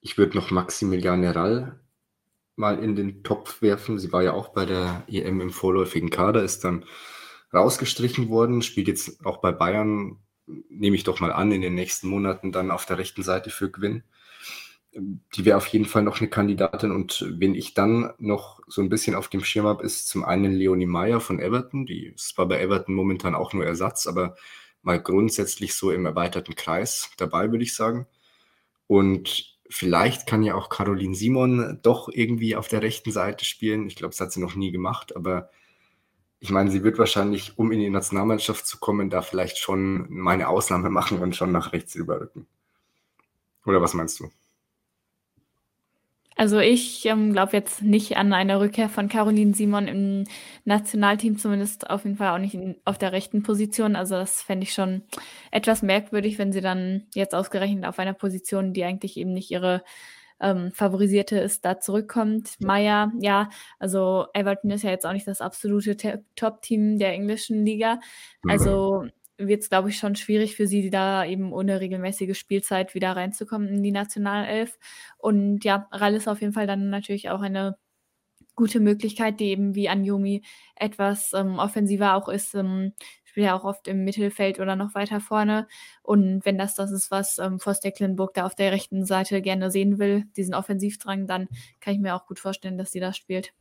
Ich 0.00 0.18
würde 0.18 0.36
noch 0.36 0.50
Maximiliane 0.50 1.34
Rall 1.34 1.80
mal 2.56 2.78
in 2.78 2.94
den 2.94 3.22
Topf 3.24 3.62
werfen. 3.62 3.98
Sie 3.98 4.12
war 4.12 4.22
ja 4.22 4.32
auch 4.32 4.48
bei 4.48 4.64
der 4.64 5.02
EM 5.08 5.40
im 5.40 5.50
vorläufigen 5.50 6.10
Kader, 6.10 6.42
ist 6.42 6.64
dann 6.64 6.84
rausgestrichen 7.54 8.28
worden, 8.28 8.62
spielt 8.62 8.88
jetzt 8.88 9.24
auch 9.24 9.38
bei 9.38 9.52
Bayern, 9.52 10.18
nehme 10.46 10.96
ich 10.96 11.04
doch 11.04 11.20
mal 11.20 11.32
an, 11.32 11.52
in 11.52 11.62
den 11.62 11.74
nächsten 11.74 12.08
Monaten 12.08 12.52
dann 12.52 12.70
auf 12.70 12.86
der 12.86 12.98
rechten 12.98 13.22
Seite 13.22 13.50
für 13.50 13.70
Gewinn. 13.70 14.02
Die 15.34 15.44
wäre 15.44 15.56
auf 15.56 15.66
jeden 15.68 15.86
Fall 15.86 16.02
noch 16.02 16.20
eine 16.20 16.28
Kandidatin. 16.28 16.92
Und 16.92 17.26
wen 17.38 17.54
ich 17.54 17.74
dann 17.74 18.12
noch 18.18 18.60
so 18.68 18.80
ein 18.80 18.88
bisschen 18.88 19.16
auf 19.16 19.28
dem 19.28 19.42
Schirm 19.42 19.66
habe, 19.66 19.84
ist 19.84 20.08
zum 20.08 20.24
einen 20.24 20.52
Leonie 20.52 20.86
Meyer 20.86 21.20
von 21.20 21.40
Everton. 21.40 21.86
Die 21.86 22.06
ist 22.08 22.28
zwar 22.28 22.46
bei 22.46 22.60
Everton 22.60 22.94
momentan 22.94 23.34
auch 23.34 23.52
nur 23.52 23.64
Ersatz, 23.64 24.06
aber 24.06 24.36
mal 24.82 25.00
grundsätzlich 25.00 25.74
so 25.74 25.90
im 25.90 26.06
erweiterten 26.06 26.54
Kreis 26.54 27.10
dabei, 27.16 27.50
würde 27.50 27.64
ich 27.64 27.74
sagen. 27.74 28.06
Und 28.86 29.54
Vielleicht 29.70 30.26
kann 30.26 30.42
ja 30.42 30.54
auch 30.54 30.68
Caroline 30.68 31.14
Simon 31.14 31.78
doch 31.82 32.08
irgendwie 32.12 32.54
auf 32.54 32.68
der 32.68 32.82
rechten 32.82 33.10
Seite 33.10 33.44
spielen. 33.44 33.86
Ich 33.86 33.96
glaube, 33.96 34.12
das 34.12 34.20
hat 34.20 34.32
sie 34.32 34.40
noch 34.40 34.54
nie 34.54 34.70
gemacht, 34.70 35.16
aber 35.16 35.50
ich 36.40 36.50
meine, 36.50 36.70
sie 36.70 36.84
wird 36.84 36.98
wahrscheinlich, 36.98 37.58
um 37.58 37.72
in 37.72 37.80
die 37.80 37.90
Nationalmannschaft 37.90 38.66
zu 38.66 38.78
kommen, 38.78 39.10
da 39.10 39.22
vielleicht 39.22 39.58
schon 39.58 40.06
meine 40.10 40.48
Ausnahme 40.48 40.90
machen 40.90 41.18
und 41.18 41.34
schon 41.34 41.52
nach 41.52 41.72
rechts 41.72 41.94
überrücken. 41.94 42.46
Oder 43.64 43.80
was 43.80 43.94
meinst 43.94 44.20
du? 44.20 44.30
Also 46.36 46.58
ich 46.58 47.06
ähm, 47.06 47.32
glaube 47.32 47.52
jetzt 47.52 47.82
nicht 47.82 48.16
an 48.16 48.32
eine 48.32 48.58
Rückkehr 48.58 48.88
von 48.88 49.08
Caroline 49.08 49.54
Simon 49.54 49.86
im 49.86 50.24
Nationalteam, 50.64 51.38
zumindest 51.38 51.88
auf 51.88 52.04
jeden 52.04 52.16
Fall 52.16 52.34
auch 52.34 52.40
nicht 52.40 52.54
in, 52.54 52.76
auf 52.84 52.98
der 52.98 53.12
rechten 53.12 53.44
Position. 53.44 53.94
Also 53.94 54.16
das 54.16 54.42
fände 54.42 54.64
ich 54.64 54.74
schon 54.74 55.02
etwas 55.52 55.82
merkwürdig, 55.82 56.38
wenn 56.38 56.52
sie 56.52 56.60
dann 56.60 57.06
jetzt 57.14 57.36
ausgerechnet 57.36 57.84
auf 57.84 58.00
einer 58.00 58.14
Position, 58.14 58.72
die 58.72 58.82
eigentlich 58.82 59.16
eben 59.16 59.32
nicht 59.32 59.50
ihre 59.52 59.84
ähm, 60.40 60.72
favorisierte 60.72 61.38
ist, 61.38 61.64
da 61.64 61.80
zurückkommt. 61.80 62.54
Maya, 62.60 63.12
ja, 63.20 63.48
also 63.78 64.26
Everton 64.34 64.70
ist 64.70 64.82
ja 64.82 64.90
jetzt 64.90 65.06
auch 65.06 65.12
nicht 65.12 65.26
das 65.26 65.40
absolute 65.40 66.24
Top-Team 66.36 66.98
der 66.98 67.12
englischen 67.12 67.64
Liga. 67.64 68.00
Also 68.46 69.06
wird 69.36 69.62
es, 69.62 69.68
glaube 69.68 69.88
ich, 69.88 69.98
schon 69.98 70.14
schwierig 70.16 70.56
für 70.56 70.66
sie, 70.66 70.90
da 70.90 71.24
eben 71.24 71.52
ohne 71.52 71.80
regelmäßige 71.80 72.38
Spielzeit 72.38 72.94
wieder 72.94 73.12
reinzukommen 73.16 73.68
in 73.68 73.82
die 73.82 73.92
Nationalelf. 73.92 74.78
Und 75.18 75.64
ja, 75.64 75.88
Rall 75.90 76.14
ist 76.14 76.28
auf 76.28 76.40
jeden 76.40 76.52
Fall 76.52 76.66
dann 76.66 76.90
natürlich 76.90 77.30
auch 77.30 77.40
eine 77.40 77.76
gute 78.54 78.80
Möglichkeit, 78.80 79.40
die 79.40 79.46
eben 79.46 79.74
wie 79.74 79.88
Anjumi 79.88 80.42
etwas 80.76 81.32
ähm, 81.32 81.58
offensiver 81.58 82.14
auch 82.14 82.28
ist. 82.28 82.54
Ähm, 82.54 82.92
spielt 83.34 83.46
ja 83.46 83.58
auch 83.58 83.64
oft 83.64 83.88
im 83.88 84.04
Mittelfeld 84.04 84.60
oder 84.60 84.76
noch 84.76 84.94
weiter 84.94 85.20
vorne. 85.20 85.66
Und 86.02 86.44
wenn 86.44 86.56
das 86.56 86.76
das 86.76 86.92
ist, 86.92 87.10
was 87.10 87.38
ähm, 87.38 87.58
Forst 87.58 87.82
Tecklenburg 87.82 88.32
da 88.32 88.46
auf 88.46 88.54
der 88.54 88.70
rechten 88.70 89.04
Seite 89.04 89.42
gerne 89.42 89.72
sehen 89.72 89.98
will, 89.98 90.26
diesen 90.36 90.54
Offensivdrang, 90.54 91.26
dann 91.26 91.48
kann 91.80 91.94
ich 91.94 92.00
mir 92.00 92.14
auch 92.14 92.26
gut 92.26 92.38
vorstellen, 92.38 92.78
dass 92.78 92.92
sie 92.92 93.00
das 93.00 93.16
spielt. 93.16 93.52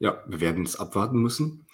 Ja, 0.00 0.24
wir 0.26 0.40
werden 0.40 0.64
es 0.64 0.74
abwarten 0.74 1.18
müssen. 1.18 1.68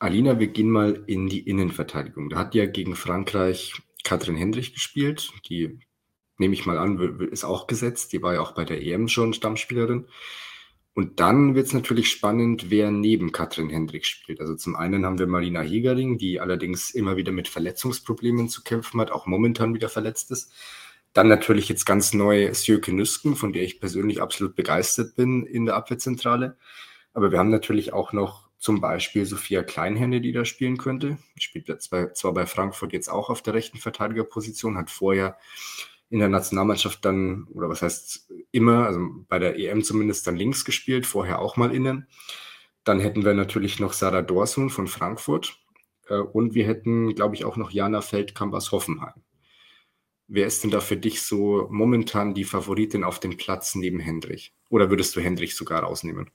Alina, 0.00 0.40
wir 0.40 0.48
gehen 0.48 0.70
mal 0.70 1.04
in 1.06 1.28
die 1.28 1.48
Innenverteidigung. 1.48 2.30
Da 2.30 2.38
hat 2.38 2.56
ja 2.56 2.66
gegen 2.66 2.96
Frankreich 2.96 3.74
Katrin 4.02 4.34
Hendrich 4.34 4.74
gespielt. 4.74 5.30
Die 5.48 5.78
nehme 6.36 6.54
ich 6.54 6.66
mal 6.66 6.78
an, 6.78 6.98
ist 7.30 7.44
auch 7.44 7.68
gesetzt. 7.68 8.12
Die 8.12 8.22
war 8.22 8.34
ja 8.34 8.40
auch 8.40 8.54
bei 8.54 8.64
der 8.64 8.82
EM 8.82 9.06
schon 9.06 9.34
Stammspielerin. 9.34 10.08
Und 10.94 11.20
dann 11.20 11.54
wird 11.54 11.68
es 11.68 11.72
natürlich 11.72 12.10
spannend, 12.10 12.70
wer 12.70 12.90
neben 12.90 13.32
Katrin 13.32 13.70
Hendrich 13.70 14.06
spielt. 14.06 14.40
Also 14.40 14.56
zum 14.56 14.76
einen 14.76 15.06
haben 15.06 15.18
wir 15.18 15.26
Marina 15.26 15.62
Hegering, 15.62 16.18
die 16.18 16.38
allerdings 16.38 16.90
immer 16.90 17.16
wieder 17.16 17.32
mit 17.32 17.48
Verletzungsproblemen 17.48 18.50
zu 18.50 18.62
kämpfen 18.62 19.00
hat, 19.00 19.10
auch 19.10 19.26
momentan 19.26 19.74
wieder 19.74 19.88
verletzt 19.88 20.30
ist. 20.30 20.52
Dann 21.14 21.28
natürlich 21.28 21.68
jetzt 21.68 21.86
ganz 21.86 22.12
neu 22.12 22.52
Sjöke 22.52 22.92
Nüsken, 22.92 23.36
von 23.36 23.52
der 23.54 23.62
ich 23.62 23.80
persönlich 23.80 24.20
absolut 24.20 24.54
begeistert 24.54 25.16
bin 25.16 25.46
in 25.46 25.64
der 25.64 25.76
Abwehrzentrale. 25.76 26.58
Aber 27.14 27.30
wir 27.32 27.38
haben 27.38 27.50
natürlich 27.50 27.92
auch 27.92 28.12
noch 28.12 28.50
zum 28.58 28.80
Beispiel 28.80 29.24
Sophia 29.26 29.62
Kleinhände, 29.62 30.20
die 30.20 30.32
da 30.32 30.44
spielen 30.44 30.76
könnte. 30.76 31.18
Spielt 31.38 31.68
zwar 31.82 32.34
bei 32.34 32.46
Frankfurt 32.46 32.92
jetzt 32.92 33.08
auch 33.08 33.28
auf 33.28 33.42
der 33.42 33.54
rechten 33.54 33.78
Verteidigerposition, 33.78 34.76
hat 34.76 34.90
vorher 34.90 35.36
in 36.12 36.18
der 36.18 36.28
Nationalmannschaft 36.28 37.02
dann, 37.06 37.44
oder 37.54 37.70
was 37.70 37.80
heißt 37.80 38.30
immer, 38.50 38.86
also 38.86 39.00
bei 39.28 39.38
der 39.38 39.58
EM 39.58 39.82
zumindest 39.82 40.26
dann 40.26 40.36
links 40.36 40.66
gespielt, 40.66 41.06
vorher 41.06 41.38
auch 41.38 41.56
mal 41.56 41.74
innen. 41.74 42.06
Dann 42.84 43.00
hätten 43.00 43.24
wir 43.24 43.32
natürlich 43.32 43.80
noch 43.80 43.94
Sarah 43.94 44.20
Dorsun 44.20 44.68
von 44.68 44.88
Frankfurt 44.88 45.58
äh, 46.08 46.18
und 46.18 46.54
wir 46.54 46.66
hätten, 46.66 47.14
glaube 47.14 47.34
ich, 47.34 47.46
auch 47.46 47.56
noch 47.56 47.70
Jana 47.70 48.02
Feldkamp 48.02 48.52
aus 48.52 48.72
Hoffenheim. 48.72 49.14
Wer 50.28 50.46
ist 50.46 50.62
denn 50.62 50.70
da 50.70 50.80
für 50.80 50.98
dich 50.98 51.22
so 51.22 51.66
momentan 51.70 52.34
die 52.34 52.44
Favoritin 52.44 53.04
auf 53.04 53.18
dem 53.18 53.38
Platz 53.38 53.74
neben 53.74 53.98
Hendrich? 53.98 54.52
Oder 54.68 54.90
würdest 54.90 55.16
du 55.16 55.20
Hendrich 55.20 55.56
sogar 55.56 55.82
rausnehmen? 55.82 56.30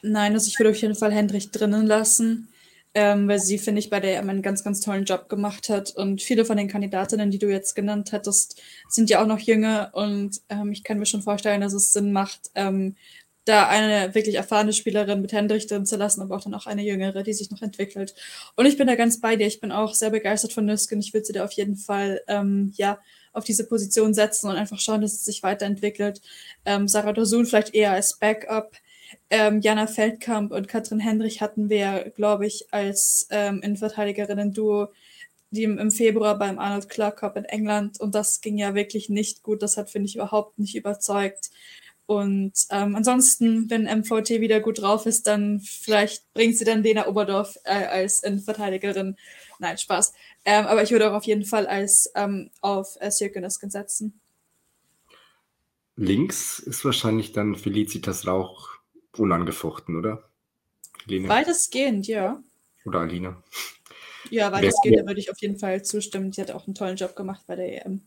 Nein, 0.00 0.32
also 0.32 0.48
ich 0.48 0.58
würde 0.58 0.70
auf 0.70 0.80
jeden 0.80 0.94
Fall 0.94 1.12
Hendrich 1.12 1.50
drinnen 1.50 1.86
lassen, 1.86 2.48
ähm, 2.96 3.28
weil 3.28 3.40
sie, 3.40 3.58
finde 3.58 3.80
ich, 3.80 3.90
bei 3.90 4.00
der 4.00 4.18
EM 4.18 4.30
einen 4.30 4.40
ganz, 4.40 4.64
ganz 4.64 4.80
tollen 4.80 5.04
Job 5.04 5.28
gemacht 5.28 5.68
hat. 5.68 5.94
Und 5.94 6.22
viele 6.22 6.46
von 6.46 6.56
den 6.56 6.66
Kandidatinnen, 6.66 7.30
die 7.30 7.38
du 7.38 7.50
jetzt 7.50 7.74
genannt 7.74 8.10
hattest, 8.10 8.62
sind 8.88 9.10
ja 9.10 9.22
auch 9.22 9.26
noch 9.26 9.38
jünger. 9.38 9.90
Und 9.92 10.40
ähm, 10.48 10.72
ich 10.72 10.82
kann 10.82 10.98
mir 10.98 11.04
schon 11.04 11.20
vorstellen, 11.20 11.60
dass 11.60 11.74
es 11.74 11.92
Sinn 11.92 12.10
macht, 12.10 12.50
ähm, 12.54 12.96
da 13.44 13.68
eine 13.68 14.14
wirklich 14.14 14.36
erfahrene 14.36 14.72
Spielerin 14.72 15.20
mit 15.20 15.34
Hendrich 15.34 15.66
drin 15.66 15.84
zu 15.84 15.96
lassen, 15.96 16.22
aber 16.22 16.36
auch 16.36 16.40
dann 16.42 16.54
auch 16.54 16.64
eine 16.64 16.82
jüngere, 16.82 17.22
die 17.22 17.34
sich 17.34 17.50
noch 17.50 17.60
entwickelt. 17.60 18.14
Und 18.56 18.64
ich 18.64 18.78
bin 18.78 18.86
da 18.86 18.94
ganz 18.94 19.20
bei 19.20 19.36
dir. 19.36 19.46
Ich 19.46 19.60
bin 19.60 19.72
auch 19.72 19.92
sehr 19.92 20.10
begeistert 20.10 20.54
von 20.54 20.64
Nüsken. 20.64 20.98
Ich 20.98 21.12
würde 21.12 21.26
sie 21.26 21.34
da 21.34 21.44
auf 21.44 21.52
jeden 21.52 21.76
Fall, 21.76 22.22
ähm, 22.28 22.72
ja, 22.76 22.98
auf 23.34 23.44
diese 23.44 23.68
Position 23.68 24.14
setzen 24.14 24.48
und 24.48 24.56
einfach 24.56 24.80
schauen, 24.80 25.02
dass 25.02 25.12
es 25.12 25.24
sich 25.26 25.42
weiterentwickelt. 25.42 26.22
Ähm, 26.64 26.88
Sarah 26.88 27.12
Dosun 27.12 27.44
vielleicht 27.44 27.74
eher 27.74 27.92
als 27.92 28.18
Backup. 28.18 28.72
Ähm, 29.30 29.60
Jana 29.60 29.86
Feldkamp 29.86 30.52
und 30.52 30.68
Katrin 30.68 31.00
Hendrich 31.00 31.40
hatten 31.40 31.68
wir, 31.68 32.12
glaube 32.16 32.46
ich, 32.46 32.66
als 32.72 33.26
ähm, 33.30 33.60
Innenverteidigerinnen-Duo 33.62 34.88
die 35.50 35.64
im, 35.64 35.90
Februar 35.90 36.38
beim 36.38 36.58
Arnold 36.58 36.88
Clark 36.88 37.18
Cup 37.18 37.36
in 37.36 37.44
England 37.44 38.00
und 38.00 38.14
das 38.14 38.40
ging 38.40 38.58
ja 38.58 38.74
wirklich 38.74 39.08
nicht 39.08 39.42
gut. 39.42 39.62
Das 39.62 39.76
hat, 39.76 39.90
finde 39.90 40.06
ich, 40.08 40.16
überhaupt 40.16 40.58
nicht 40.58 40.74
überzeugt. 40.76 41.50
Und 42.06 42.52
ähm, 42.70 42.94
ansonsten, 42.94 43.68
wenn 43.68 43.82
MVT 43.82 44.40
wieder 44.40 44.60
gut 44.60 44.80
drauf 44.80 45.06
ist, 45.06 45.26
dann 45.26 45.60
vielleicht 45.60 46.32
bringt 46.34 46.56
sie 46.56 46.64
dann 46.64 46.84
Lena 46.84 47.08
Oberdorf 47.08 47.56
äh, 47.64 47.84
als 47.84 48.22
Innenverteidigerin. 48.22 49.16
Nein, 49.58 49.76
Spaß. 49.76 50.12
Ähm, 50.44 50.66
aber 50.66 50.84
ich 50.84 50.92
würde 50.92 51.10
auch 51.10 51.16
auf 51.16 51.24
jeden 51.24 51.44
Fall 51.44 51.66
als 51.66 52.10
ähm, 52.14 52.50
auf 52.60 52.96
äh, 53.00 53.10
Sirkenesken 53.10 53.70
setzen. 53.70 54.20
Links 55.96 56.60
ist 56.60 56.84
wahrscheinlich 56.84 57.32
dann 57.32 57.56
Felicitas 57.56 58.26
Rauch 58.26 58.75
unangefochten, 59.18 59.96
oder? 59.96 60.28
Lene? 61.06 61.28
Weitestgehend, 61.28 62.06
ja. 62.06 62.42
Oder 62.84 63.00
Alina? 63.00 63.42
Ja, 64.30 64.52
weitestgehend, 64.52 65.00
da 65.00 65.06
würde 65.06 65.20
ich 65.20 65.30
auf 65.30 65.40
jeden 65.40 65.58
Fall 65.58 65.84
zustimmen. 65.84 66.32
Sie 66.32 66.40
hat 66.40 66.50
auch 66.50 66.66
einen 66.66 66.74
tollen 66.74 66.96
Job 66.96 67.14
gemacht 67.14 67.44
bei 67.46 67.56
der 67.56 67.86
EM. 67.86 68.02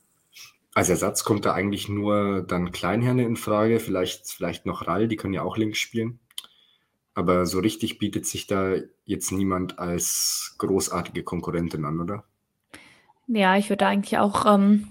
Als 0.73 0.89
Ersatz 0.89 1.23
kommt 1.23 1.45
da 1.45 1.53
eigentlich 1.53 1.89
nur 1.89 2.43
dann 2.43 2.71
Kleinherne 2.71 3.23
in 3.23 3.35
Frage, 3.35 3.79
vielleicht, 3.79 4.31
vielleicht 4.31 4.65
noch 4.65 4.87
Rall, 4.87 5.07
die 5.07 5.15
können 5.15 5.33
ja 5.33 5.43
auch 5.43 5.57
links 5.57 5.79
spielen. 5.79 6.19
Aber 7.13 7.45
so 7.45 7.59
richtig 7.59 7.99
bietet 7.99 8.25
sich 8.25 8.47
da 8.47 8.75
jetzt 9.05 9.31
niemand 9.31 9.79
als 9.79 10.55
großartige 10.57 11.23
Konkurrentin 11.23 11.85
an, 11.85 11.99
oder? 11.99 12.23
Ja, 13.27 13.57
ich 13.57 13.69
würde 13.69 13.87
eigentlich 13.87 14.17
auch 14.19 14.45
ähm, 14.45 14.87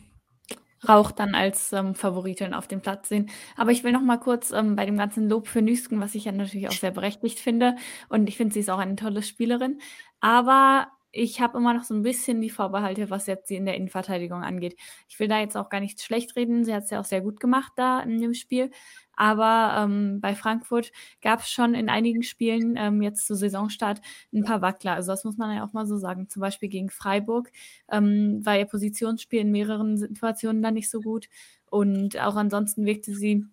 Rauch 0.86 1.10
dann 1.10 1.34
als 1.34 1.72
ähm, 1.72 1.94
Favoritin 1.94 2.54
auf 2.54 2.68
dem 2.68 2.80
Platz 2.80 3.08
sehen. 3.08 3.30
Aber 3.56 3.72
ich 3.72 3.84
will 3.84 3.92
noch 3.92 4.02
mal 4.02 4.18
kurz 4.18 4.52
ähm, 4.52 4.76
bei 4.76 4.86
dem 4.86 4.96
ganzen 4.96 5.28
Lob 5.28 5.48
für 5.48 5.62
Nüsken, 5.62 6.00
was 6.00 6.14
ich 6.14 6.26
ja 6.26 6.32
natürlich 6.32 6.68
auch 6.68 6.72
sehr 6.72 6.90
berechtigt 6.90 7.40
finde. 7.40 7.76
Und 8.08 8.28
ich 8.28 8.36
finde, 8.36 8.54
sie 8.54 8.60
ist 8.60 8.70
auch 8.70 8.78
eine 8.78 8.96
tolle 8.96 9.22
Spielerin. 9.22 9.80
Aber 10.20 10.88
ich 11.10 11.40
habe 11.40 11.58
immer 11.58 11.74
noch 11.74 11.84
so 11.84 11.94
ein 11.94 12.02
bisschen 12.02 12.40
die 12.40 12.50
Vorbehalte, 12.50 13.10
was 13.10 13.26
jetzt 13.26 13.48
sie 13.48 13.56
in 13.56 13.64
der 13.64 13.76
Innenverteidigung 13.76 14.42
angeht. 14.42 14.76
Ich 15.08 15.18
will 15.18 15.28
da 15.28 15.40
jetzt 15.40 15.56
auch 15.56 15.68
gar 15.70 15.80
nicht 15.80 16.00
schlecht 16.02 16.36
reden. 16.36 16.64
Sie 16.64 16.74
hat 16.74 16.84
es 16.84 16.90
ja 16.90 17.00
auch 17.00 17.04
sehr 17.04 17.22
gut 17.22 17.40
gemacht 17.40 17.72
da 17.76 18.00
in 18.00 18.20
dem 18.20 18.34
Spiel. 18.34 18.70
Aber 19.18 19.74
ähm, 19.76 20.20
bei 20.20 20.36
Frankfurt 20.36 20.92
gab 21.22 21.40
es 21.40 21.50
schon 21.50 21.74
in 21.74 21.88
einigen 21.88 22.22
Spielen 22.22 22.76
ähm, 22.76 23.02
jetzt 23.02 23.26
zu 23.26 23.34
Saisonstart 23.34 24.00
ein 24.32 24.44
paar 24.44 24.62
Wackler. 24.62 24.92
Also 24.94 25.10
das 25.10 25.24
muss 25.24 25.36
man 25.36 25.56
ja 25.56 25.66
auch 25.66 25.72
mal 25.72 25.86
so 25.88 25.98
sagen. 25.98 26.28
Zum 26.28 26.40
Beispiel 26.40 26.68
gegen 26.68 26.88
Freiburg 26.88 27.50
ähm, 27.90 28.46
war 28.46 28.56
ihr 28.56 28.66
Positionsspiel 28.66 29.40
in 29.40 29.50
mehreren 29.50 29.96
Situationen 29.96 30.62
da 30.62 30.70
nicht 30.70 30.88
so 30.88 31.00
gut. 31.00 31.28
Und 31.68 32.16
auch 32.20 32.36
ansonsten 32.36 32.86
wirkte 32.86 33.12
sie 33.12 33.44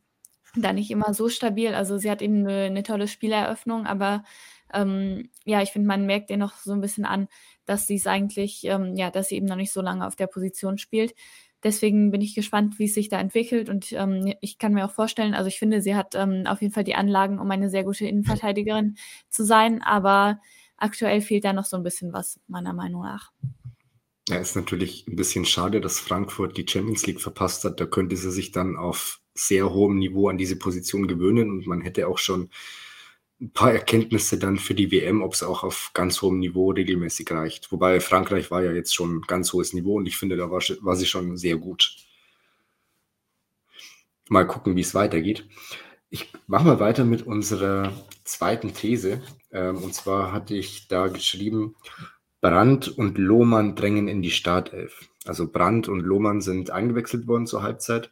da 0.56 0.72
nicht 0.72 0.92
immer 0.92 1.16
so 1.16 1.30
stabil. 1.30 1.74
Also 1.74 1.98
sie 1.98 2.12
hat 2.12 2.22
eben 2.22 2.48
eine, 2.48 2.66
eine 2.66 2.84
tolle 2.84 3.08
Spieleröffnung, 3.08 3.88
aber 3.88 4.24
ähm, 4.72 5.30
ja, 5.46 5.64
ich 5.64 5.72
finde, 5.72 5.88
man 5.88 6.06
merkt 6.06 6.30
ihr 6.30 6.38
noch 6.38 6.54
so 6.58 6.74
ein 6.74 6.82
bisschen 6.82 7.06
an, 7.06 7.28
dass 7.66 7.88
sie 7.88 7.96
es 7.96 8.06
eigentlich, 8.06 8.66
ähm, 8.66 8.96
ja, 8.96 9.10
dass 9.10 9.30
sie 9.30 9.36
eben 9.36 9.48
noch 9.48 9.56
nicht 9.56 9.74
so 9.74 9.82
lange 9.82 10.06
auf 10.06 10.16
der 10.16 10.28
Position 10.28 10.78
spielt. 10.78 11.16
Deswegen 11.66 12.12
bin 12.12 12.22
ich 12.22 12.36
gespannt, 12.36 12.78
wie 12.78 12.86
es 12.86 12.94
sich 12.94 13.10
da 13.10 13.20
entwickelt. 13.20 13.70
Und 13.70 13.92
ähm, 13.94 14.36
ich 14.40 14.60
kann 14.60 14.74
mir 14.74 14.86
auch 14.86 14.92
vorstellen, 14.92 15.34
also 15.34 15.48
ich 15.48 15.58
finde, 15.58 15.82
sie 15.82 15.96
hat 15.96 16.14
ähm, 16.14 16.44
auf 16.46 16.62
jeden 16.62 16.72
Fall 16.72 16.84
die 16.84 16.94
Anlagen, 16.94 17.40
um 17.40 17.50
eine 17.50 17.72
sehr 17.72 17.84
gute 17.84 18.06
Innenverteidigerin 18.06 18.98
zu 19.30 19.44
sein. 19.44 19.82
Aber 19.82 20.40
aktuell 20.78 21.22
fehlt 21.22 21.44
da 21.44 21.54
noch 21.54 21.66
so 21.66 21.76
ein 21.76 21.82
bisschen 21.82 22.14
was, 22.14 22.40
meiner 22.48 22.72
Meinung 22.72 23.02
nach. 23.02 23.32
Ja, 24.30 24.38
ist 24.38 24.56
natürlich 24.56 25.08
ein 25.08 25.16
bisschen 25.16 25.44
schade, 25.44 25.82
dass 25.82 26.00
Frankfurt 26.00 26.56
die 26.56 26.68
Champions 26.70 27.08
League 27.08 27.20
verpasst 27.20 27.64
hat. 27.64 27.80
Da 27.80 27.88
könnte 27.88 28.16
sie 28.16 28.32
sich 28.32 28.52
dann 28.52 28.78
auf 28.78 29.20
sehr 29.34 29.74
hohem 29.74 29.98
Niveau 29.98 30.30
an 30.30 30.38
diese 30.38 30.58
Position 30.58 31.08
gewöhnen 31.08 31.50
und 31.50 31.66
man 31.66 31.82
hätte 31.82 32.08
auch 32.08 32.20
schon 32.20 32.52
ein 33.42 33.52
paar 33.52 33.72
Erkenntnisse 33.72 34.40
dann 34.40 34.58
für 34.58 34.74
die 34.74 34.92
WM, 34.92 35.22
ob 35.22 35.34
es 35.34 35.44
auch 35.44 35.64
auf 35.64 35.92
ganz 35.94 36.22
hohem 36.22 36.40
Niveau 36.40 36.72
regelmäßig 36.72 37.30
reicht. 37.32 37.72
Wobei 37.72 38.00
Frankreich 38.00 38.50
war 38.50 38.64
ja 38.64 38.72
jetzt 38.72 38.96
schon 38.96 39.22
ganz 39.22 39.52
hohes 39.52 39.74
Niveau 39.74 39.98
und 39.98 40.06
ich 40.06 40.18
finde, 40.18 40.38
da 40.38 40.50
war, 40.50 40.62
war 40.82 40.96
sie 40.96 41.06
schon 41.06 41.36
sehr 41.38 41.58
gut. 41.58 41.96
Mal 44.30 44.48
gucken, 44.48 44.76
wie 44.76 44.82
es 44.82 44.96
weitergeht. 44.96 45.48
Ich 46.10 46.32
mache 46.48 46.66
mal 46.66 46.80
weiter 46.80 47.04
mit 47.04 47.24
unserer 47.24 47.92
zweiten 48.24 48.74
These. 48.74 49.22
Ähm, 49.52 49.78
und 49.78 49.94
zwar 49.94 50.32
hatte 50.32 50.56
ich 50.56 50.88
da 50.88 51.08
geschrieben, 51.08 51.76
Brandt 52.42 52.88
und 52.88 53.18
Lohmann 53.18 53.76
drängen 53.76 54.08
in 54.08 54.22
die 54.22 54.32
Startelf. 54.32 55.10
Also 55.26 55.52
Brandt 55.52 55.88
und 55.88 56.02
Lohmann 56.02 56.42
sind 56.42 56.70
eingewechselt 56.70 57.28
worden 57.28 57.48
zur 57.48 57.64
Halbzeit 57.64 58.12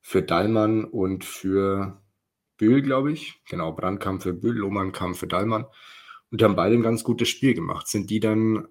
für 0.00 0.22
Dallmann 0.22 0.84
und 0.84 1.24
für 1.24 2.00
Bühl, 2.64 2.80
glaube 2.80 3.12
ich. 3.12 3.34
Genau, 3.46 3.72
Brand 3.72 4.00
kam 4.00 4.22
für 4.22 4.32
Bühl, 4.32 4.56
Lohmann 4.56 4.92
kam 4.92 5.14
für 5.14 5.26
Dallmann. 5.26 5.66
Und 6.30 6.40
die 6.40 6.44
haben 6.44 6.56
beide 6.56 6.74
ein 6.74 6.82
ganz 6.82 7.04
gutes 7.04 7.28
Spiel 7.28 7.52
gemacht. 7.52 7.88
Sind 7.88 8.08
die 8.08 8.20
dann 8.20 8.66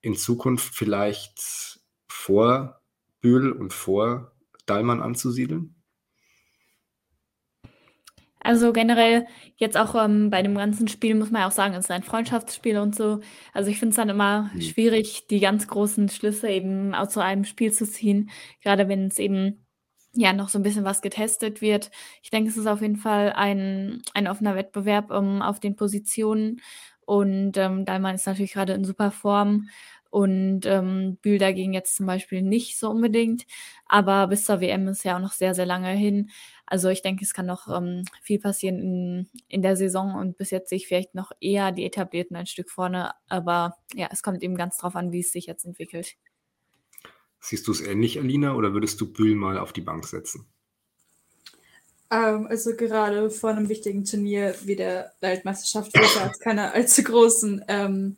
in 0.00 0.14
Zukunft 0.14 0.74
vielleicht 0.74 1.78
vor 2.08 2.80
Bühl 3.20 3.52
und 3.52 3.74
vor 3.74 4.32
Dallmann 4.64 5.02
anzusiedeln? 5.02 5.74
Also 8.40 8.72
generell 8.72 9.26
jetzt 9.56 9.76
auch 9.76 9.94
ähm, 10.02 10.30
bei 10.30 10.40
dem 10.40 10.54
ganzen 10.54 10.88
Spiel 10.88 11.14
muss 11.14 11.30
man 11.30 11.42
ja 11.42 11.48
auch 11.48 11.52
sagen, 11.52 11.74
es 11.74 11.86
ist 11.86 11.90
ein 11.90 12.04
Freundschaftsspiel 12.04 12.78
und 12.78 12.94
so. 12.94 13.20
Also 13.52 13.70
ich 13.70 13.78
finde 13.78 13.90
es 13.90 13.96
dann 13.96 14.08
immer 14.08 14.50
mhm. 14.54 14.62
schwierig, 14.62 15.26
die 15.26 15.40
ganz 15.40 15.68
großen 15.68 16.08
Schlüsse 16.08 16.48
eben 16.48 16.94
aus 16.94 17.12
so 17.12 17.20
einem 17.20 17.44
Spiel 17.44 17.70
zu 17.70 17.86
ziehen, 17.86 18.30
gerade 18.62 18.88
wenn 18.88 19.08
es 19.08 19.18
eben 19.18 19.65
ja 20.16 20.32
noch 20.32 20.48
so 20.48 20.58
ein 20.58 20.62
bisschen 20.62 20.84
was 20.84 21.02
getestet 21.02 21.60
wird. 21.60 21.90
Ich 22.22 22.30
denke, 22.30 22.50
es 22.50 22.56
ist 22.56 22.66
auf 22.66 22.82
jeden 22.82 22.96
Fall 22.96 23.32
ein, 23.34 24.02
ein 24.14 24.28
offener 24.28 24.56
Wettbewerb 24.56 25.10
um, 25.10 25.42
auf 25.42 25.60
den 25.60 25.76
Positionen. 25.76 26.60
Und 27.04 27.56
ähm, 27.56 27.84
Dallmann 27.84 28.14
ist 28.16 28.26
natürlich 28.26 28.52
gerade 28.54 28.72
in 28.74 28.84
super 28.84 29.10
Form. 29.10 29.68
Und 30.10 30.64
ähm, 30.66 31.18
Bühl 31.20 31.38
dagegen 31.38 31.74
jetzt 31.74 31.96
zum 31.96 32.06
Beispiel 32.06 32.40
nicht 32.40 32.78
so 32.78 32.88
unbedingt. 32.90 33.44
Aber 33.86 34.28
bis 34.28 34.44
zur 34.44 34.60
WM 34.60 34.88
ist 34.88 35.04
ja 35.04 35.16
auch 35.16 35.20
noch 35.20 35.32
sehr, 35.32 35.54
sehr 35.54 35.66
lange 35.66 35.90
hin. 35.90 36.30
Also 36.64 36.88
ich 36.88 37.02
denke, 37.02 37.24
es 37.24 37.34
kann 37.34 37.46
noch 37.46 37.68
ähm, 37.68 38.02
viel 38.22 38.38
passieren 38.40 38.78
in, 38.78 39.28
in 39.48 39.62
der 39.62 39.76
Saison. 39.76 40.14
Und 40.14 40.38
bis 40.38 40.50
jetzt 40.50 40.70
sehe 40.70 40.76
ich 40.78 40.86
vielleicht 40.88 41.14
noch 41.14 41.32
eher 41.40 41.70
die 41.72 41.84
Etablierten 41.84 42.36
ein 42.36 42.46
Stück 42.46 42.70
vorne. 42.70 43.12
Aber 43.28 43.76
ja, 43.94 44.08
es 44.10 44.22
kommt 44.22 44.42
eben 44.42 44.56
ganz 44.56 44.78
drauf 44.78 44.96
an, 44.96 45.12
wie 45.12 45.20
es 45.20 45.32
sich 45.32 45.46
jetzt 45.46 45.64
entwickelt. 45.66 46.16
Siehst 47.48 47.68
du 47.68 47.70
es 47.70 47.80
ähnlich, 47.80 48.18
Alina, 48.18 48.56
oder 48.56 48.72
würdest 48.72 49.00
du 49.00 49.06
Bühl 49.06 49.36
mal 49.36 49.56
auf 49.56 49.72
die 49.72 49.80
Bank 49.80 50.04
setzen? 50.04 50.46
Ähm, 52.10 52.48
also 52.48 52.74
gerade 52.74 53.30
vor 53.30 53.50
einem 53.50 53.68
wichtigen 53.68 54.04
Turnier 54.04 54.56
wie 54.64 54.74
der 54.74 55.12
Weltmeisterschaft 55.20 55.92
ich 55.94 56.14
jetzt 56.16 56.40
keine 56.40 56.72
allzu 56.72 57.04
großen, 57.04 57.64
ähm, 57.68 58.16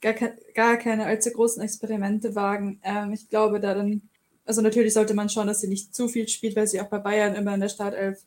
gar, 0.00 0.14
ke 0.14 0.38
gar, 0.54 0.78
keine 0.78 1.04
allzu 1.04 1.32
großen 1.32 1.62
Experimente 1.62 2.34
wagen. 2.34 2.80
Ähm, 2.82 3.12
ich 3.12 3.28
glaube, 3.28 3.60
da 3.60 3.74
dann, 3.74 4.08
also 4.46 4.62
natürlich 4.62 4.94
sollte 4.94 5.12
man 5.12 5.28
schauen, 5.28 5.48
dass 5.48 5.60
sie 5.60 5.68
nicht 5.68 5.94
zu 5.94 6.08
viel 6.08 6.26
spielt, 6.26 6.56
weil 6.56 6.66
sie 6.66 6.80
auch 6.80 6.88
bei 6.88 6.98
Bayern 6.98 7.34
immer 7.34 7.52
in 7.52 7.60
der 7.60 7.68
Startelf 7.68 8.20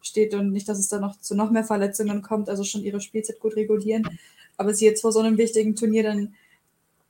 steht 0.00 0.34
und 0.34 0.50
nicht, 0.50 0.68
dass 0.68 0.80
es 0.80 0.88
da 0.88 0.98
noch 0.98 1.20
zu 1.20 1.36
noch 1.36 1.52
mehr 1.52 1.64
Verletzungen 1.64 2.22
kommt, 2.22 2.48
also 2.48 2.64
schon 2.64 2.82
ihre 2.82 3.00
Spielzeit 3.00 3.38
gut 3.38 3.54
regulieren. 3.54 4.02
Aber 4.56 4.74
sie 4.74 4.84
jetzt 4.84 5.02
vor 5.02 5.12
so 5.12 5.20
einem 5.20 5.38
wichtigen 5.38 5.76
Turnier 5.76 6.02
dann 6.02 6.34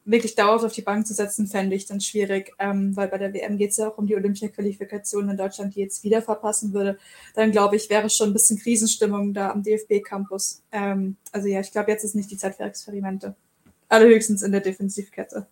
wirklich 0.04 0.34
dauerhaft 0.34 0.64
auf 0.64 0.72
die 0.72 0.82
Bank 0.82 1.06
zu 1.06 1.14
setzen, 1.14 1.46
fände 1.46 1.76
ich 1.76 1.86
dann 1.86 2.00
schwierig, 2.00 2.52
ähm, 2.58 2.96
weil 2.96 3.08
bei 3.08 3.18
der 3.18 3.32
WM 3.32 3.56
geht 3.56 3.70
es 3.70 3.76
ja 3.76 3.88
auch 3.88 3.98
um 3.98 4.06
die 4.06 4.16
Olympia-Qualifikation 4.16 5.28
in 5.28 5.36
Deutschland, 5.36 5.74
die 5.74 5.80
jetzt 5.80 6.02
wieder 6.02 6.22
verpassen 6.22 6.72
würde. 6.72 6.98
Dann 7.34 7.52
glaube 7.52 7.76
ich, 7.76 7.88
wäre 7.88 8.10
schon 8.10 8.30
ein 8.30 8.32
bisschen 8.32 8.58
Krisenstimmung 8.58 9.32
da 9.32 9.50
am 9.50 9.62
DFB-Campus. 9.62 10.62
Ähm, 10.72 11.16
also 11.30 11.48
ja, 11.48 11.60
ich 11.60 11.70
glaube, 11.70 11.90
jetzt 11.90 12.04
ist 12.04 12.14
nicht 12.14 12.30
die 12.30 12.36
Zeit 12.36 12.56
für 12.56 12.64
Experimente. 12.64 13.36
Allerhöchstens 13.88 14.42
in 14.42 14.52
der 14.52 14.60
Defensivkette. 14.60 15.46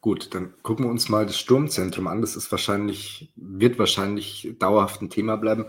Gut, 0.00 0.34
dann 0.34 0.52
gucken 0.62 0.86
wir 0.86 0.90
uns 0.90 1.08
mal 1.08 1.26
das 1.26 1.38
Sturmzentrum 1.38 2.08
an. 2.08 2.22
Das 2.22 2.34
ist 2.34 2.50
wahrscheinlich, 2.50 3.32
wird 3.36 3.78
wahrscheinlich 3.78 4.52
dauerhaft 4.58 5.00
ein 5.00 5.10
Thema 5.10 5.36
bleiben, 5.36 5.66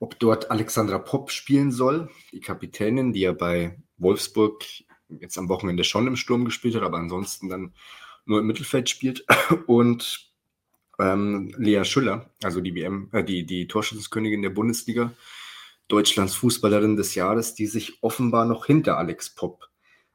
ob 0.00 0.18
dort 0.18 0.50
Alexandra 0.50 0.98
Popp 0.98 1.30
spielen 1.30 1.70
soll, 1.72 2.08
die 2.32 2.40
Kapitänin, 2.40 3.12
die 3.12 3.20
ja 3.20 3.32
bei 3.32 3.76
Wolfsburg 3.98 4.64
jetzt 5.08 5.38
am 5.38 5.48
Wochenende 5.48 5.84
schon 5.84 6.06
im 6.06 6.16
Sturm 6.16 6.44
gespielt 6.44 6.74
hat, 6.74 6.82
aber 6.82 6.98
ansonsten 6.98 7.48
dann 7.48 7.74
nur 8.24 8.40
im 8.40 8.46
Mittelfeld 8.46 8.88
spielt. 8.88 9.24
Und 9.66 10.30
ähm, 10.98 11.52
Lea 11.56 11.84
Schüller, 11.84 12.30
also 12.42 12.60
die 12.60 12.74
WM, 12.74 13.08
äh, 13.12 13.24
die, 13.24 13.44
die 13.44 13.68
Torschützenkönigin 13.68 14.42
der 14.42 14.50
Bundesliga, 14.50 15.12
Deutschlands 15.88 16.34
Fußballerin 16.34 16.96
des 16.96 17.14
Jahres, 17.14 17.54
die 17.54 17.66
sich 17.66 18.02
offenbar 18.02 18.44
noch 18.44 18.66
hinter 18.66 18.98
Alex 18.98 19.34
Popp 19.34 19.68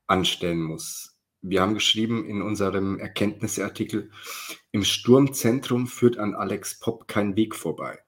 anstellen 0.07 0.61
muss. 0.61 1.17
Wir 1.41 1.61
haben 1.61 1.73
geschrieben 1.73 2.25
in 2.25 2.41
unserem 2.41 2.99
Erkenntnisartikel, 2.99 4.11
im 4.71 4.83
Sturmzentrum 4.83 5.87
führt 5.87 6.17
an 6.17 6.35
Alex 6.35 6.79
Popp 6.79 7.07
kein 7.07 7.35
Weg 7.35 7.55
vorbei. 7.55 7.99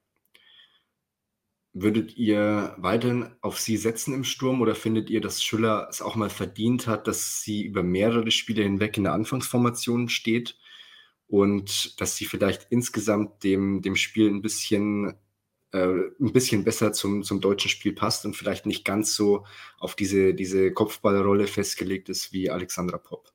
Würdet 1.76 2.18
ihr 2.18 2.76
weiterhin 2.78 3.32
auf 3.42 3.60
sie 3.60 3.78
setzen 3.78 4.14
im 4.14 4.24
Sturm 4.24 4.62
oder 4.62 4.76
findet 4.76 5.10
ihr, 5.10 5.22
dass 5.22 5.44
Schüller 5.44 5.88
es 5.90 6.04
auch 6.04 6.16
mal 6.16 6.30
verdient 6.30 6.86
hat, 6.86 7.08
dass 7.08 7.42
sie 7.42 7.64
über 7.64 7.82
mehrere 7.82 8.30
Spiele 8.30 8.62
hinweg 8.62 8.96
in 8.96 9.06
der 9.06 9.14
Anfangsformation 9.14 10.08
steht 10.08 10.56
und 11.28 12.00
dass 12.00 12.16
sie 12.16 12.26
vielleicht 12.26 12.68
insgesamt 12.70 13.44
dem, 13.44 13.82
dem 13.82 13.96
Spiel 13.96 14.30
ein 14.30 14.44
bisschen, 14.44 15.16
äh, 15.72 15.88
ein 16.20 16.32
bisschen 16.32 16.64
besser 16.64 16.94
zum, 16.94 17.24
zum 17.24 17.42
deutschen 17.42 17.70
Spiel 17.70 17.94
passt 17.94 18.24
und 18.26 18.36
vielleicht 18.36 18.68
nicht 18.68 18.86
ganz 18.86 19.16
so 19.16 19.44
auf 19.80 19.96
diese, 19.96 20.36
diese 20.36 20.72
Kopfballrolle 20.74 21.48
festgelegt 21.48 22.08
ist 22.08 22.34
wie 22.34 22.52
Alexandra 22.52 23.00
Popp? 23.00 23.34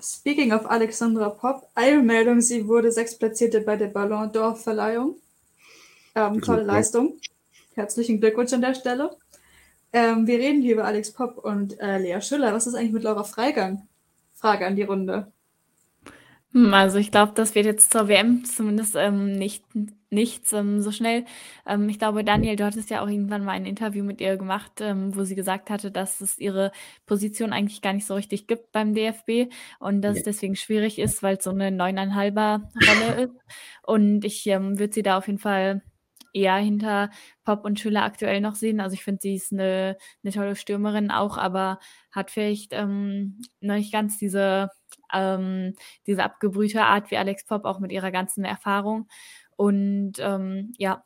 Speaking 0.00 0.52
of 0.52 0.66
Alexandra 0.66 1.28
Popp, 1.28 1.68
eine 1.76 2.02
Meldung, 2.02 2.40
sie 2.40 2.66
wurde 2.66 2.90
sechsplatzierte 2.90 3.60
bei 3.60 3.76
der 3.76 3.88
Ballon 3.88 4.32
d'Or-Verleihung. 4.32 5.20
Ähm, 6.18 6.40
tolle 6.40 6.64
Leistung. 6.64 7.20
Herzlichen 7.74 8.18
Glückwunsch 8.18 8.52
an 8.52 8.60
der 8.60 8.74
Stelle. 8.74 9.10
Ähm, 9.92 10.26
wir 10.26 10.38
reden 10.38 10.62
hier 10.62 10.74
über 10.74 10.84
Alex 10.84 11.12
Popp 11.12 11.38
und 11.38 11.78
äh, 11.80 11.98
Lea 11.98 12.20
Schüller. 12.20 12.52
Was 12.52 12.66
ist 12.66 12.74
eigentlich 12.74 12.92
mit 12.92 13.04
Laura 13.04 13.22
Freigang? 13.22 13.86
Frage 14.34 14.66
an 14.66 14.74
die 14.74 14.82
Runde. 14.82 15.32
Hm, 16.52 16.74
also 16.74 16.98
ich 16.98 17.12
glaube, 17.12 17.32
das 17.36 17.54
wird 17.54 17.66
jetzt 17.66 17.92
zur 17.92 18.08
WM 18.08 18.44
zumindest 18.44 18.96
ähm, 18.96 19.32
nicht, 19.36 19.64
nichts 20.10 20.52
ähm, 20.52 20.80
so 20.80 20.90
schnell. 20.90 21.24
Ähm, 21.66 21.88
ich 21.88 22.00
glaube, 22.00 22.24
Daniel, 22.24 22.56
du 22.56 22.64
hattest 22.64 22.90
ja 22.90 23.02
auch 23.02 23.08
irgendwann 23.08 23.44
mal 23.44 23.52
ein 23.52 23.66
Interview 23.66 24.02
mit 24.02 24.20
ihr 24.20 24.36
gemacht, 24.36 24.72
ähm, 24.80 25.14
wo 25.14 25.22
sie 25.22 25.36
gesagt 25.36 25.70
hatte, 25.70 25.92
dass 25.92 26.20
es 26.20 26.38
ihre 26.38 26.72
Position 27.06 27.52
eigentlich 27.52 27.80
gar 27.80 27.92
nicht 27.92 28.06
so 28.06 28.14
richtig 28.14 28.48
gibt 28.48 28.72
beim 28.72 28.92
DFB 28.92 29.52
und 29.78 30.02
dass 30.02 30.16
ja. 30.16 30.20
es 30.20 30.24
deswegen 30.24 30.56
schwierig 30.56 30.98
ist, 30.98 31.22
weil 31.22 31.36
es 31.36 31.44
so 31.44 31.50
eine 31.50 31.70
neuneinhalber 31.70 32.68
Rolle 32.88 33.22
ist. 33.24 33.34
Und 33.84 34.24
ich 34.24 34.44
ähm, 34.46 34.80
würde 34.80 34.92
sie 34.92 35.02
da 35.02 35.18
auf 35.18 35.28
jeden 35.28 35.38
Fall 35.38 35.82
eher 36.32 36.56
hinter 36.56 37.10
Pop 37.44 37.64
und 37.64 37.80
Schüler 37.80 38.02
aktuell 38.04 38.40
noch 38.40 38.54
sehen. 38.54 38.80
Also 38.80 38.94
ich 38.94 39.04
finde, 39.04 39.20
sie 39.22 39.34
ist 39.34 39.52
eine, 39.52 39.96
eine 40.22 40.32
tolle 40.32 40.56
Stürmerin 40.56 41.10
auch, 41.10 41.38
aber 41.38 41.78
hat 42.12 42.30
vielleicht 42.30 42.72
ähm, 42.72 43.40
noch 43.60 43.74
nicht 43.76 43.92
ganz 43.92 44.18
diese, 44.18 44.70
ähm, 45.12 45.74
diese 46.06 46.24
abgebrühte 46.24 46.82
Art 46.84 47.10
wie 47.10 47.16
Alex 47.16 47.44
Pop, 47.44 47.64
auch 47.64 47.80
mit 47.80 47.92
ihrer 47.92 48.10
ganzen 48.12 48.44
Erfahrung. 48.44 49.08
Und 49.56 50.14
ähm, 50.20 50.72
ja, 50.78 51.04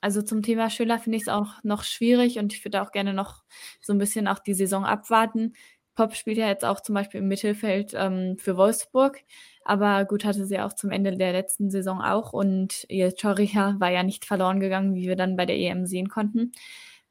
also 0.00 0.20
zum 0.20 0.42
Thema 0.42 0.68
Schüler 0.68 0.98
finde 0.98 1.16
ich 1.16 1.22
es 1.22 1.28
auch 1.28 1.62
noch 1.62 1.82
schwierig 1.82 2.38
und 2.38 2.52
ich 2.52 2.62
würde 2.64 2.82
auch 2.82 2.92
gerne 2.92 3.14
noch 3.14 3.42
so 3.80 3.94
ein 3.94 3.98
bisschen 3.98 4.28
auch 4.28 4.38
die 4.38 4.52
Saison 4.54 4.84
abwarten. 4.84 5.54
Pop 5.94 6.14
spielt 6.14 6.38
ja 6.38 6.48
jetzt 6.48 6.64
auch 6.64 6.80
zum 6.80 6.94
Beispiel 6.94 7.20
im 7.20 7.28
Mittelfeld 7.28 7.92
ähm, 7.94 8.36
für 8.38 8.56
Wolfsburg. 8.56 9.20
Aber 9.64 10.04
gut 10.04 10.24
hatte 10.24 10.46
sie 10.46 10.60
auch 10.60 10.72
zum 10.72 10.90
Ende 10.90 11.16
der 11.16 11.32
letzten 11.32 11.70
Saison 11.70 12.00
auch. 12.00 12.32
Und 12.32 12.84
ihr 12.88 13.12
Choricha 13.12 13.76
war 13.78 13.90
ja 13.90 14.02
nicht 14.02 14.24
verloren 14.24 14.60
gegangen, 14.60 14.94
wie 14.94 15.06
wir 15.06 15.16
dann 15.16 15.36
bei 15.36 15.46
der 15.46 15.56
EM 15.56 15.86
sehen 15.86 16.08
konnten. 16.08 16.52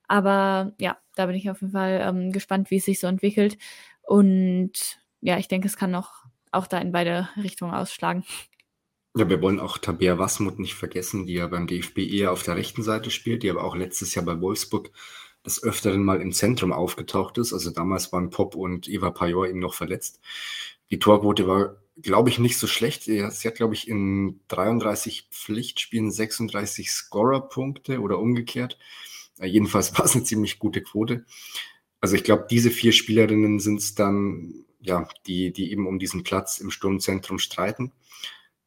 Aber 0.07 0.73
ja, 0.79 0.97
da 1.15 1.25
bin 1.25 1.35
ich 1.35 1.49
auf 1.49 1.61
jeden 1.61 1.73
Fall 1.73 2.01
ähm, 2.03 2.31
gespannt, 2.31 2.71
wie 2.71 2.77
es 2.77 2.85
sich 2.85 2.99
so 2.99 3.07
entwickelt. 3.07 3.57
Und 4.03 4.99
ja, 5.21 5.37
ich 5.37 5.47
denke, 5.47 5.67
es 5.67 5.77
kann 5.77 5.91
noch 5.91 6.25
auch 6.51 6.67
da 6.67 6.77
in 6.77 6.91
beide 6.91 7.29
Richtungen 7.41 7.73
ausschlagen. 7.73 8.23
Ja, 9.15 9.29
wir 9.29 9.41
wollen 9.41 9.59
auch 9.59 9.77
Tabea 9.77 10.17
Wasmut 10.17 10.57
nicht 10.59 10.73
vergessen, 10.73 11.27
die 11.27 11.33
ja 11.33 11.47
beim 11.47 11.67
DFB 11.67 11.99
eher 11.99 12.31
auf 12.31 12.43
der 12.43 12.55
rechten 12.55 12.81
Seite 12.81 13.11
spielt, 13.11 13.43
die 13.43 13.49
aber 13.49 13.63
auch 13.63 13.75
letztes 13.75 14.15
Jahr 14.15 14.25
bei 14.25 14.41
Wolfsburg 14.41 14.91
des 15.45 15.61
Öfteren 15.63 16.03
mal 16.03 16.21
im 16.21 16.31
Zentrum 16.31 16.71
aufgetaucht 16.71 17.37
ist. 17.37 17.53
Also 17.53 17.71
damals 17.71 18.11
waren 18.13 18.29
Pop 18.29 18.55
und 18.55 18.87
Eva 18.87 19.11
Pajor 19.11 19.47
eben 19.47 19.59
noch 19.59 19.73
verletzt. 19.73 20.19
Die 20.89 20.99
Torquote 20.99 21.47
war, 21.47 21.77
glaube 22.01 22.29
ich, 22.29 22.39
nicht 22.39 22.57
so 22.57 22.67
schlecht. 22.67 23.03
Sie 23.03 23.23
hat, 23.23 23.55
glaube 23.55 23.73
ich, 23.73 23.87
in 23.87 24.39
33 24.47 25.27
Pflichtspielen 25.31 26.11
36 26.11 26.91
Scorer-Punkte 26.91 27.99
oder 27.99 28.19
umgekehrt. 28.19 28.77
Jedenfalls 29.41 29.93
war 29.97 30.05
es 30.05 30.15
eine 30.15 30.23
ziemlich 30.23 30.59
gute 30.59 30.81
Quote. 30.81 31.25
Also 31.99 32.15
ich 32.15 32.23
glaube, 32.23 32.47
diese 32.49 32.71
vier 32.71 32.91
Spielerinnen 32.91 33.59
sind 33.59 33.79
es 33.79 33.95
dann, 33.95 34.65
ja, 34.81 35.07
die, 35.25 35.53
die 35.53 35.71
eben 35.71 35.87
um 35.87 35.99
diesen 35.99 36.23
Platz 36.23 36.59
im 36.59 36.69
Sturmzentrum 36.69 37.39
streiten. 37.39 37.91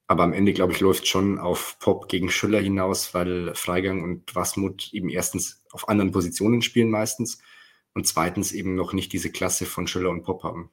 Aber 0.09 0.23
am 0.23 0.33
Ende, 0.33 0.53
glaube 0.53 0.73
ich, 0.73 0.81
läuft 0.81 1.09
schon 1.09 1.39
auf 1.39 1.79
Pop 1.81 2.09
gegen 2.09 2.31
Schüller 2.31 2.61
hinaus, 2.61 3.13
weil 3.13 3.55
Freigang 3.55 4.05
und 4.05 4.35
Wasmut 4.35 4.93
eben 4.93 5.09
erstens 5.09 5.65
auf 5.73 5.89
anderen 5.89 6.13
Positionen 6.13 6.63
spielen 6.63 6.91
meistens 6.91 7.43
und 7.93 8.07
zweitens 8.07 8.53
eben 8.53 8.77
noch 8.77 8.93
nicht 8.93 9.13
diese 9.13 9.33
Klasse 9.33 9.67
von 9.67 9.87
Schüller 9.87 10.11
und 10.11 10.23
Pop 10.23 10.45
haben. 10.45 10.71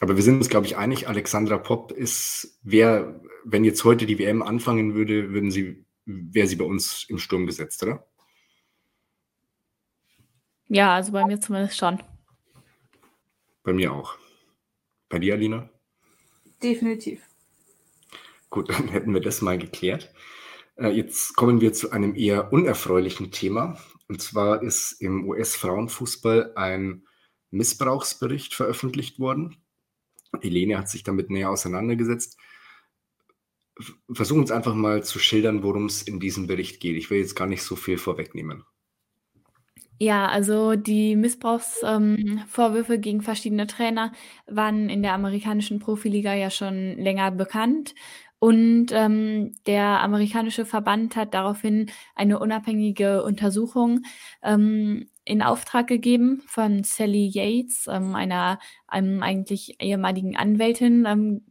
Aber 0.00 0.16
wir 0.16 0.22
sind 0.24 0.38
uns, 0.38 0.48
glaube 0.48 0.66
ich, 0.66 0.76
einig, 0.76 1.08
Alexandra 1.08 1.58
Pop 1.58 1.92
ist, 1.92 2.58
wer, 2.62 3.20
wenn 3.44 3.62
jetzt 3.64 3.84
heute 3.84 4.04
die 4.04 4.18
WM 4.18 4.42
anfangen 4.42 4.94
würde, 4.94 5.30
würden 5.30 5.52
sie, 5.52 5.86
wäre 6.04 6.48
sie 6.48 6.56
bei 6.56 6.64
uns 6.64 7.06
im 7.08 7.18
Sturm 7.18 7.46
gesetzt, 7.46 7.84
oder? 7.84 8.04
Ja, 10.66 10.94
also 10.94 11.12
bei 11.12 11.24
mir 11.24 11.40
zumindest 11.40 11.78
schon. 11.78 12.02
Bei 13.62 13.72
mir 13.72 13.92
auch. 13.92 14.18
Bei 15.08 15.20
dir, 15.20 15.34
Alina? 15.34 15.71
Definitiv. 16.62 17.20
Gut, 18.50 18.68
dann 18.70 18.88
hätten 18.88 19.14
wir 19.14 19.20
das 19.20 19.42
mal 19.42 19.58
geklärt. 19.58 20.12
Äh, 20.76 20.90
jetzt 20.90 21.36
kommen 21.36 21.60
wir 21.60 21.72
zu 21.72 21.90
einem 21.90 22.14
eher 22.14 22.52
unerfreulichen 22.52 23.30
Thema. 23.30 23.78
Und 24.08 24.20
zwar 24.20 24.62
ist 24.62 25.00
im 25.00 25.28
US-Frauenfußball 25.28 26.52
ein 26.56 27.06
Missbrauchsbericht 27.50 28.54
veröffentlicht 28.54 29.18
worden. 29.18 29.56
Helene 30.40 30.78
hat 30.78 30.88
sich 30.88 31.02
damit 31.02 31.30
näher 31.30 31.50
auseinandergesetzt. 31.50 32.38
Versuchen 34.10 34.40
uns 34.40 34.50
einfach 34.50 34.74
mal 34.74 35.02
zu 35.02 35.18
schildern, 35.18 35.62
worum 35.62 35.86
es 35.86 36.02
in 36.02 36.20
diesem 36.20 36.46
Bericht 36.46 36.80
geht. 36.80 36.96
Ich 36.96 37.10
will 37.10 37.18
jetzt 37.18 37.36
gar 37.36 37.46
nicht 37.46 37.62
so 37.62 37.76
viel 37.76 37.98
vorwegnehmen. 37.98 38.64
Ja, 40.04 40.26
also 40.26 40.74
die 40.74 41.14
Missbrauchsvorwürfe 41.14 42.94
ähm, 42.94 43.00
gegen 43.00 43.22
verschiedene 43.22 43.68
Trainer 43.68 44.10
waren 44.48 44.88
in 44.88 45.00
der 45.02 45.14
amerikanischen 45.14 45.78
Profiliga 45.78 46.34
ja 46.34 46.50
schon 46.50 46.98
länger 46.98 47.30
bekannt. 47.30 47.94
Und 48.40 48.86
ähm, 48.90 49.52
der 49.64 50.00
amerikanische 50.00 50.64
Verband 50.66 51.14
hat 51.14 51.34
daraufhin 51.34 51.88
eine 52.16 52.40
unabhängige 52.40 53.22
Untersuchung 53.22 54.00
ähm, 54.42 55.08
in 55.24 55.40
Auftrag 55.40 55.86
gegeben 55.86 56.42
von 56.48 56.82
Sally 56.82 57.28
Yates, 57.32 57.86
ähm, 57.88 58.16
einer 58.16 58.58
einem 58.88 59.22
eigentlich 59.22 59.76
ehemaligen 59.80 60.36
Anwältin, 60.36 61.06
ähm, 61.06 61.42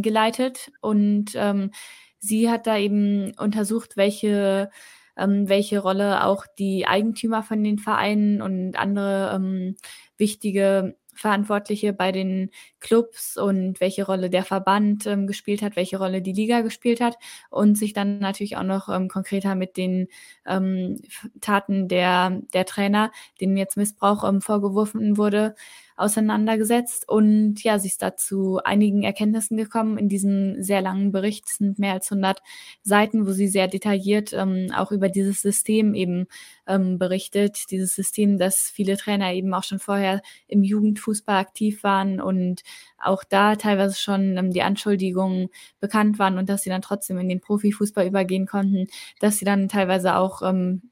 geleitet. 0.00 0.70
Und 0.80 1.32
ähm, 1.34 1.70
sie 2.18 2.48
hat 2.48 2.66
da 2.66 2.78
eben 2.78 3.32
untersucht, 3.38 3.98
welche 3.98 4.70
ähm, 5.16 5.48
welche 5.48 5.80
Rolle 5.80 6.24
auch 6.24 6.46
die 6.58 6.86
Eigentümer 6.86 7.42
von 7.42 7.62
den 7.62 7.78
Vereinen 7.78 8.42
und 8.42 8.76
andere 8.76 9.32
ähm, 9.34 9.76
wichtige 10.16 10.96
Verantwortliche 11.14 11.92
bei 11.92 12.12
den 12.12 12.50
Clubs 12.80 13.36
und 13.36 13.80
welche 13.80 14.04
Rolle 14.04 14.30
der 14.30 14.44
Verband 14.44 15.06
ähm, 15.06 15.26
gespielt 15.26 15.62
hat, 15.62 15.76
welche 15.76 15.98
Rolle 15.98 16.22
die 16.22 16.32
Liga 16.32 16.60
gespielt 16.60 17.00
hat 17.00 17.16
und 17.50 17.78
sich 17.78 17.92
dann 17.92 18.18
natürlich 18.18 18.56
auch 18.56 18.64
noch 18.64 18.88
ähm, 18.88 19.08
konkreter 19.08 19.54
mit 19.54 19.76
den 19.76 20.08
ähm, 20.46 21.00
Taten 21.40 21.88
der, 21.88 22.40
der 22.52 22.64
Trainer, 22.66 23.12
denen 23.40 23.56
jetzt 23.56 23.76
Missbrauch 23.76 24.28
ähm, 24.28 24.40
vorgeworfen 24.40 25.16
wurde, 25.16 25.54
auseinandergesetzt 25.96 27.08
und 27.08 27.62
ja, 27.62 27.78
sie 27.78 27.88
ist 27.88 28.02
dazu 28.02 28.60
einigen 28.64 29.04
Erkenntnissen 29.04 29.56
gekommen 29.56 29.96
in 29.96 30.08
diesem 30.08 30.62
sehr 30.62 30.80
langen 30.80 31.12
Bericht. 31.12 31.48
Sind 31.48 31.78
mehr 31.78 31.92
als 31.92 32.10
100 32.10 32.42
Seiten, 32.82 33.26
wo 33.26 33.32
sie 33.32 33.46
sehr 33.48 33.68
detailliert 33.68 34.32
ähm, 34.32 34.68
auch 34.74 34.90
über 34.90 35.08
dieses 35.08 35.40
System 35.42 35.94
eben 35.94 36.26
ähm, 36.66 36.98
berichtet. 36.98 37.70
Dieses 37.70 37.94
System, 37.94 38.38
dass 38.38 38.70
viele 38.70 38.96
Trainer 38.96 39.32
eben 39.32 39.54
auch 39.54 39.62
schon 39.62 39.78
vorher 39.78 40.20
im 40.48 40.64
Jugendfußball 40.64 41.36
aktiv 41.36 41.82
waren 41.84 42.20
und 42.20 42.62
auch 42.98 43.22
da 43.22 43.56
teilweise 43.56 43.96
schon 43.96 44.36
ähm, 44.36 44.50
die 44.50 44.62
Anschuldigungen 44.62 45.48
bekannt 45.80 46.18
waren 46.18 46.38
und 46.38 46.48
dass 46.48 46.62
sie 46.62 46.70
dann 46.70 46.82
trotzdem 46.82 47.18
in 47.18 47.28
den 47.28 47.40
Profifußball 47.40 48.06
übergehen 48.06 48.46
konnten, 48.46 48.86
dass 49.20 49.38
sie 49.38 49.44
dann 49.44 49.68
teilweise 49.68 50.16
auch 50.16 50.42
ähm, 50.42 50.90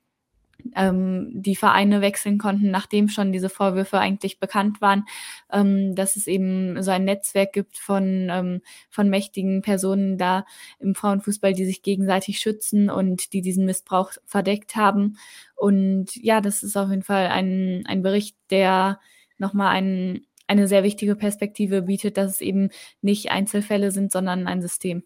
ähm, 0.74 1.30
die 1.32 1.56
Vereine 1.56 2.00
wechseln 2.00 2.38
konnten, 2.38 2.70
nachdem 2.70 3.08
schon 3.08 3.32
diese 3.32 3.48
Vorwürfe 3.48 3.98
eigentlich 3.98 4.38
bekannt 4.38 4.80
waren, 4.80 5.04
ähm, 5.50 5.94
dass 5.94 6.16
es 6.16 6.26
eben 6.26 6.82
so 6.82 6.90
ein 6.90 7.04
Netzwerk 7.04 7.52
gibt 7.52 7.78
von, 7.78 8.28
ähm, 8.30 8.60
von 8.90 9.08
mächtigen 9.08 9.62
Personen 9.62 10.18
da 10.18 10.44
im 10.78 10.94
Frauenfußball, 10.94 11.52
die 11.52 11.64
sich 11.64 11.82
gegenseitig 11.82 12.38
schützen 12.38 12.90
und 12.90 13.32
die 13.32 13.42
diesen 13.42 13.64
Missbrauch 13.64 14.12
verdeckt 14.24 14.76
haben. 14.76 15.16
Und 15.56 16.16
ja, 16.16 16.40
das 16.40 16.62
ist 16.62 16.76
auf 16.76 16.90
jeden 16.90 17.02
Fall 17.02 17.28
ein, 17.28 17.84
ein 17.86 18.02
Bericht, 18.02 18.36
der 18.50 19.00
nochmal 19.38 19.76
ein, 19.76 20.26
eine 20.46 20.68
sehr 20.68 20.82
wichtige 20.82 21.16
Perspektive 21.16 21.82
bietet, 21.82 22.16
dass 22.16 22.32
es 22.32 22.40
eben 22.40 22.70
nicht 23.00 23.30
Einzelfälle 23.30 23.90
sind, 23.90 24.12
sondern 24.12 24.46
ein 24.46 24.62
System. 24.62 25.02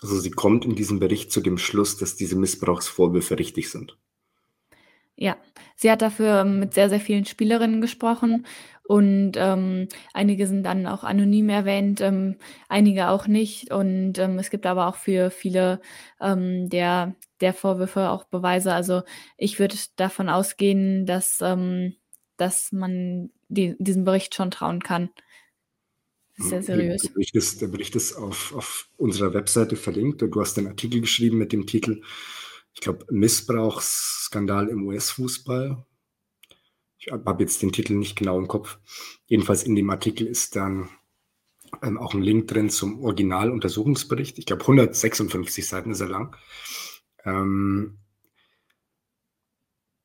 Also 0.00 0.18
sie 0.20 0.30
kommt 0.30 0.64
in 0.64 0.76
diesem 0.76 1.00
Bericht 1.00 1.32
zu 1.32 1.40
dem 1.40 1.58
Schluss, 1.58 1.96
dass 1.96 2.14
diese 2.14 2.36
Missbrauchsvorwürfe 2.36 3.38
richtig 3.38 3.70
sind. 3.70 3.98
Ja, 5.20 5.36
sie 5.74 5.90
hat 5.90 6.00
dafür 6.00 6.42
ähm, 6.42 6.60
mit 6.60 6.74
sehr, 6.74 6.88
sehr 6.88 7.00
vielen 7.00 7.24
Spielerinnen 7.24 7.80
gesprochen 7.80 8.46
und 8.84 9.32
ähm, 9.34 9.88
einige 10.14 10.46
sind 10.46 10.62
dann 10.62 10.86
auch 10.86 11.04
anonym 11.04 11.48
erwähnt, 11.50 12.00
ähm, 12.00 12.36
einige 12.70 13.08
auch 13.08 13.26
nicht. 13.26 13.70
Und 13.70 14.16
ähm, 14.16 14.38
es 14.38 14.48
gibt 14.48 14.64
aber 14.64 14.86
auch 14.86 14.94
für 14.94 15.30
viele 15.30 15.80
ähm, 16.20 16.70
der, 16.70 17.16
der 17.40 17.52
Vorwürfe 17.52 18.08
auch 18.08 18.24
Beweise. 18.24 18.72
Also 18.72 19.02
ich 19.36 19.58
würde 19.58 19.76
davon 19.96 20.30
ausgehen, 20.30 21.04
dass, 21.04 21.40
ähm, 21.42 21.96
dass 22.38 22.72
man 22.72 23.30
die, 23.48 23.74
diesem 23.78 24.04
Bericht 24.04 24.34
schon 24.34 24.50
trauen 24.52 24.82
kann. 24.82 25.10
Sehr 26.36 26.62
seriös. 26.62 27.02
Der 27.02 27.10
Bericht 27.10 27.34
ist, 27.34 27.60
der 27.60 27.68
Bericht 27.68 27.96
ist 27.96 28.14
auf, 28.14 28.54
auf 28.54 28.88
unserer 28.96 29.34
Webseite 29.34 29.74
verlinkt 29.74 30.22
und 30.22 30.30
du 30.30 30.40
hast 30.40 30.56
einen 30.56 30.68
Artikel 30.68 31.00
geschrieben 31.00 31.38
mit 31.38 31.52
dem 31.52 31.66
Titel 31.66 32.02
ich 32.78 32.82
glaube, 32.82 33.06
Missbrauchsskandal 33.10 34.68
im 34.68 34.86
US-Fußball. 34.86 35.84
Ich 37.00 37.10
habe 37.10 37.42
jetzt 37.42 37.60
den 37.60 37.72
Titel 37.72 37.94
nicht 37.94 38.14
genau 38.14 38.38
im 38.38 38.46
Kopf. 38.46 38.78
Jedenfalls 39.26 39.64
in 39.64 39.74
dem 39.74 39.90
Artikel 39.90 40.28
ist 40.28 40.54
dann 40.54 40.88
ähm, 41.82 41.98
auch 41.98 42.14
ein 42.14 42.22
Link 42.22 42.46
drin 42.46 42.70
zum 42.70 43.02
Originaluntersuchungsbericht. 43.02 44.38
Ich 44.38 44.46
glaube, 44.46 44.62
156 44.62 45.66
Seiten 45.66 45.90
ist 45.90 46.00
er 46.00 46.08
lang. 46.08 46.36
Ähm, 47.24 47.98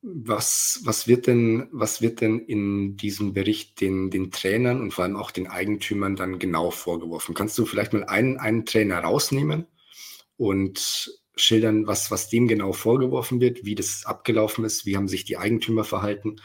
Was, 0.01 0.81
was, 0.83 1.07
wird 1.07 1.27
denn, 1.27 1.67
was 1.71 2.01
wird 2.01 2.21
denn 2.21 2.39
in 2.39 2.97
diesem 2.97 3.33
Bericht 3.33 3.81
den, 3.81 4.09
den 4.09 4.31
Trainern 4.31 4.81
und 4.81 4.95
vor 4.95 5.03
allem 5.03 5.15
auch 5.15 5.29
den 5.29 5.45
Eigentümern 5.47 6.15
dann 6.15 6.39
genau 6.39 6.71
vorgeworfen? 6.71 7.35
Kannst 7.35 7.55
du 7.59 7.65
vielleicht 7.65 7.93
mal 7.93 8.05
einen, 8.05 8.37
einen 8.37 8.65
Trainer 8.65 8.99
rausnehmen 8.99 9.67
und 10.37 11.22
schildern, 11.35 11.87
was, 11.87 12.11
was 12.11 12.29
dem 12.29 12.47
genau 12.47 12.73
vorgeworfen 12.73 13.41
wird, 13.41 13.65
wie 13.65 13.75
das 13.75 14.05
abgelaufen 14.05 14.65
ist, 14.65 14.85
wie 14.85 14.95
haben 14.95 15.07
sich 15.07 15.25
die 15.25 15.37
Eigentümer 15.37 15.83
verhalten? 15.83 16.37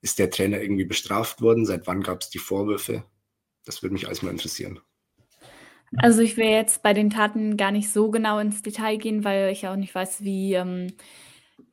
Ist 0.00 0.18
der 0.18 0.30
Trainer 0.30 0.60
irgendwie 0.60 0.84
bestraft 0.84 1.40
worden? 1.40 1.64
Seit 1.64 1.86
wann 1.86 2.02
gab 2.02 2.22
es 2.22 2.30
die 2.30 2.38
Vorwürfe? 2.38 3.04
Das 3.64 3.82
würde 3.82 3.92
mich 3.92 4.06
alles 4.06 4.22
mal 4.22 4.30
interessieren. 4.30 4.80
Also 5.98 6.22
ich 6.22 6.36
will 6.36 6.46
jetzt 6.46 6.82
bei 6.82 6.94
den 6.94 7.10
Taten 7.10 7.56
gar 7.56 7.70
nicht 7.70 7.90
so 7.90 8.10
genau 8.10 8.38
ins 8.38 8.62
Detail 8.62 8.96
gehen, 8.96 9.24
weil 9.24 9.52
ich 9.52 9.66
auch 9.68 9.76
nicht 9.76 9.94
weiß, 9.94 10.24
wie, 10.24 10.54
ähm, 10.54 10.88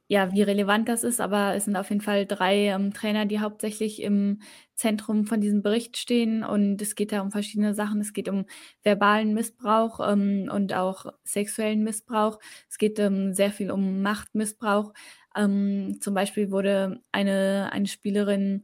ja, 0.08 0.34
wie 0.34 0.42
relevant 0.42 0.90
das 0.90 1.04
ist, 1.04 1.22
aber 1.22 1.56
es 1.56 1.66
sind 1.66 1.78
auf 1.78 1.90
jeden 1.90 2.02
Fall 2.02 2.26
drei 2.26 2.68
ähm, 2.68 2.94
Trainer, 2.94 3.26
die 3.26 3.40
hauptsächlich 3.40 4.02
im 4.02 4.42
Zentrum 4.80 5.26
von 5.26 5.42
diesem 5.42 5.62
Bericht 5.62 5.98
stehen 5.98 6.42
und 6.44 6.82
es 6.82 6.96
geht 6.96 7.12
da 7.12 7.22
um 7.22 7.32
verschiedene 7.32 7.74
Sachen. 7.74 8.00
Es 8.00 8.14
geht 8.14 8.30
um 8.30 8.46
verbalen 8.82 9.34
Missbrauch 9.34 10.00
ähm, 10.00 10.50
und 10.52 10.74
auch 10.74 11.06
sexuellen 11.26 11.84
Missbrauch. 11.84 12.40
Es 12.70 12.78
geht 12.78 12.98
ähm, 12.98 13.34
sehr 13.34 13.52
viel 13.52 13.72
um 13.72 14.02
Machtmissbrauch. 14.02 14.94
Ähm, 15.36 15.98
zum 16.00 16.14
Beispiel 16.14 16.50
wurde 16.50 17.02
eine, 17.12 17.70
eine 17.74 17.88
Spielerin 17.88 18.64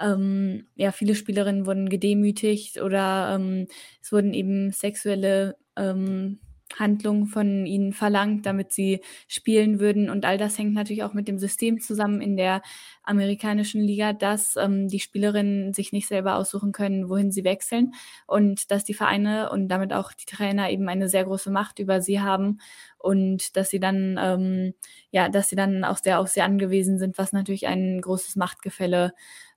ähm, 0.00 0.66
ja, 0.74 0.90
viele 0.90 1.14
Spielerinnen 1.14 1.66
wurden 1.66 1.88
gedemütigt 1.88 2.80
oder 2.80 3.36
ähm, 3.36 3.68
es 4.02 4.10
wurden 4.10 4.34
eben 4.34 4.72
sexuelle 4.72 5.56
ähm, 5.76 6.40
Handlungen 6.78 7.26
von 7.26 7.66
ihnen 7.66 7.92
verlangt, 7.92 8.46
damit 8.46 8.72
sie 8.72 9.00
spielen 9.28 9.80
würden. 9.80 10.10
Und 10.10 10.24
all 10.24 10.38
das 10.38 10.58
hängt 10.58 10.74
natürlich 10.74 11.02
auch 11.04 11.12
mit 11.12 11.28
dem 11.28 11.38
System 11.38 11.80
zusammen 11.80 12.20
in 12.20 12.36
der 12.36 12.62
amerikanischen 13.02 13.80
Liga, 13.82 14.12
dass 14.12 14.56
ähm, 14.56 14.88
die 14.88 15.00
Spielerinnen 15.00 15.72
sich 15.74 15.92
nicht 15.92 16.08
selber 16.08 16.36
aussuchen 16.36 16.72
können, 16.72 17.08
wohin 17.08 17.30
sie 17.30 17.44
wechseln 17.44 17.92
und 18.26 18.70
dass 18.70 18.84
die 18.84 18.94
Vereine 18.94 19.50
und 19.50 19.68
damit 19.68 19.92
auch 19.92 20.12
die 20.12 20.26
Trainer 20.26 20.70
eben 20.70 20.88
eine 20.88 21.08
sehr 21.08 21.24
große 21.24 21.50
Macht 21.50 21.78
über 21.78 22.00
sie 22.00 22.20
haben 22.20 22.58
und 22.98 23.56
dass 23.56 23.70
sie 23.70 23.80
dann 23.80 24.18
ähm, 24.20 24.74
ja, 25.10 25.28
dass 25.28 25.48
sie 25.50 25.56
dann 25.56 25.84
auch 25.84 25.98
sehr 25.98 26.18
auf 26.20 26.28
sie 26.28 26.42
angewiesen 26.42 26.98
sind, 26.98 27.18
was 27.18 27.32
natürlich 27.32 27.66
ein 27.66 28.00
großes 28.00 28.36
Machtgefälle 28.36 29.12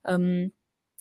ähm, 0.06 0.52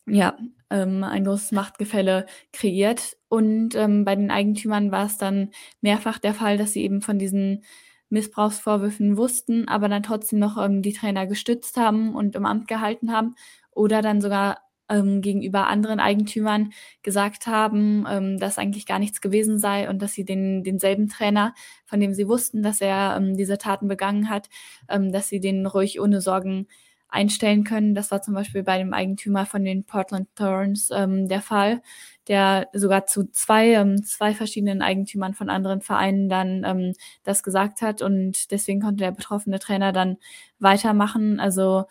ja, 0.08 0.38
ähm, 0.70 1.03
ein 1.03 1.26
großes 1.26 1.51
Machtgefälle 1.51 2.26
kreiert. 2.53 3.16
Und 3.30 3.75
ähm, 3.75 4.05
bei 4.05 4.15
den 4.15 4.32
Eigentümern 4.32 4.91
war 4.91 5.05
es 5.05 5.17
dann 5.17 5.51
mehrfach 5.82 6.17
der 6.19 6.34
Fall, 6.34 6.57
dass 6.57 6.73
sie 6.73 6.84
eben 6.84 7.01
von 7.01 7.19
diesen 7.19 7.63
Missbrauchsvorwürfen 8.09 9.17
wussten, 9.17 9.67
aber 9.67 9.89
dann 9.89 10.03
trotzdem 10.03 10.39
noch 10.39 10.57
ähm, 10.63 10.82
die 10.82 10.93
Trainer 10.93 11.28
gestützt 11.28 11.78
haben 11.78 12.15
und 12.15 12.36
im 12.36 12.45
Amt 12.45 12.67
gehalten 12.67 13.11
haben 13.11 13.36
oder 13.71 14.01
dann 14.01 14.21
sogar 14.21 14.59
ähm, 14.89 15.21
gegenüber 15.21 15.67
anderen 15.67 15.99
Eigentümern 15.99 16.71
gesagt 17.03 17.47
haben, 17.47 18.05
ähm, 18.09 18.39
dass 18.39 18.57
eigentlich 18.57 18.86
gar 18.86 18.99
nichts 18.99 19.19
gewesen 19.19 19.59
sei 19.59 19.89
und 19.89 20.01
dass 20.01 20.13
sie 20.13 20.23
den, 20.23 20.63
denselben 20.63 21.09
Trainer, 21.09 21.53
von 21.86 21.99
dem 21.99 22.13
sie 22.13 22.28
wussten, 22.28 22.63
dass 22.63 22.80
er 22.82 23.15
ähm, 23.17 23.36
diese 23.36 23.57
Taten 23.57 23.88
begangen 23.89 24.30
hat, 24.30 24.47
ähm, 24.89 25.11
dass 25.11 25.28
sie 25.28 25.39
den 25.41 25.65
ruhig 25.65 25.99
ohne 25.99 26.21
Sorgen 26.21 26.67
einstellen 27.09 27.63
können. 27.63 27.95
Das 27.95 28.11
war 28.11 28.21
zum 28.21 28.34
Beispiel 28.34 28.63
bei 28.63 28.78
dem 28.78 28.93
Eigentümer 28.93 29.45
von 29.45 29.63
den 29.63 29.86
Portland 29.86 30.28
Thorns 30.36 30.89
ähm, 30.93 31.28
der 31.28 31.41
Fall, 31.41 31.82
der 32.28 32.67
sogar 32.73 33.05
zu 33.05 33.30
zwei, 33.32 33.73
ähm, 33.73 34.03
zwei 34.03 34.34
verschiedenen 34.34 34.82
Eigentümern 34.82 35.34
von 35.34 35.49
anderen 35.49 35.82
Vereinen 35.82 36.30
dann 36.30 36.63
ähm, 36.65 36.93
das 37.23 37.43
gesagt 37.43 37.82
hat 37.82 38.01
und 38.01 38.51
deswegen 38.51 38.82
konnte 38.82 39.03
der 39.03 39.11
betroffene 39.11 39.59
Trainer 39.59 39.91
dann 39.93 40.17
weitermachen. 40.59 41.39
Also 41.39 41.86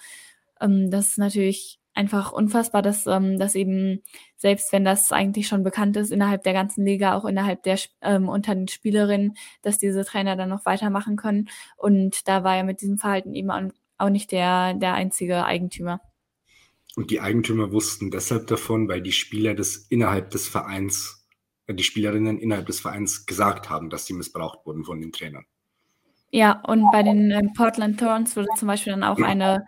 ähm, 0.61 0.91
das 0.91 1.09
ist 1.09 1.19
natürlich 1.19 1.79
einfach 1.97 2.33
unfassbar, 2.33 2.83
dass, 2.83 3.07
ähm, 3.07 3.39
dass 3.39 3.55
eben, 3.55 4.03
selbst 4.37 4.73
wenn 4.73 4.85
das 4.85 5.13
eigentlich 5.13 5.49
schon 5.49 5.63
bekannt 5.65 5.97
ist, 5.97 6.13
innerhalb 6.13 6.43
der 6.45 6.53
ganzen 6.53 6.85
Liga, 6.85 7.15
auch 7.17 7.25
innerhalb 7.25 7.63
der 7.63 7.79
ähm, 8.03 8.29
unter 8.29 8.55
den 8.55 8.69
Spielerinnen, 8.69 9.35
dass 9.63 9.79
diese 9.79 10.05
Trainer 10.05 10.37
dann 10.37 10.51
noch 10.51 10.67
weitermachen 10.67 11.17
können. 11.17 11.49
Und 11.77 12.29
da 12.29 12.45
war 12.45 12.57
er 12.57 12.65
mit 12.65 12.83
diesem 12.83 12.99
Verhalten 12.99 13.35
eben 13.35 13.51
auch 13.99 14.11
nicht 14.11 14.31
der, 14.33 14.75
der 14.75 14.95
einzige 14.95 15.45
Eigentümer. 15.45 16.01
Und 16.97 17.11
die 17.11 17.21
Eigentümer 17.21 17.73
wussten 17.73 18.11
deshalb 18.11 18.47
davon, 18.47 18.89
weil 18.89 19.03
die 19.03 19.13
Spieler 19.13 19.55
das 19.55 19.77
innerhalb 19.77 20.31
des 20.31 20.49
Vereins, 20.49 21.29
äh, 21.67 21.75
die 21.75 21.85
Spielerinnen 21.85 22.39
innerhalb 22.39 22.67
des 22.67 22.81
Vereins 22.81 23.27
gesagt 23.27 23.69
haben, 23.69 23.91
dass 23.91 24.07
sie 24.07 24.15
missbraucht 24.15 24.65
wurden 24.65 24.83
von 24.83 25.01
den 25.01 25.13
Trainern. 25.13 25.45
Ja, 26.31 26.63
und 26.67 26.91
bei 26.91 27.03
den 27.03 27.31
äh, 27.31 27.43
Portland 27.55 28.01
Thorns 28.01 28.35
wurde 28.35 28.49
zum 28.57 28.69
Beispiel 28.69 28.95
dann 28.95 29.05
auch 29.05 29.21
eine 29.21 29.67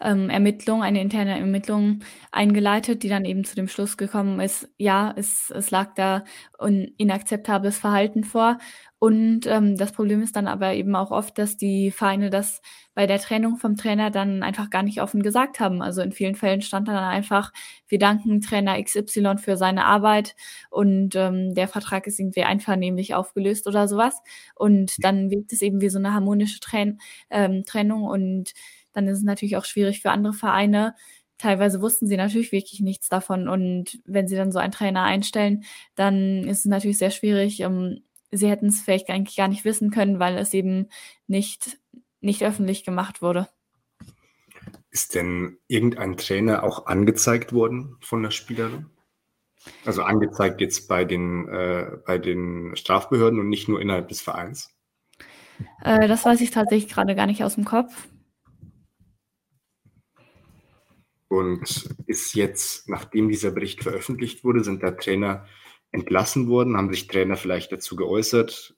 ähm, 0.00 0.30
Ermittlung, 0.30 0.82
eine 0.82 1.00
interne 1.00 1.38
Ermittlung 1.38 2.00
eingeleitet, 2.32 3.02
die 3.02 3.08
dann 3.08 3.24
eben 3.24 3.44
zu 3.44 3.54
dem 3.54 3.68
Schluss 3.68 3.96
gekommen 3.96 4.40
ist, 4.40 4.68
ja, 4.78 5.12
es, 5.16 5.50
es 5.50 5.70
lag 5.70 5.94
da 5.94 6.24
ein 6.58 6.92
inakzeptables 6.96 7.78
Verhalten 7.78 8.24
vor. 8.24 8.58
Und 8.98 9.46
ähm, 9.46 9.76
das 9.76 9.92
Problem 9.92 10.22
ist 10.22 10.36
dann 10.36 10.46
aber 10.46 10.72
eben 10.72 10.96
auch 10.96 11.10
oft, 11.10 11.36
dass 11.36 11.58
die 11.58 11.90
Vereine 11.90 12.30
das 12.30 12.62
bei 12.94 13.06
der 13.06 13.18
Trennung 13.18 13.58
vom 13.58 13.76
Trainer 13.76 14.10
dann 14.10 14.42
einfach 14.42 14.70
gar 14.70 14.82
nicht 14.82 15.02
offen 15.02 15.22
gesagt 15.22 15.60
haben. 15.60 15.82
Also 15.82 16.00
in 16.00 16.12
vielen 16.12 16.34
Fällen 16.34 16.62
stand 16.62 16.88
dann 16.88 16.96
einfach, 16.96 17.52
wir 17.88 17.98
danken 17.98 18.40
Trainer 18.40 18.82
XY 18.82 19.36
für 19.36 19.58
seine 19.58 19.84
Arbeit 19.84 20.34
und 20.70 21.14
ähm, 21.14 21.54
der 21.54 21.68
Vertrag 21.68 22.06
ist 22.06 22.18
irgendwie 22.18 22.44
einvernehmlich 22.44 23.14
aufgelöst 23.14 23.66
oder 23.66 23.86
sowas. 23.86 24.22
Und 24.54 24.92
dann 25.04 25.30
wirkt 25.30 25.52
es 25.52 25.60
eben 25.60 25.82
wie 25.82 25.90
so 25.90 25.98
eine 25.98 26.14
harmonische 26.14 26.60
Tren 26.60 26.98
ähm, 27.28 27.64
Trennung 27.66 28.04
und 28.04 28.54
dann 28.96 29.06
ist 29.08 29.18
es 29.18 29.24
natürlich 29.24 29.56
auch 29.56 29.64
schwierig 29.64 30.00
für 30.00 30.10
andere 30.10 30.32
Vereine. 30.32 30.94
Teilweise 31.38 31.82
wussten 31.82 32.06
sie 32.06 32.16
natürlich 32.16 32.50
wirklich 32.50 32.80
nichts 32.80 33.10
davon 33.10 33.46
und 33.48 34.00
wenn 34.06 34.26
sie 34.26 34.36
dann 34.36 34.52
so 34.52 34.58
einen 34.58 34.72
Trainer 34.72 35.02
einstellen, 35.02 35.64
dann 35.94 36.44
ist 36.44 36.60
es 36.60 36.64
natürlich 36.64 36.98
sehr 36.98 37.10
schwierig. 37.10 37.62
Um, 37.64 37.98
sie 38.30 38.48
hätten 38.48 38.68
es 38.68 38.80
vielleicht 38.80 39.10
eigentlich 39.10 39.36
gar 39.36 39.48
nicht 39.48 39.66
wissen 39.66 39.90
können, 39.90 40.18
weil 40.18 40.38
es 40.38 40.54
eben 40.54 40.88
nicht 41.26 41.78
nicht 42.20 42.42
öffentlich 42.42 42.84
gemacht 42.84 43.20
wurde. 43.20 43.48
Ist 44.90 45.14
denn 45.14 45.58
irgendein 45.68 46.16
Trainer 46.16 46.64
auch 46.64 46.86
angezeigt 46.86 47.52
worden 47.52 47.96
von 48.00 48.22
der 48.22 48.30
Spielerin? 48.30 48.86
Also 49.84 50.02
angezeigt 50.02 50.60
jetzt 50.62 50.88
bei 50.88 51.04
den, 51.04 51.48
äh, 51.48 51.98
bei 52.06 52.16
den 52.18 52.74
Strafbehörden 52.76 53.38
und 53.38 53.48
nicht 53.50 53.68
nur 53.68 53.80
innerhalb 53.80 54.08
des 54.08 54.22
Vereins? 54.22 54.70
Äh, 55.82 56.08
das 56.08 56.24
weiß 56.24 56.40
ich 56.40 56.50
tatsächlich 56.50 56.90
gerade 56.90 57.14
gar 57.14 57.26
nicht 57.26 57.44
aus 57.44 57.56
dem 57.56 57.64
Kopf. 57.64 58.08
Und 61.28 61.88
ist 62.06 62.34
jetzt, 62.34 62.88
nachdem 62.88 63.28
dieser 63.28 63.50
Bericht 63.50 63.82
veröffentlicht 63.82 64.44
wurde, 64.44 64.62
sind 64.62 64.82
da 64.82 64.92
Trainer 64.92 65.46
entlassen 65.90 66.48
worden? 66.48 66.76
Haben 66.76 66.92
sich 66.92 67.08
Trainer 67.08 67.36
vielleicht 67.36 67.72
dazu 67.72 67.96
geäußert? 67.96 68.76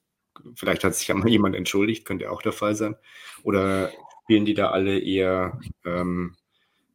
Vielleicht 0.55 0.85
hat 0.85 0.95
sich 0.95 1.09
ja 1.09 1.15
mal 1.15 1.29
jemand 1.29 1.57
entschuldigt, 1.57 2.05
könnte 2.05 2.31
auch 2.31 2.43
der 2.43 2.53
Fall 2.53 2.75
sein. 2.75 2.97
Oder 3.43 3.93
spielen 4.23 4.45
die 4.45 4.55
da 4.55 4.71
alle 4.71 4.99
eher 4.99 5.61
ähm, 5.85 6.37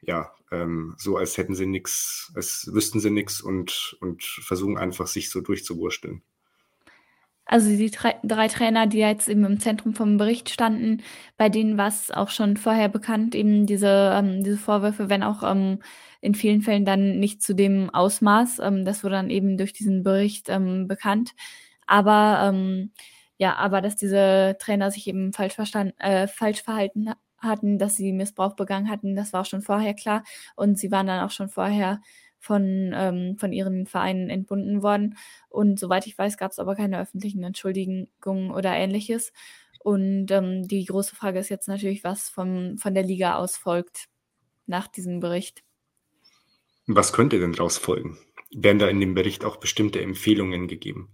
ja, 0.06 0.32
ähm, 0.52 0.96
so, 0.98 1.18
als 1.18 1.38
hätten 1.38 1.56
sie 1.56 1.66
nichts, 1.66 2.32
als 2.36 2.70
wüssten 2.72 3.00
sie 3.00 3.10
nichts 3.10 3.42
und, 3.42 3.98
und 4.02 4.24
versuchen 4.24 4.78
einfach, 4.78 5.08
sich 5.08 5.30
so 5.30 5.42
durchzuwursteln? 5.42 6.22
Also 7.46 7.70
die 7.70 7.92
drei, 7.92 8.48
Trainer, 8.48 8.88
die 8.88 9.00
jetzt 9.00 9.28
eben 9.28 9.44
im 9.46 9.60
Zentrum 9.60 9.94
vom 9.94 10.18
Bericht 10.18 10.50
standen, 10.50 11.04
bei 11.38 11.50
denen 11.50 11.78
war 11.78 11.88
es 11.90 12.10
auch 12.10 12.30
schon 12.30 12.56
vorher 12.58 12.88
bekannt, 12.88 13.36
eben 13.36 13.66
diese, 13.66 14.12
ähm, 14.16 14.44
diese 14.44 14.58
Vorwürfe, 14.58 15.10
wenn 15.10 15.24
auch 15.24 15.44
ähm, 15.44 15.80
in 16.22 16.36
vielen 16.36 16.62
Fällen 16.62 16.86
dann 16.86 17.20
nicht 17.20 17.44
zu 17.44 17.54
dem 17.54 17.90
Ausmaß. 17.90 18.60
Ähm, 18.60 18.86
das 18.86 19.04
wurde 19.04 19.16
dann 19.16 19.30
eben 19.30 19.58
durch 19.58 19.74
diesen 19.74 20.04
Bericht 20.04 20.48
ähm, 20.50 20.88
bekannt. 20.88 21.32
Aber 21.86 22.50
ähm, 22.50 22.92
ja, 23.38 23.56
aber 23.58 23.82
dass 23.82 23.96
diese 23.98 24.56
Trainer 24.60 24.90
sich 24.90 25.08
eben 25.08 25.34
falsch 25.34 25.54
verstanden, 25.56 26.00
äh, 26.00 26.28
falsch 26.28 26.64
verhalten 26.64 27.10
hatten, 27.40 27.78
dass 27.78 27.98
sie 27.98 28.14
Missbrauch 28.14 28.56
begangen 28.56 28.90
hatten, 28.90 29.16
das 29.18 29.34
war 29.34 29.42
auch 29.42 29.46
schon 29.46 29.62
vorher 29.62 29.94
klar. 29.94 30.24
Und 30.56 30.80
sie 30.80 30.92
waren 30.92 31.08
dann 31.08 31.26
auch 31.26 31.32
schon 31.32 31.50
vorher 31.50 32.00
von, 32.44 32.92
ähm, 32.94 33.38
von 33.38 33.54
ihren 33.54 33.88
Vereinen 33.88 34.30
entbunden 34.30 34.84
worden. 34.84 35.18
Und 35.50 35.80
soweit 35.80 36.06
ich 36.08 36.18
weiß, 36.18 36.38
gab 36.38 36.52
es 36.52 36.60
aber 36.60 36.76
keine 36.76 37.00
öffentlichen 37.00 37.42
Entschuldigungen 37.44 38.52
oder 38.52 38.74
ähnliches. 38.74 39.32
Und 39.80 40.30
ähm, 40.30 40.68
die 40.68 40.84
große 40.84 41.16
Frage 41.16 41.40
ist 41.40 41.50
jetzt 41.50 41.70
natürlich, 41.70 42.04
was 42.04 42.30
vom, 42.30 42.78
von 42.78 42.94
der 42.94 43.04
Liga 43.04 43.38
aus 43.38 43.56
folgt 43.56 44.10
nach 44.66 44.88
diesem 44.88 45.22
Bericht. 45.22 45.64
Was 46.86 47.14
könnte 47.14 47.40
denn 47.40 47.54
daraus 47.54 47.78
folgen? 47.78 48.18
Werden 48.52 48.80
da 48.80 48.88
in 48.88 49.00
dem 49.00 49.14
Bericht 49.14 49.46
auch 49.46 49.56
bestimmte 49.56 50.02
Empfehlungen 50.02 50.68
gegeben? 50.68 51.10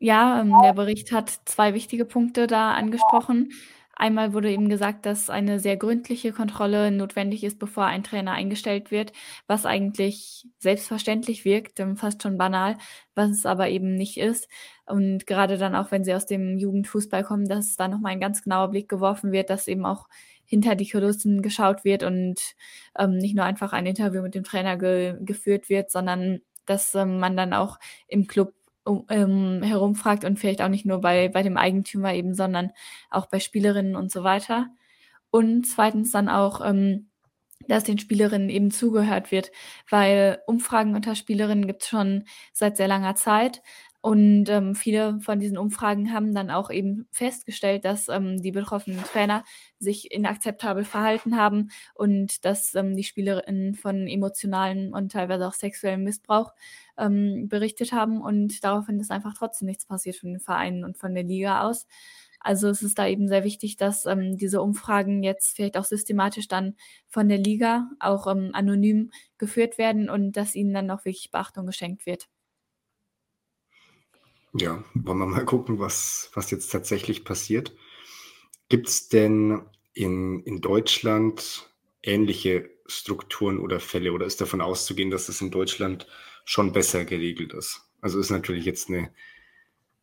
Ja, 0.00 0.40
ähm, 0.40 0.54
der 0.62 0.72
Bericht 0.72 1.12
hat 1.12 1.30
zwei 1.44 1.72
wichtige 1.72 2.04
Punkte 2.04 2.48
da 2.48 2.72
angesprochen. 2.72 3.52
Einmal 4.00 4.32
wurde 4.32 4.50
eben 4.50 4.70
gesagt, 4.70 5.04
dass 5.04 5.28
eine 5.28 5.60
sehr 5.60 5.76
gründliche 5.76 6.32
Kontrolle 6.32 6.90
notwendig 6.90 7.44
ist, 7.44 7.58
bevor 7.58 7.84
ein 7.84 8.02
Trainer 8.02 8.32
eingestellt 8.32 8.90
wird, 8.90 9.12
was 9.46 9.66
eigentlich 9.66 10.48
selbstverständlich 10.58 11.44
wirkt, 11.44 11.78
ähm, 11.80 11.98
fast 11.98 12.22
schon 12.22 12.38
banal, 12.38 12.78
was 13.14 13.28
es 13.30 13.44
aber 13.44 13.68
eben 13.68 13.94
nicht 13.96 14.16
ist. 14.16 14.48
Und 14.86 15.26
gerade 15.26 15.58
dann 15.58 15.74
auch, 15.74 15.90
wenn 15.90 16.02
sie 16.04 16.14
aus 16.14 16.24
dem 16.24 16.56
Jugendfußball 16.56 17.22
kommen, 17.24 17.46
dass 17.46 17.76
da 17.76 17.88
nochmal 17.88 18.12
ein 18.12 18.20
ganz 18.20 18.42
genauer 18.42 18.68
Blick 18.70 18.88
geworfen 18.88 19.32
wird, 19.32 19.50
dass 19.50 19.68
eben 19.68 19.84
auch 19.84 20.08
hinter 20.46 20.76
die 20.76 20.88
Kulissen 20.88 21.42
geschaut 21.42 21.84
wird 21.84 22.02
und 22.02 22.40
ähm, 22.98 23.18
nicht 23.18 23.36
nur 23.36 23.44
einfach 23.44 23.74
ein 23.74 23.84
Interview 23.84 24.22
mit 24.22 24.34
dem 24.34 24.44
Trainer 24.44 24.78
ge 24.78 25.16
geführt 25.20 25.68
wird, 25.68 25.90
sondern 25.90 26.40
dass 26.64 26.94
ähm, 26.94 27.18
man 27.20 27.36
dann 27.36 27.52
auch 27.52 27.78
im 28.08 28.26
Club 28.26 28.54
ähm, 29.08 29.62
herumfragt 29.62 30.24
und 30.24 30.38
vielleicht 30.38 30.62
auch 30.62 30.68
nicht 30.68 30.86
nur 30.86 31.00
bei, 31.00 31.28
bei 31.28 31.42
dem 31.42 31.56
Eigentümer 31.56 32.14
eben, 32.14 32.34
sondern 32.34 32.72
auch 33.10 33.26
bei 33.26 33.40
Spielerinnen 33.40 33.96
und 33.96 34.10
so 34.10 34.24
weiter. 34.24 34.68
Und 35.30 35.64
zweitens 35.66 36.10
dann 36.10 36.28
auch, 36.28 36.60
ähm, 36.64 37.10
dass 37.68 37.84
den 37.84 37.98
Spielerinnen 37.98 38.48
eben 38.48 38.70
zugehört 38.70 39.30
wird, 39.30 39.50
weil 39.88 40.40
Umfragen 40.46 40.94
unter 40.94 41.14
Spielerinnen 41.14 41.66
gibt 41.66 41.82
es 41.82 41.88
schon 41.88 42.24
seit 42.52 42.76
sehr 42.76 42.88
langer 42.88 43.14
Zeit. 43.14 43.62
Und 44.02 44.48
ähm, 44.48 44.74
viele 44.74 45.20
von 45.20 45.40
diesen 45.40 45.58
Umfragen 45.58 46.12
haben 46.14 46.34
dann 46.34 46.50
auch 46.50 46.70
eben 46.70 47.06
festgestellt, 47.12 47.84
dass 47.84 48.08
ähm, 48.08 48.40
die 48.40 48.50
betroffenen 48.52 49.02
Trainer 49.04 49.44
sich 49.78 50.10
inakzeptabel 50.10 50.84
verhalten 50.84 51.36
haben 51.36 51.70
und 51.94 52.44
dass 52.46 52.74
ähm, 52.74 52.96
die 52.96 53.04
Spielerinnen 53.04 53.74
von 53.74 54.06
emotionalen 54.08 54.94
und 54.94 55.12
teilweise 55.12 55.46
auch 55.46 55.52
sexuellem 55.54 56.02
Missbrauch 56.04 56.52
ähm, 56.96 57.48
berichtet 57.48 57.92
haben. 57.92 58.22
Und 58.22 58.64
daraufhin 58.64 59.00
ist 59.00 59.10
einfach 59.10 59.34
trotzdem 59.36 59.66
nichts 59.66 59.84
passiert 59.86 60.16
von 60.16 60.30
den 60.30 60.40
Vereinen 60.40 60.84
und 60.84 60.96
von 60.96 61.14
der 61.14 61.24
Liga 61.24 61.62
aus. 61.68 61.86
Also 62.40 62.68
es 62.68 62.82
ist 62.82 62.98
da 62.98 63.06
eben 63.06 63.28
sehr 63.28 63.44
wichtig, 63.44 63.76
dass 63.76 64.06
ähm, 64.06 64.36
diese 64.38 64.62
Umfragen 64.62 65.22
jetzt 65.22 65.54
vielleicht 65.56 65.76
auch 65.76 65.84
systematisch 65.84 66.48
dann 66.48 66.74
von 67.08 67.28
der 67.28 67.36
Liga 67.38 67.90
auch 68.00 68.26
ähm, 68.26 68.50
anonym 68.54 69.10
geführt 69.38 69.76
werden 69.76 70.08
und 70.08 70.32
dass 70.32 70.54
ihnen 70.54 70.72
dann 70.72 70.90
auch 70.90 71.04
wirklich 71.04 71.30
Beachtung 71.30 71.66
geschenkt 71.66 72.06
wird. 72.06 72.28
Ja, 74.52 74.82
wollen 74.94 75.18
wir 75.18 75.26
mal 75.26 75.44
gucken, 75.44 75.78
was, 75.78 76.30
was 76.34 76.50
jetzt 76.50 76.70
tatsächlich 76.72 77.24
passiert. 77.24 77.72
Gibt 78.68 78.88
es 78.88 79.08
denn 79.08 79.62
in, 79.94 80.42
in 80.44 80.60
Deutschland 80.60 81.70
ähnliche 82.02 82.70
Strukturen 82.86 83.58
oder 83.58 83.78
Fälle 83.78 84.12
oder 84.12 84.26
ist 84.26 84.40
davon 84.40 84.60
auszugehen, 84.60 85.10
dass 85.10 85.28
es 85.28 85.40
in 85.40 85.50
Deutschland 85.50 86.06
schon 86.44 86.72
besser 86.72 87.04
geregelt 87.04 87.52
ist? 87.52 87.82
Also 88.00 88.18
ist 88.18 88.30
natürlich 88.30 88.64
jetzt 88.64 88.88
eine 88.88 89.12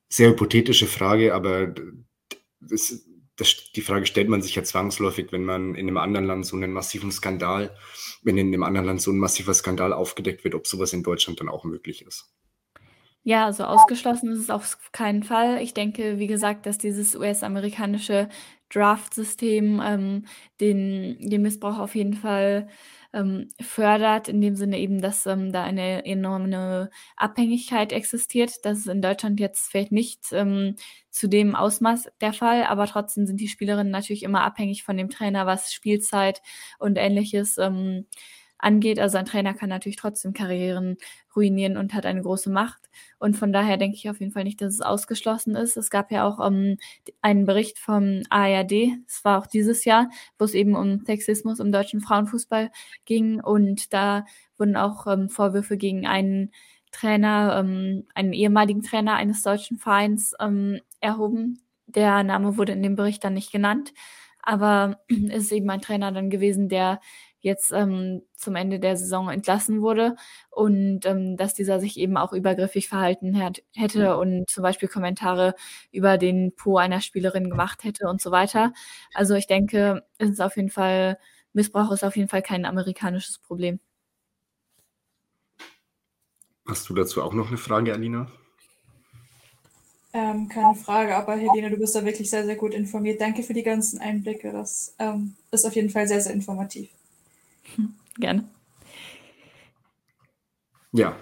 sehr 0.10 0.30
hypothetische 0.30 0.88
Frage, 0.88 1.34
aber 1.34 1.74
das, 2.62 3.06
das, 3.36 3.72
die 3.76 3.82
Frage 3.82 4.06
stellt 4.06 4.30
man 4.30 4.42
sich 4.42 4.56
ja 4.56 4.64
zwangsläufig, 4.64 5.32
wenn 5.32 5.44
man 5.44 5.76
in 5.76 5.88
einem 5.88 5.98
anderen 5.98 6.26
Land 6.26 6.46
so 6.46 6.56
einen 6.56 6.72
massiven 6.72 7.12
Skandal, 7.12 7.76
wenn 8.24 8.38
in 8.38 8.48
einem 8.48 8.64
anderen 8.64 8.88
Land 8.88 9.02
so 9.02 9.12
ein 9.12 9.18
massiver 9.18 9.54
Skandal 9.54 9.92
aufgedeckt 9.92 10.44
wird, 10.46 10.56
ob 10.56 10.68
sowas 10.68 10.94
in 10.94 11.04
Deutschland 11.04 11.42
dann 11.42 11.50
auch 11.50 11.66
möglich 11.66 12.06
ist. 12.06 12.32
Ja, 13.28 13.46
also 13.46 13.66
ausgeschlossen 13.66 14.32
ist 14.32 14.40
es 14.40 14.50
auf 14.50 14.78
keinen 14.94 15.22
Fall. 15.22 15.62
Ich 15.62 15.74
denke, 15.74 16.18
wie 16.18 16.28
gesagt, 16.28 16.66
dass 16.66 16.78
dieses 16.78 17.14
US-amerikanische 17.14 18.30
Draft-System 18.70 19.82
ähm, 19.84 20.26
den, 20.62 21.18
den 21.20 21.42
Missbrauch 21.42 21.78
auf 21.78 21.94
jeden 21.96 22.14
Fall 22.14 22.70
ähm, 23.12 23.50
fördert, 23.60 24.30
in 24.30 24.40
dem 24.40 24.56
Sinne 24.56 24.80
eben, 24.80 25.02
dass 25.02 25.26
ähm, 25.26 25.52
da 25.52 25.64
eine 25.66 26.06
enorme 26.06 26.90
Abhängigkeit 27.18 27.92
existiert. 27.92 28.64
Das 28.64 28.78
ist 28.80 28.88
in 28.88 29.02
Deutschland 29.02 29.42
jetzt 29.42 29.72
vielleicht 29.72 29.92
nicht 29.92 30.32
ähm, 30.32 30.76
zu 31.10 31.28
dem 31.28 31.54
Ausmaß 31.54 32.08
der 32.22 32.32
Fall, 32.32 32.64
aber 32.64 32.88
trotzdem 32.88 33.26
sind 33.26 33.42
die 33.42 33.50
Spielerinnen 33.50 33.92
natürlich 33.92 34.24
immer 34.24 34.44
abhängig 34.44 34.84
von 34.84 34.96
dem 34.96 35.10
Trainer, 35.10 35.46
was 35.46 35.74
Spielzeit 35.74 36.42
und 36.80 36.98
ähnliches 36.98 37.58
ähm, 37.58 38.06
angeht. 38.60 39.00
Also 39.00 39.18
ein 39.18 39.26
Trainer 39.26 39.54
kann 39.54 39.70
natürlich 39.70 39.98
trotzdem 39.98 40.34
Karrieren 40.34 40.98
ruinieren 41.36 41.78
und 41.78 41.94
hat 41.94 42.06
eine 42.06 42.22
große 42.22 42.50
Macht. 42.50 42.90
Und 43.20 43.36
von 43.36 43.54
daher 43.54 43.78
denke 43.78 43.96
ich 43.96 44.10
auf 44.10 44.20
jeden 44.20 44.32
Fall 44.32 44.44
nicht, 44.44 44.62
dass 44.62 44.74
es 44.74 44.82
ausgeschlossen 44.82 45.56
ist. 45.56 45.78
Es 45.78 45.90
gab 45.90 46.12
ja 46.12 46.28
auch 46.28 46.40
um, 46.40 46.54
ähm, 46.54 46.78
einen 47.22 47.46
Bericht 47.46 47.80
vom 47.80 48.24
ARD, 48.30 48.98
es 49.08 49.24
war 49.24 49.40
auch 49.40 49.48
dieses 49.48 49.86
Jahr, 49.86 50.10
wo 50.40 50.46
es 50.46 50.54
eben 50.54 50.76
um 50.76 51.04
Sexismus 51.06 51.60
im 51.60 51.72
deutschen 51.72 52.02
Frauenfußball 52.02 52.72
ging. 53.06 53.40
Und 53.40 53.94
da 53.94 54.26
wurden 54.58 54.76
auch 54.76 55.08
ähm, 55.08 55.30
Vorwürfe 55.30 55.78
gegen 55.78 56.08
einen 56.08 56.52
Trainer, 56.92 57.58
ähm, 57.60 58.06
einen 58.16 58.34
ehemaligen 58.34 58.82
Trainer 58.82 59.16
eines 59.16 59.42
deutschen 59.44 59.78
Vereins 59.78 60.34
erhoben. 61.00 61.62
Der 61.86 62.24
Name 62.24 62.58
wurde 62.58 62.74
in 62.74 62.84
dem 62.84 62.96
Bericht 62.96 63.24
dann 63.24 63.34
nicht 63.34 63.52
genannt. 63.52 63.94
Aber 64.42 65.02
es 65.10 65.18
ist 65.46 65.52
eben 65.52 65.70
ein 65.70 65.82
Trainer 65.82 66.12
dann 66.12 66.30
gewesen, 66.30 66.70
der 66.70 67.02
jetzt 67.40 67.72
ähm, 67.72 68.24
zum 68.36 68.56
Ende 68.56 68.80
der 68.80 68.98
Saison 68.98 69.30
entlassen 69.30 69.82
wurde 69.82 70.16
und 70.50 71.06
ähm, 71.06 71.38
dass 71.38 71.54
dieser 71.54 71.80
sich 71.80 71.98
eben 71.98 72.18
auch 72.18 72.34
übergriffig 72.34 72.88
verhalten 72.88 73.42
hat, 73.42 73.62
hätte 73.74 74.14
mhm. 74.14 74.20
und 74.20 74.50
zum 74.50 74.64
Beispiel 74.64 74.90
Kommentare 74.90 75.56
über 75.92 76.18
den 76.18 76.54
Po 76.56 76.78
einer 76.78 77.02
Spielerin 77.02 77.50
gemacht 77.50 77.84
hätte 77.84 78.08
und 78.08 78.22
so 78.22 78.32
weiter. 78.32 78.74
Also 79.14 79.36
ich 79.36 79.48
denke, 79.48 80.04
es 80.18 80.30
ist 80.30 80.42
auf 80.42 80.56
jeden 80.56 80.72
Fall, 80.72 81.18
Missbrauch 81.54 81.92
ist 81.92 82.04
auf 82.04 82.16
jeden 82.16 82.30
Fall 82.30 82.42
kein 82.42 82.66
amerikanisches 82.66 83.38
Problem. 83.38 83.80
Hast 86.68 86.90
du 86.90 86.94
dazu 86.94 87.24
auch 87.24 87.34
noch 87.34 87.48
eine 87.48 87.58
Frage, 87.58 87.94
Alina? 87.94 88.30
Ähm, 90.12 90.50
keine 90.50 90.76
Frage, 90.76 91.16
aber 91.16 91.36
Helene, 91.36 91.70
du 91.70 91.78
bist 91.78 91.96
da 91.96 92.04
wirklich 92.04 92.30
sehr, 92.30 92.46
sehr 92.46 92.56
gut 92.56 92.74
informiert. 92.74 93.22
Danke 93.22 93.44
für 93.44 93.54
die 93.54 93.64
ganzen 93.64 94.00
Einblicke. 94.00 94.52
Das 94.52 94.96
ähm, 95.00 95.36
ist 95.52 95.66
auf 95.66 95.76
jeden 95.76 95.90
Fall 95.90 96.08
sehr, 96.08 96.22
sehr 96.22 96.34
informativ. 96.34 96.90
Gerne. 98.20 98.50
Ja, 100.92 101.16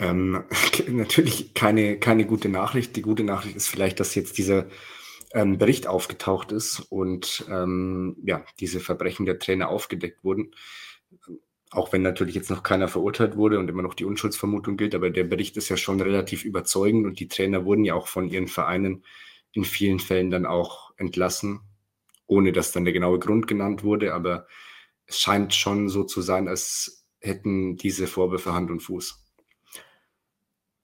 ähm, 0.00 0.44
natürlich 0.88 1.54
keine, 1.54 1.98
keine 1.98 2.26
gute 2.26 2.48
Nachricht. 2.48 2.96
Die 2.96 3.02
gute 3.02 3.22
Nachricht 3.22 3.56
ist 3.56 3.68
vielleicht, 3.68 4.00
dass 4.00 4.14
jetzt 4.14 4.38
dieser 4.38 4.66
ähm, 5.32 5.58
Bericht 5.58 5.86
aufgetaucht 5.86 6.52
ist 6.52 6.80
und 6.90 7.44
ähm, 7.48 8.16
ja, 8.24 8.44
diese 8.58 8.80
Verbrechen 8.80 9.26
der 9.26 9.38
Trainer 9.38 9.68
aufgedeckt 9.68 10.24
wurden. 10.24 10.52
Auch 11.70 11.92
wenn 11.92 12.02
natürlich 12.02 12.34
jetzt 12.34 12.50
noch 12.50 12.64
keiner 12.64 12.88
verurteilt 12.88 13.36
wurde 13.36 13.58
und 13.58 13.68
immer 13.68 13.82
noch 13.82 13.94
die 13.94 14.04
Unschuldsvermutung 14.04 14.76
gilt, 14.76 14.94
aber 14.94 15.10
der 15.10 15.24
Bericht 15.24 15.56
ist 15.56 15.68
ja 15.68 15.76
schon 15.76 16.00
relativ 16.00 16.44
überzeugend 16.44 17.06
und 17.06 17.20
die 17.20 17.28
Trainer 17.28 17.64
wurden 17.64 17.84
ja 17.84 17.94
auch 17.94 18.08
von 18.08 18.28
ihren 18.28 18.48
Vereinen 18.48 19.04
in 19.52 19.64
vielen 19.64 20.00
Fällen 20.00 20.30
dann 20.30 20.46
auch 20.46 20.92
entlassen, 20.96 21.60
ohne 22.26 22.52
dass 22.52 22.72
dann 22.72 22.84
der 22.84 22.94
genaue 22.94 23.20
Grund 23.20 23.46
genannt 23.46 23.84
wurde. 23.84 24.14
Aber 24.14 24.46
es 25.10 25.18
scheint 25.18 25.54
schon 25.54 25.88
so 25.88 26.04
zu 26.04 26.22
sein, 26.22 26.46
als 26.46 27.04
hätten 27.18 27.76
diese 27.76 28.06
Vorwürfe 28.06 28.54
Hand 28.54 28.70
und 28.70 28.80
Fuß. 28.80 29.26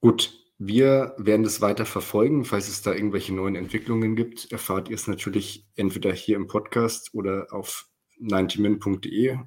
Gut, 0.01 0.39
wir 0.59 1.15
werden 1.17 1.45
das 1.45 1.61
weiter 1.61 1.87
verfolgen. 1.87 2.45
Falls 2.45 2.69
es 2.69 2.83
da 2.83 2.93
irgendwelche 2.93 3.33
neuen 3.33 3.55
Entwicklungen 3.55 4.17
gibt, 4.17 4.51
erfahrt 4.51 4.89
ihr 4.89 4.97
es 4.97 5.07
natürlich 5.07 5.65
entweder 5.77 6.13
hier 6.13 6.37
im 6.37 6.49
Podcast 6.49 7.15
oder 7.15 7.47
auf 7.51 7.89
90min.de, 8.21 9.39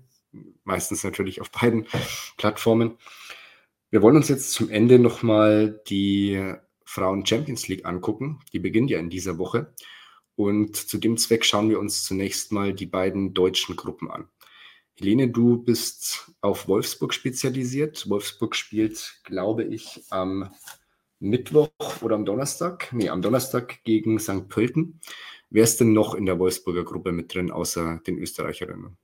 meistens 0.63 1.03
natürlich 1.03 1.41
auf 1.41 1.51
beiden 1.51 1.85
Plattformen. 2.37 2.97
Wir 3.89 4.01
wollen 4.01 4.15
uns 4.15 4.29
jetzt 4.29 4.53
zum 4.53 4.69
Ende 4.69 4.97
nochmal 4.97 5.81
die 5.89 6.53
Frauen 6.85 7.25
Champions 7.25 7.67
League 7.67 7.85
angucken. 7.85 8.39
Die 8.53 8.59
beginnt 8.59 8.91
ja 8.91 8.99
in 8.99 9.09
dieser 9.09 9.37
Woche. 9.37 9.73
Und 10.35 10.77
zu 10.77 10.97
dem 10.97 11.17
Zweck 11.17 11.43
schauen 11.43 11.69
wir 11.69 11.79
uns 11.79 12.05
zunächst 12.05 12.53
mal 12.53 12.73
die 12.73 12.85
beiden 12.85 13.33
deutschen 13.33 13.75
Gruppen 13.75 14.09
an. 14.09 14.29
Helene, 14.99 15.29
du 15.29 15.55
bist 15.55 16.29
auf 16.41 16.67
Wolfsburg 16.67 17.13
spezialisiert. 17.13 18.09
Wolfsburg 18.09 18.53
spielt, 18.53 19.21
glaube 19.23 19.63
ich, 19.63 20.03
am 20.09 20.49
Mittwoch 21.19 21.69
oder 22.01 22.15
am 22.15 22.25
Donnerstag. 22.25 22.91
Nee, 22.91 23.07
am 23.07 23.21
Donnerstag 23.21 23.81
gegen 23.85 24.19
St. 24.19 24.49
Pölten. 24.49 24.99
Wer 25.49 25.63
ist 25.63 25.79
denn 25.79 25.93
noch 25.93 26.15
in 26.15 26.25
der 26.25 26.37
Wolfsburger 26.37 26.83
Gruppe 26.83 27.13
mit 27.13 27.33
drin, 27.33 27.49
außer 27.49 28.01
den 28.05 28.17
Österreicherinnen? 28.17 28.97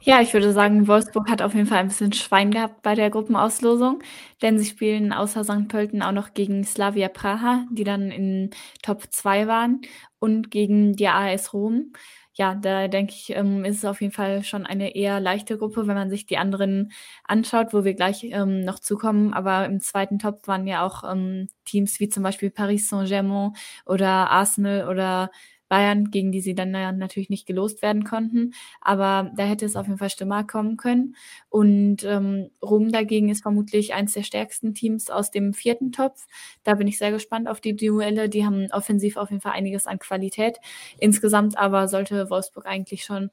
Ja, 0.00 0.20
ich 0.20 0.32
würde 0.32 0.52
sagen, 0.52 0.86
Wolfsburg 0.86 1.28
hat 1.28 1.42
auf 1.42 1.54
jeden 1.54 1.66
Fall 1.66 1.78
ein 1.78 1.88
bisschen 1.88 2.12
Schwein 2.12 2.52
gehabt 2.52 2.82
bei 2.82 2.94
der 2.94 3.10
Gruppenauslosung, 3.10 4.00
denn 4.42 4.60
sie 4.60 4.66
spielen 4.66 5.12
außer 5.12 5.42
St. 5.42 5.66
Pölten 5.66 6.02
auch 6.02 6.12
noch 6.12 6.34
gegen 6.34 6.62
Slavia 6.62 7.08
Praha, 7.08 7.66
die 7.72 7.82
dann 7.82 8.12
in 8.12 8.50
Top 8.84 9.02
2 9.10 9.48
waren, 9.48 9.80
und 10.20 10.52
gegen 10.52 10.94
die 10.94 11.08
AS 11.08 11.52
Rom 11.52 11.92
ja, 12.38 12.54
da 12.54 12.86
denke 12.88 13.14
ich, 13.14 13.30
ähm, 13.34 13.64
ist 13.64 13.78
es 13.78 13.84
auf 13.86 14.00
jeden 14.02 14.12
Fall 14.12 14.44
schon 14.44 14.66
eine 14.66 14.94
eher 14.94 15.20
leichte 15.20 15.56
Gruppe, 15.56 15.86
wenn 15.86 15.94
man 15.94 16.10
sich 16.10 16.26
die 16.26 16.36
anderen 16.36 16.92
anschaut, 17.24 17.72
wo 17.72 17.82
wir 17.84 17.94
gleich 17.94 18.24
ähm, 18.24 18.60
noch 18.60 18.78
zukommen. 18.78 19.32
Aber 19.32 19.64
im 19.64 19.80
zweiten 19.80 20.18
Top 20.18 20.46
waren 20.46 20.66
ja 20.66 20.84
auch 20.84 21.02
ähm, 21.10 21.48
Teams 21.64 21.98
wie 21.98 22.08
zum 22.10 22.22
Beispiel 22.22 22.50
Paris 22.50 22.88
Saint-Germain 22.90 23.52
oder 23.86 24.30
Arsenal 24.30 24.88
oder 24.88 25.30
Bayern, 25.68 26.10
gegen 26.10 26.32
die 26.32 26.40
sie 26.40 26.54
dann 26.54 26.70
natürlich 26.70 27.30
nicht 27.30 27.46
gelost 27.46 27.82
werden 27.82 28.04
konnten. 28.04 28.52
Aber 28.80 29.30
da 29.36 29.44
hätte 29.44 29.64
es 29.66 29.76
auf 29.76 29.86
jeden 29.86 29.98
Fall 29.98 30.10
Stimmer 30.10 30.44
kommen 30.44 30.76
können. 30.76 31.16
Und 31.48 32.04
ähm, 32.04 32.50
Rom 32.62 32.90
dagegen 32.92 33.28
ist 33.28 33.42
vermutlich 33.42 33.94
eines 33.94 34.12
der 34.12 34.22
stärksten 34.22 34.74
Teams 34.74 35.10
aus 35.10 35.30
dem 35.30 35.54
vierten 35.54 35.92
Topf. 35.92 36.26
Da 36.64 36.74
bin 36.74 36.86
ich 36.88 36.98
sehr 36.98 37.10
gespannt 37.12 37.48
auf 37.48 37.60
die 37.60 37.74
Duelle. 37.76 38.28
Die 38.28 38.44
haben 38.44 38.66
offensiv 38.72 39.16
auf 39.16 39.30
jeden 39.30 39.40
Fall 39.42 39.52
einiges 39.52 39.86
an 39.86 39.98
Qualität. 39.98 40.58
Insgesamt 40.98 41.56
aber 41.58 41.88
sollte 41.88 42.30
Wolfsburg 42.30 42.66
eigentlich 42.66 43.04
schon 43.04 43.30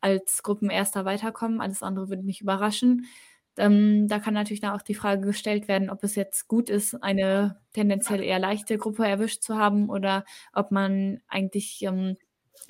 als 0.00 0.42
Gruppenerster 0.42 1.04
weiterkommen. 1.04 1.60
Alles 1.60 1.82
andere 1.82 2.08
würde 2.08 2.22
mich 2.22 2.40
überraschen. 2.40 3.06
Ähm, 3.58 4.08
da 4.08 4.18
kann 4.18 4.34
natürlich 4.34 4.60
dann 4.60 4.74
auch 4.74 4.82
die 4.82 4.94
Frage 4.94 5.22
gestellt 5.26 5.68
werden, 5.68 5.90
ob 5.90 6.02
es 6.04 6.14
jetzt 6.14 6.48
gut 6.48 6.70
ist, 6.70 6.94
eine 7.02 7.60
tendenziell 7.72 8.22
eher 8.22 8.38
leichte 8.38 8.78
Gruppe 8.78 9.06
erwischt 9.06 9.42
zu 9.42 9.56
haben 9.56 9.88
oder 9.90 10.24
ob 10.52 10.70
man 10.70 11.20
eigentlich 11.28 11.82
ähm, 11.82 12.16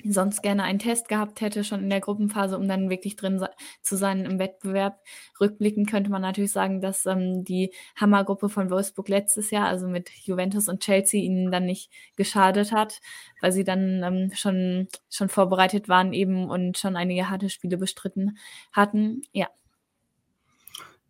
sonst 0.03 0.41
gerne 0.41 0.63
einen 0.63 0.79
Test 0.79 1.07
gehabt 1.07 1.41
hätte, 1.41 1.63
schon 1.63 1.81
in 1.81 1.89
der 1.89 2.01
Gruppenphase, 2.01 2.57
um 2.57 2.67
dann 2.67 2.89
wirklich 2.89 3.15
drin 3.15 3.45
zu 3.81 3.95
sein 3.97 4.25
im 4.25 4.39
Wettbewerb. 4.39 4.99
Rückblickend 5.39 5.89
könnte 5.89 6.11
man 6.11 6.21
natürlich 6.21 6.51
sagen, 6.51 6.81
dass 6.81 7.05
ähm, 7.05 7.43
die 7.43 7.73
Hammergruppe 7.95 8.49
von 8.49 8.69
Wolfsburg 8.69 9.09
letztes 9.09 9.51
Jahr, 9.51 9.67
also 9.67 9.87
mit 9.87 10.09
Juventus 10.09 10.67
und 10.67 10.81
Chelsea, 10.81 11.21
ihnen 11.21 11.51
dann 11.51 11.65
nicht 11.65 11.91
geschadet 12.15 12.71
hat, 12.71 12.99
weil 13.41 13.51
sie 13.51 13.63
dann 13.63 14.03
ähm, 14.03 14.31
schon, 14.33 14.87
schon 15.09 15.29
vorbereitet 15.29 15.89
waren 15.89 16.13
eben 16.13 16.49
und 16.49 16.77
schon 16.77 16.95
einige 16.95 17.29
harte 17.29 17.49
Spiele 17.49 17.77
bestritten 17.77 18.37
hatten. 18.73 19.21
Ja. 19.31 19.47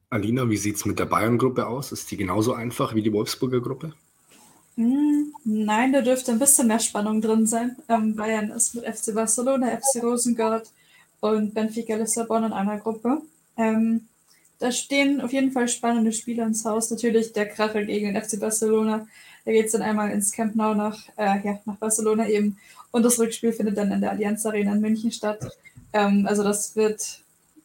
Alina, 0.10 0.50
wie 0.50 0.58
sieht 0.58 0.76
es 0.76 0.86
mit 0.86 1.00
der 1.00 1.06
Bayern-Gruppe 1.06 1.68
aus? 1.68 1.92
Ist 1.92 2.12
die 2.12 2.18
genauso 2.18 2.54
einfach 2.54 2.96
wie 2.96 3.02
die 3.02 3.12
Wolfsburger 3.12 3.60
Gruppe? 3.60 3.94
Hm, 4.76 5.34
nein, 5.46 5.94
da 5.94 6.02
dürfte 6.02 6.32
ein 6.32 6.40
bisschen 6.40 6.68
mehr 6.68 6.80
Spannung 6.80 7.22
drin 7.22 7.48
sein. 7.48 7.76
Ähm, 7.88 8.16
Bayern 8.16 8.52
ist 8.52 8.76
mit 8.76 8.86
FC 8.86 9.14
Barcelona, 9.14 9.78
FC 9.78 10.04
Rosengard 10.04 10.70
und 11.22 11.54
Benfica 11.54 11.96
Lissabon 11.96 12.44
in 12.44 12.54
einer 12.54 12.78
Gruppe. 12.78 13.22
Ähm, 13.58 14.08
da 14.60 14.72
stehen 14.72 15.22
auf 15.22 15.34
jeden 15.34 15.52
Fall 15.52 15.68
spannende 15.68 16.12
Spiele 16.12 16.44
ins 16.44 16.66
Haus. 16.66 16.92
Natürlich 16.92 17.34
der 17.34 17.48
Kracher 17.48 17.84
gegen 17.84 18.14
den 18.14 18.22
FC 18.22 18.40
Barcelona. 18.40 19.08
Da 19.46 19.52
geht 19.52 19.68
es 19.68 19.74
dann 19.74 19.82
einmal 19.82 20.12
ins 20.12 20.32
Camp 20.32 20.56
Nou 20.56 20.74
nach, 20.74 21.08
äh, 21.18 21.40
ja, 21.44 21.60
nach 21.66 21.78
Barcelona 21.78 22.28
eben. 22.28 22.58
Und 22.92 23.04
das 23.04 23.20
Rückspiel 23.20 23.54
findet 23.54 23.78
dann 23.78 23.92
in 23.92 24.02
der 24.02 24.12
Allianz 24.12 24.46
Arena 24.46 24.74
in 24.74 24.82
München 24.82 25.12
statt. 25.12 25.40
Ähm, 25.94 26.26
also 26.28 26.44
das 26.44 26.76
wird 26.76 27.22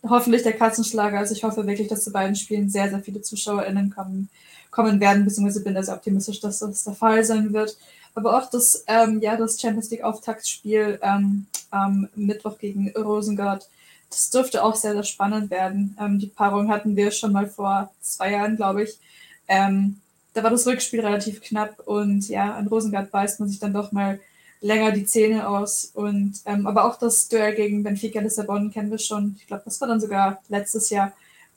hoffentlich 0.08 0.42
der 0.42 0.54
Kassenschlager. 0.54 1.18
Also 1.18 1.34
ich 1.34 1.44
hoffe 1.44 1.66
wirklich, 1.66 1.88
dass 1.88 2.04
zu 2.04 2.12
beiden 2.12 2.36
Spielen 2.36 2.68
sehr, 2.68 2.88
sehr 2.88 3.00
viele 3.00 3.22
ZuschauerInnen 3.22 3.90
kommen 3.90 4.28
kommen 4.70 5.00
werden, 5.00 5.24
beziehungsweise 5.24 5.62
bin 5.62 5.74
da 5.74 5.82
sehr 5.82 5.94
optimistisch, 5.94 6.40
dass 6.40 6.60
das 6.60 6.84
der 6.84 6.94
Fall 6.94 7.24
sein 7.24 7.52
wird. 7.52 7.76
Aber 8.14 8.38
auch 8.38 8.50
das, 8.50 8.84
ähm, 8.86 9.20
ja, 9.20 9.36
das 9.36 9.60
Champions 9.60 9.90
League 9.90 10.02
Auftaktspiel 10.02 10.98
ähm, 11.02 11.46
am 11.70 12.08
Mittwoch 12.14 12.58
gegen 12.58 12.90
Rosengard, 12.96 13.68
das 14.10 14.30
dürfte 14.30 14.64
auch 14.64 14.74
sehr, 14.74 14.94
sehr 14.94 15.04
spannend 15.04 15.50
werden. 15.50 15.96
Ähm, 16.00 16.18
die 16.18 16.26
Paarung 16.26 16.68
hatten 16.70 16.96
wir 16.96 17.12
schon 17.12 17.32
mal 17.32 17.48
vor 17.48 17.90
zwei 18.00 18.32
Jahren, 18.32 18.56
glaube 18.56 18.84
ich. 18.84 18.98
Ähm, 19.46 20.00
da 20.34 20.42
war 20.42 20.50
das 20.50 20.66
Rückspiel 20.66 21.00
relativ 21.00 21.40
knapp 21.40 21.80
und 21.86 22.28
ja, 22.28 22.54
an 22.54 22.66
Rosengard 22.68 23.10
beißt 23.10 23.40
man 23.40 23.48
sich 23.48 23.58
dann 23.58 23.72
doch 23.72 23.92
mal 23.92 24.20
länger 24.60 24.92
die 24.92 25.04
Zähne 25.04 25.48
aus. 25.48 25.90
Und 25.94 26.40
ähm, 26.44 26.66
aber 26.66 26.84
auch 26.84 26.98
das 26.98 27.28
Duell 27.28 27.54
gegen 27.54 27.82
Benfica 27.82 28.20
Lissabon 28.20 28.70
kennen 28.70 28.90
wir 28.90 28.98
schon. 28.98 29.36
Ich 29.38 29.46
glaube, 29.46 29.62
das 29.64 29.80
war 29.80 29.88
dann 29.88 30.00
sogar 30.00 30.42
letztes 30.48 30.90
Jahr. 30.90 31.12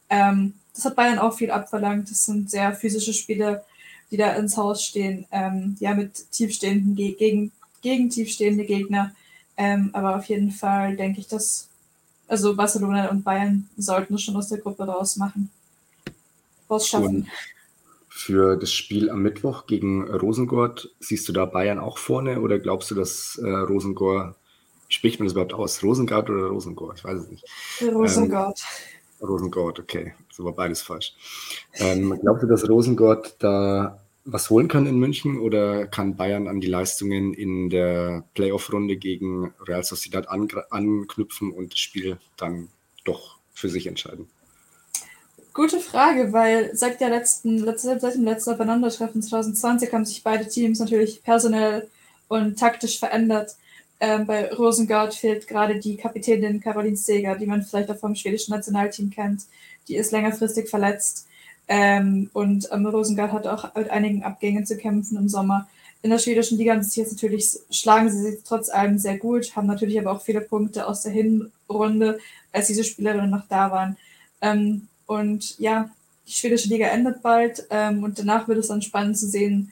Ähm, 0.09 0.53
das 0.73 0.85
hat 0.85 0.95
Bayern 0.95 1.19
auch 1.19 1.35
viel 1.35 1.51
abverlangt. 1.51 2.09
Das 2.09 2.25
sind 2.25 2.49
sehr 2.49 2.73
physische 2.73 3.13
Spiele, 3.13 3.63
die 4.11 4.17
da 4.17 4.33
ins 4.33 4.57
Haus 4.57 4.83
stehen. 4.83 5.25
Ähm, 5.31 5.75
ja, 5.79 5.93
mit 5.93 6.31
tiefstehenden 6.31 6.95
Ge 6.95 7.13
gegen, 7.13 7.51
gegen 7.81 8.09
tiefstehende 8.09 8.65
Gegner. 8.65 9.13
Ähm, 9.55 9.89
aber 9.93 10.15
auf 10.15 10.25
jeden 10.25 10.51
Fall 10.51 10.95
denke 10.95 11.19
ich, 11.19 11.27
dass 11.27 11.67
also 12.27 12.55
Barcelona 12.55 13.09
und 13.09 13.23
Bayern 13.23 13.69
sollten 13.77 14.15
es 14.15 14.23
schon 14.23 14.35
aus 14.35 14.49
der 14.49 14.57
Gruppe 14.57 14.85
rausmachen. 14.85 15.49
Rausschaffen. 16.69 17.27
Für 18.15 18.57
das 18.57 18.71
Spiel 18.71 19.09
am 19.09 19.23
Mittwoch 19.23 19.65
gegen 19.65 20.07
Rosengord, 20.07 20.93
siehst 20.99 21.27
du 21.27 21.33
da 21.33 21.45
Bayern 21.45 21.79
auch 21.79 21.97
vorne 21.97 22.41
oder 22.41 22.59
glaubst 22.59 22.91
du, 22.91 22.95
dass 22.95 23.41
äh, 23.43 23.49
Rosengord, 23.49 24.35
spricht 24.87 25.19
man 25.19 25.25
das 25.25 25.33
überhaupt 25.33 25.55
aus? 25.55 25.81
Rosengard 25.81 26.29
oder 26.29 26.45
Rosengord? 26.45 26.99
Ich 26.99 27.03
weiß 27.03 27.21
es 27.21 27.29
nicht. 27.29 27.43
Rosengard. 27.81 28.61
Ähm, 29.19 29.27
Rosengott, 29.27 29.79
okay. 29.79 30.13
So 30.31 30.45
war 30.45 30.53
beides 30.53 30.83
falsch. 30.83 31.15
Ähm, 31.73 32.15
glaubst 32.21 32.43
du, 32.43 32.47
dass 32.47 32.69
Rosengott 32.69 33.35
da 33.39 33.99
was 34.25 34.51
holen 34.51 34.67
kann 34.67 34.85
in 34.85 34.99
München 34.99 35.39
oder 35.39 35.87
kann 35.87 36.15
Bayern 36.15 36.47
an 36.47 36.61
die 36.61 36.67
Leistungen 36.67 37.33
in 37.33 37.71
der 37.71 38.25
Playoff-Runde 38.35 38.95
gegen 38.95 39.55
Real 39.67 39.83
Sociedad 39.83 40.27
anknüpfen 40.29 41.51
und 41.51 41.73
das 41.73 41.79
Spiel 41.79 42.19
dann 42.37 42.69
doch 43.05 43.39
für 43.53 43.69
sich 43.69 43.87
entscheiden? 43.87 44.27
Gute 45.53 45.79
Frage, 45.79 46.33
weil 46.33 46.75
seit, 46.75 46.99
der 46.99 47.09
letzten, 47.09 47.63
seit 47.77 48.15
dem 48.15 48.23
letzten 48.23 48.53
Aufeinandertreffen 48.53 49.21
2020 49.21 49.93
haben 49.93 50.03
sich 50.03 50.23
beide 50.23 50.47
Teams 50.47 50.79
natürlich 50.79 51.21
personell 51.21 51.87
und 52.27 52.57
taktisch 52.57 52.97
verändert. 52.97 53.55
Ähm, 53.99 54.25
bei 54.25 54.51
Rosengard 54.51 55.13
fehlt 55.13 55.47
gerade 55.47 55.79
die 55.79 55.95
Kapitänin 55.95 56.59
Caroline 56.59 56.97
Seger, 56.97 57.35
die 57.35 57.45
man 57.45 57.61
vielleicht 57.61 57.91
auch 57.91 57.97
vom 57.97 58.15
schwedischen 58.15 58.51
Nationalteam 58.51 59.11
kennt. 59.11 59.43
Die 59.87 59.95
ist 59.95 60.11
längerfristig 60.11 60.69
verletzt. 60.69 61.27
Ähm, 61.67 62.31
und 62.33 62.67
ähm, 62.71 62.87
Rosengard 62.87 63.31
hat 63.31 63.45
auch 63.45 63.75
mit 63.75 63.91
einigen 63.91 64.23
Abgängen 64.23 64.65
zu 64.65 64.75
kämpfen 64.75 65.17
im 65.17 65.29
Sommer. 65.29 65.69
In 66.01 66.09
der 66.09 66.17
schwedischen 66.17 66.57
Liga 66.57 66.73
bis 66.73 66.95
jetzt 66.95 67.13
natürlich 67.13 67.47
schlagen 67.69 68.09
sie 68.11 68.23
sich 68.23 68.39
trotz 68.43 68.69
allem 68.69 68.97
sehr 68.97 69.19
gut, 69.19 69.55
haben 69.55 69.67
natürlich 69.67 69.99
aber 69.99 70.13
auch 70.13 70.21
viele 70.21 70.41
Punkte 70.41 70.87
aus 70.87 71.03
der 71.03 71.11
Hinrunde, 71.11 72.17
als 72.51 72.67
diese 72.67 72.83
Spielerinnen 72.83 73.29
noch 73.29 73.47
da 73.47 73.69
waren. 73.69 73.97
Ähm, 74.41 74.87
und 75.05 75.57
ja, 75.59 75.89
die 76.27 76.31
schwedische 76.31 76.69
Liga 76.69 76.87
endet 76.87 77.21
bald 77.21 77.65
ähm, 77.69 78.03
und 78.03 78.17
danach 78.17 78.47
wird 78.47 78.59
es 78.59 78.67
dann 78.67 78.81
spannend 78.81 79.17
zu 79.17 79.27
sehen 79.27 79.71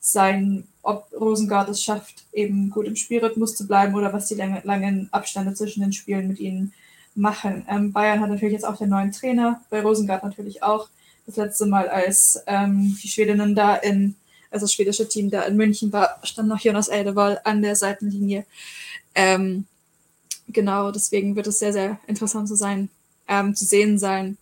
sein, 0.00 0.64
ob 0.82 1.08
Rosengard 1.12 1.68
es 1.68 1.82
schafft, 1.82 2.24
eben 2.32 2.70
gut 2.70 2.86
im 2.86 2.96
Spielrhythmus 2.96 3.54
zu 3.54 3.66
bleiben 3.66 3.94
oder 3.94 4.12
was 4.12 4.26
die 4.26 4.34
lange, 4.34 4.62
langen 4.64 5.08
Abstände 5.12 5.52
zwischen 5.54 5.82
den 5.82 5.92
Spielen 5.92 6.28
mit 6.28 6.40
ihnen 6.40 6.72
machen. 7.14 7.66
Ähm, 7.68 7.92
Bayern 7.92 8.20
hat 8.20 8.30
natürlich 8.30 8.54
jetzt 8.54 8.64
auch 8.64 8.76
den 8.76 8.88
neuen 8.88 9.12
Trainer, 9.12 9.60
bei 9.68 9.82
Rosengard 9.82 10.24
natürlich 10.24 10.62
auch. 10.62 10.88
Das 11.26 11.36
letzte 11.36 11.66
Mal, 11.66 11.88
als 11.88 12.42
ähm, 12.46 12.96
die 13.02 13.08
Schwedinnen 13.08 13.54
da 13.54 13.76
in, 13.76 14.16
also 14.50 14.64
das 14.64 14.72
schwedische 14.72 15.06
Team 15.06 15.30
da 15.30 15.42
in 15.42 15.56
München 15.56 15.92
war, 15.92 16.18
stand 16.22 16.48
noch 16.48 16.60
Jonas 16.60 16.90
Eidewall 16.90 17.40
an 17.44 17.62
der 17.62 17.76
Seitenlinie. 17.76 18.46
Ähm, 19.14 19.66
genau, 20.48 20.90
deswegen 20.90 21.36
wird 21.36 21.46
es 21.46 21.58
sehr, 21.58 21.72
sehr 21.72 22.00
interessant 22.06 22.48
zu 22.48 22.56
sein, 22.56 22.88
ähm, 23.28 23.54
zu 23.54 23.64
sehen 23.64 23.98
sein, 23.98 24.38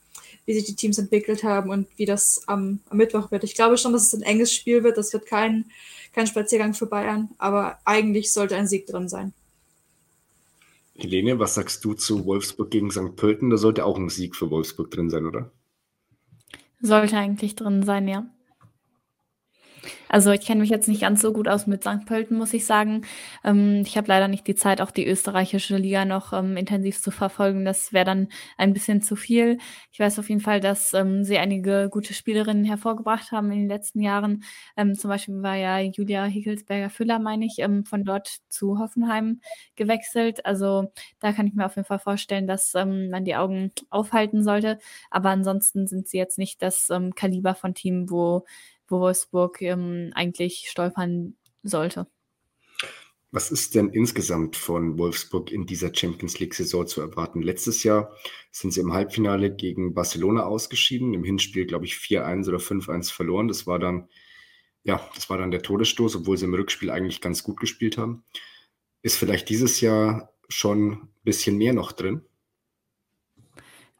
wie 0.48 0.54
sich 0.54 0.64
die 0.64 0.74
Teams 0.74 0.96
entwickelt 0.96 1.44
haben 1.44 1.68
und 1.68 1.86
wie 1.98 2.06
das 2.06 2.40
am, 2.46 2.80
am 2.88 2.96
Mittwoch 2.96 3.30
wird. 3.30 3.44
Ich 3.44 3.54
glaube 3.54 3.76
schon, 3.76 3.92
dass 3.92 4.06
es 4.06 4.14
ein 4.14 4.22
enges 4.22 4.50
Spiel 4.50 4.82
wird. 4.82 4.96
Das 4.96 5.12
wird 5.12 5.26
kein, 5.26 5.66
kein 6.14 6.26
Spaziergang 6.26 6.72
für 6.72 6.86
Bayern, 6.86 7.28
aber 7.36 7.78
eigentlich 7.84 8.32
sollte 8.32 8.56
ein 8.56 8.66
Sieg 8.66 8.86
drin 8.86 9.10
sein. 9.10 9.34
Helene, 10.96 11.38
was 11.38 11.54
sagst 11.54 11.84
du 11.84 11.92
zu 11.92 12.24
Wolfsburg 12.24 12.70
gegen 12.70 12.90
St. 12.90 13.14
Pölten? 13.14 13.50
Da 13.50 13.58
sollte 13.58 13.84
auch 13.84 13.98
ein 13.98 14.08
Sieg 14.08 14.34
für 14.34 14.50
Wolfsburg 14.50 14.90
drin 14.90 15.10
sein, 15.10 15.26
oder? 15.26 15.52
Sollte 16.80 17.18
eigentlich 17.18 17.54
drin 17.54 17.82
sein, 17.82 18.08
ja. 18.08 18.26
Also 20.08 20.30
ich 20.32 20.40
kenne 20.40 20.60
mich 20.60 20.70
jetzt 20.70 20.88
nicht 20.88 21.02
ganz 21.02 21.20
so 21.20 21.32
gut 21.32 21.48
aus 21.48 21.66
mit 21.66 21.82
St. 21.82 22.04
Pölten, 22.06 22.36
muss 22.38 22.54
ich 22.54 22.66
sagen. 22.66 23.02
Ähm, 23.44 23.82
ich 23.84 23.96
habe 23.96 24.08
leider 24.08 24.28
nicht 24.28 24.46
die 24.46 24.54
Zeit, 24.54 24.80
auch 24.80 24.90
die 24.90 25.06
österreichische 25.06 25.76
Liga 25.76 26.04
noch 26.04 26.32
ähm, 26.32 26.56
intensiv 26.56 27.00
zu 27.00 27.10
verfolgen. 27.10 27.64
Das 27.64 27.92
wäre 27.92 28.04
dann 28.04 28.28
ein 28.56 28.72
bisschen 28.72 29.02
zu 29.02 29.16
viel. 29.16 29.58
Ich 29.92 30.00
weiß 30.00 30.18
auf 30.18 30.28
jeden 30.28 30.40
Fall, 30.40 30.60
dass 30.60 30.94
ähm, 30.94 31.24
sie 31.24 31.38
einige 31.38 31.88
gute 31.90 32.14
Spielerinnen 32.14 32.64
hervorgebracht 32.64 33.32
haben 33.32 33.50
in 33.52 33.60
den 33.60 33.68
letzten 33.68 34.00
Jahren. 34.00 34.44
Ähm, 34.76 34.94
zum 34.94 35.10
Beispiel 35.10 35.42
war 35.42 35.56
ja 35.56 35.78
Julia 35.80 36.24
Hickelsberger-Füller, 36.24 37.18
meine 37.18 37.46
ich, 37.46 37.58
ähm, 37.58 37.84
von 37.84 38.04
dort 38.04 38.38
zu 38.48 38.78
Hoffenheim 38.78 39.40
gewechselt. 39.76 40.44
Also 40.46 40.92
da 41.20 41.32
kann 41.32 41.46
ich 41.46 41.54
mir 41.54 41.66
auf 41.66 41.76
jeden 41.76 41.86
Fall 41.86 41.98
vorstellen, 41.98 42.46
dass 42.46 42.74
ähm, 42.74 43.10
man 43.10 43.24
die 43.24 43.36
Augen 43.36 43.72
aufhalten 43.90 44.42
sollte. 44.42 44.78
Aber 45.10 45.30
ansonsten 45.30 45.86
sind 45.86 46.08
sie 46.08 46.18
jetzt 46.18 46.38
nicht 46.38 46.62
das 46.62 46.88
Kaliber 47.14 47.54
von 47.54 47.74
Team, 47.74 48.10
wo 48.10 48.44
wo 48.88 49.00
Wolfsburg 49.00 49.60
ähm, 49.62 50.10
eigentlich 50.14 50.66
stolpern 50.68 51.36
sollte. 51.62 52.06
Was 53.30 53.50
ist 53.50 53.74
denn 53.74 53.90
insgesamt 53.90 54.56
von 54.56 54.98
Wolfsburg 54.98 55.52
in 55.52 55.66
dieser 55.66 55.94
Champions 55.94 56.38
League-Saison 56.38 56.86
zu 56.86 57.02
erwarten? 57.02 57.42
Letztes 57.42 57.82
Jahr 57.82 58.16
sind 58.50 58.72
sie 58.72 58.80
im 58.80 58.94
Halbfinale 58.94 59.54
gegen 59.54 59.92
Barcelona 59.92 60.44
ausgeschieden, 60.44 61.12
im 61.12 61.24
Hinspiel, 61.24 61.66
glaube 61.66 61.84
ich, 61.84 61.94
4-1 61.94 62.48
oder 62.48 62.56
5-1 62.56 63.12
verloren. 63.12 63.48
Das 63.48 63.66
war 63.66 63.78
dann, 63.78 64.08
ja, 64.82 65.06
das 65.14 65.28
war 65.28 65.36
dann 65.36 65.50
der 65.50 65.60
Todesstoß, 65.60 66.16
obwohl 66.16 66.38
sie 66.38 66.46
im 66.46 66.54
Rückspiel 66.54 66.90
eigentlich 66.90 67.20
ganz 67.20 67.42
gut 67.42 67.60
gespielt 67.60 67.98
haben. 67.98 68.24
Ist 69.02 69.18
vielleicht 69.18 69.50
dieses 69.50 69.82
Jahr 69.82 70.32
schon 70.48 70.92
ein 70.92 71.08
bisschen 71.22 71.58
mehr 71.58 71.74
noch 71.74 71.92
drin? 71.92 72.22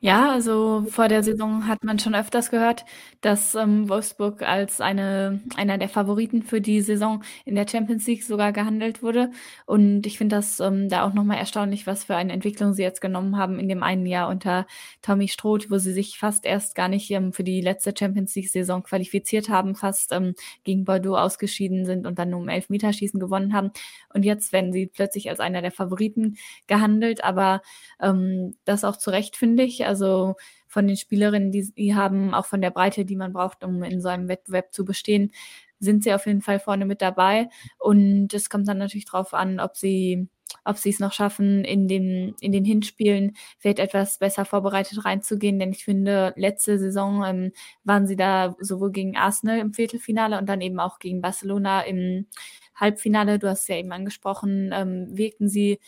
Ja, 0.01 0.30
also 0.30 0.84
vor 0.88 1.09
der 1.09 1.24
Saison 1.24 1.66
hat 1.66 1.82
man 1.82 1.99
schon 1.99 2.14
öfters 2.14 2.51
gehört, 2.51 2.84
dass 3.20 3.57
ähm, 3.57 3.88
Wolfsburg 3.88 4.42
als 4.42 4.80
eine, 4.80 5.40
einer 5.57 5.76
der 5.76 5.88
Favoriten 5.88 6.44
für 6.44 6.61
die 6.61 6.80
Saison 6.82 7.24
in 7.44 7.57
der 7.57 7.66
Champions 7.68 8.07
League 8.07 8.22
sogar 8.22 8.53
gehandelt 8.53 9.03
wurde. 9.03 9.32
Und 9.66 10.07
ich 10.07 10.16
finde 10.16 10.36
das 10.36 10.61
ähm, 10.61 10.88
da 10.88 11.03
auch 11.05 11.14
nochmal 11.14 11.38
erstaunlich, 11.38 11.88
was 11.88 12.05
für 12.05 12.14
eine 12.14 12.32
Entwicklung 12.32 12.74
sie 12.74 12.82
jetzt 12.84 13.01
genommen 13.01 13.36
haben 13.38 13.59
in 13.59 13.68
dem 13.68 13.82
einen 13.82 14.07
Jahr 14.07 14.28
unter 14.28 14.66
Tommy 15.03 15.26
Stroth, 15.26 15.68
wo 15.68 15.78
sie 15.78 15.92
sich 15.92 16.16
fast 16.16 16.44
erst 16.46 16.76
gar 16.76 16.86
nicht 16.88 17.11
ähm, 17.11 17.32
für 17.32 17.42
die 17.42 17.61
letzte 17.61 17.92
Champions 17.99 18.36
League-Saison 18.36 18.84
qualifiziert 18.84 19.49
haben, 19.49 19.74
fast 19.74 20.12
ähm, 20.12 20.34
gegen 20.62 20.84
Bordeaux 20.84 21.16
ausgeschieden 21.16 21.84
sind 21.86 22.07
und 22.07 22.20
dann 22.20 22.30
nur 22.30 22.38
um 22.40 22.49
Elfmeterschießen 22.49 23.18
gewonnen 23.18 23.53
haben. 23.53 23.72
Und 24.14 24.24
jetzt 24.24 24.53
werden 24.53 24.72
sie 24.72 24.86
plötzlich 24.86 25.28
als 25.28 25.40
einer 25.40 25.61
der 25.61 25.72
Favoriten 25.72 26.36
gehandelt, 26.68 27.24
aber 27.24 27.62
ähm, 28.01 28.57
das 28.64 28.84
auch 28.84 28.96
zu 28.96 29.11
Recht, 29.11 29.36
finde 29.36 29.62
ich. 29.64 29.86
Also 29.89 30.36
von 30.68 30.86
den 30.86 30.97
Spielerinnen, 30.97 31.51
die 31.51 31.62
sie 31.62 31.95
haben, 31.95 32.34
auch 32.34 32.47
von 32.47 32.61
der 32.61 32.70
Breite, 32.70 33.05
die 33.05 33.16
man 33.16 33.32
braucht, 33.32 33.64
um 33.64 33.82
in 33.82 34.01
so 34.01 34.09
einem 34.09 34.28
Wettbewerb 34.28 34.72
zu 34.72 34.84
bestehen, 34.84 35.32
sind 35.80 36.05
sie 36.05 36.12
auf 36.12 36.26
jeden 36.26 36.43
Fall 36.43 36.61
vorne 36.61 36.86
mit 36.86 37.03
dabei. 37.03 37.49
Und 37.78 38.32
es 38.34 38.51
kommt 38.51 38.68
dann 38.68 38.78
natürlich 38.78 39.07
darauf 39.07 39.34
an, 39.34 39.61
ob 39.61 39.76
sie 39.76 40.28
ob 40.64 40.76
sie 40.78 40.91
es 40.91 40.99
noch 40.99 41.12
schaffen, 41.12 41.64
in 41.64 41.89
den, 41.89 42.34
in 42.41 42.53
den 42.53 42.64
Hinspielen 42.64 43.36
vielleicht 43.59 43.78
etwas 43.78 44.18
besser 44.18 44.45
vorbereitet 44.45 45.05
reinzugehen. 45.05 45.59
Denn 45.59 45.72
ich 45.72 45.84
finde, 45.84 46.32
letzte 46.36 46.78
Saison 46.78 47.24
ähm, 47.24 47.53
waren 47.84 48.07
sie 48.07 48.16
da 48.16 48.55
sowohl 48.61 48.93
gegen 48.93 49.16
Arsenal 49.16 49.59
im 49.59 49.72
Viertelfinale 49.74 50.39
und 50.39 50.49
dann 50.49 50.61
eben 50.61 50.80
auch 50.80 50.99
gegen 50.99 51.20
Barcelona 51.20 51.82
im 51.82 52.26
Halbfinale. 52.74 53.39
Du 53.39 53.49
hast 53.49 53.62
es 53.62 53.68
ja 53.68 53.76
eben 53.76 53.93
angesprochen, 53.93 54.70
ähm, 54.72 55.09
wirkten 55.16 55.49
sie 55.49 55.78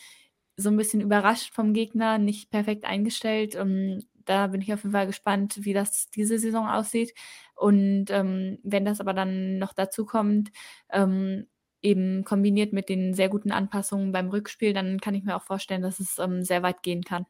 so 0.57 0.69
ein 0.69 0.77
bisschen 0.77 1.01
überrascht 1.01 1.53
vom 1.53 1.73
Gegner, 1.73 2.17
nicht 2.17 2.49
perfekt 2.51 2.85
eingestellt. 2.85 3.55
Ähm, 3.55 4.03
da 4.25 4.47
bin 4.47 4.61
ich 4.61 4.73
auf 4.73 4.83
jeden 4.83 4.93
Fall 4.93 5.07
gespannt, 5.07 5.59
wie 5.61 5.73
das 5.73 6.09
diese 6.11 6.37
Saison 6.39 6.67
aussieht. 6.67 7.13
Und 7.55 8.05
ähm, 8.09 8.59
wenn 8.63 8.85
das 8.85 8.99
aber 9.01 9.13
dann 9.13 9.57
noch 9.59 9.73
dazu 9.73 10.05
kommt, 10.05 10.51
ähm, 10.91 11.47
eben 11.81 12.23
kombiniert 12.23 12.73
mit 12.73 12.89
den 12.89 13.13
sehr 13.15 13.29
guten 13.29 13.51
Anpassungen 13.51 14.11
beim 14.11 14.29
Rückspiel, 14.29 14.73
dann 14.73 14.99
kann 14.99 15.15
ich 15.15 15.23
mir 15.23 15.35
auch 15.35 15.43
vorstellen, 15.43 15.81
dass 15.81 15.99
es 15.99 16.19
ähm, 16.19 16.43
sehr 16.43 16.61
weit 16.63 16.83
gehen 16.83 17.03
kann. 17.03 17.25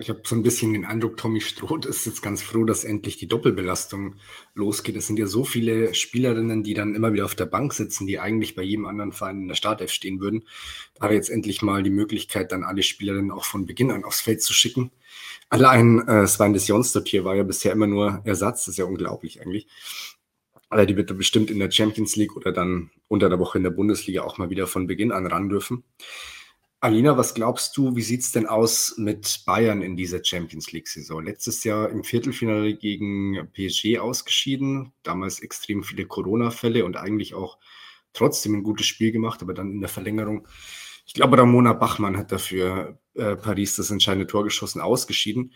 Ich 0.00 0.08
habe 0.08 0.22
so 0.24 0.34
ein 0.34 0.42
bisschen 0.42 0.72
den 0.72 0.84
Eindruck, 0.84 1.16
Tommy 1.16 1.40
Stroth 1.40 1.86
ist 1.86 2.06
jetzt 2.06 2.22
ganz 2.22 2.42
froh, 2.42 2.64
dass 2.64 2.84
endlich 2.84 3.16
die 3.16 3.28
Doppelbelastung 3.28 4.16
losgeht. 4.54 4.96
Es 4.96 5.06
sind 5.06 5.18
ja 5.18 5.26
so 5.26 5.44
viele 5.44 5.94
Spielerinnen, 5.94 6.62
die 6.62 6.74
dann 6.74 6.94
immer 6.94 7.12
wieder 7.12 7.24
auf 7.24 7.34
der 7.34 7.46
Bank 7.46 7.72
sitzen, 7.72 8.06
die 8.06 8.18
eigentlich 8.18 8.54
bei 8.54 8.62
jedem 8.62 8.86
anderen 8.86 9.12
Verein 9.12 9.42
in 9.42 9.48
der 9.48 9.54
Startelf 9.54 9.90
stehen 9.90 10.20
würden. 10.20 10.44
Da 10.94 11.10
jetzt 11.10 11.30
endlich 11.30 11.62
mal 11.62 11.82
die 11.82 11.90
Möglichkeit, 11.90 12.52
dann 12.52 12.64
alle 12.64 12.82
Spielerinnen 12.82 13.30
auch 13.30 13.44
von 13.44 13.66
Beginn 13.66 13.90
an 13.90 14.04
aufs 14.04 14.20
Feld 14.20 14.42
zu 14.42 14.52
schicken. 14.52 14.90
Allein 15.48 16.06
äh, 16.08 16.26
Sven 16.26 16.52
des 16.52 16.66
Jonsdott 16.66 17.08
hier 17.08 17.24
war 17.24 17.36
ja 17.36 17.42
bisher 17.42 17.72
immer 17.72 17.86
nur 17.86 18.22
Ersatz. 18.24 18.64
Das 18.64 18.68
ist 18.68 18.78
ja 18.78 18.86
unglaublich 18.86 19.40
eigentlich. 19.40 19.68
Aber 20.70 20.86
die 20.86 20.96
wird 20.96 21.16
bestimmt 21.16 21.50
in 21.50 21.58
der 21.60 21.70
Champions 21.70 22.16
League 22.16 22.36
oder 22.36 22.50
dann 22.50 22.90
unter 23.06 23.28
der 23.28 23.38
Woche 23.38 23.58
in 23.58 23.64
der 23.64 23.70
Bundesliga 23.70 24.22
auch 24.22 24.38
mal 24.38 24.50
wieder 24.50 24.66
von 24.66 24.86
Beginn 24.86 25.12
an 25.12 25.26
ran 25.26 25.48
dürfen. 25.48 25.84
Alina, 26.84 27.16
was 27.16 27.32
glaubst 27.32 27.78
du, 27.78 27.96
wie 27.96 28.02
sieht 28.02 28.20
es 28.20 28.32
denn 28.32 28.44
aus 28.44 28.98
mit 28.98 29.44
Bayern 29.46 29.80
in 29.80 29.96
dieser 29.96 30.22
Champions 30.22 30.70
League-Saison? 30.70 31.24
Letztes 31.24 31.64
Jahr 31.64 31.88
im 31.88 32.04
Viertelfinale 32.04 32.74
gegen 32.74 33.48
PSG 33.54 34.00
ausgeschieden, 34.00 34.92
damals 35.02 35.40
extrem 35.40 35.82
viele 35.82 36.04
Corona-Fälle 36.04 36.84
und 36.84 36.98
eigentlich 36.98 37.32
auch 37.32 37.56
trotzdem 38.12 38.56
ein 38.56 38.62
gutes 38.62 38.84
Spiel 38.84 39.12
gemacht, 39.12 39.40
aber 39.40 39.54
dann 39.54 39.70
in 39.70 39.80
der 39.80 39.88
Verlängerung, 39.88 40.46
ich 41.06 41.14
glaube, 41.14 41.38
Ramona 41.38 41.72
Bachmann 41.72 42.18
hat 42.18 42.30
dafür 42.30 42.98
äh, 43.14 43.34
Paris 43.34 43.76
das 43.76 43.90
entscheidende 43.90 44.26
Tor 44.26 44.44
geschossen, 44.44 44.82
ausgeschieden. 44.82 45.54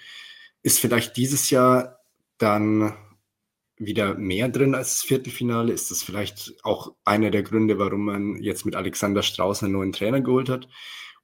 Ist 0.62 0.78
vielleicht 0.78 1.18
dieses 1.18 1.50
Jahr 1.50 2.00
dann 2.38 2.94
wieder 3.76 4.14
mehr 4.14 4.48
drin 4.48 4.74
als 4.74 4.94
das 4.94 5.02
Viertelfinale? 5.02 5.74
Ist 5.74 5.90
das 5.90 6.02
vielleicht 6.02 6.54
auch 6.62 6.94
einer 7.04 7.30
der 7.30 7.42
Gründe, 7.42 7.78
warum 7.78 8.06
man 8.06 8.36
jetzt 8.36 8.64
mit 8.64 8.76
Alexander 8.76 9.22
Strauß 9.22 9.62
einen 9.62 9.74
neuen 9.74 9.92
Trainer 9.92 10.22
geholt 10.22 10.48
hat? 10.48 10.68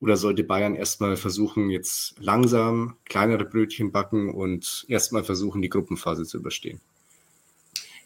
Oder 0.00 0.16
sollte 0.16 0.44
Bayern 0.44 0.74
erstmal 0.74 1.16
versuchen, 1.16 1.70
jetzt 1.70 2.14
langsam 2.18 2.96
kleinere 3.04 3.44
Brötchen 3.44 3.92
backen 3.92 4.30
und 4.30 4.84
erstmal 4.88 5.24
versuchen, 5.24 5.62
die 5.62 5.70
Gruppenphase 5.70 6.24
zu 6.24 6.38
überstehen? 6.38 6.80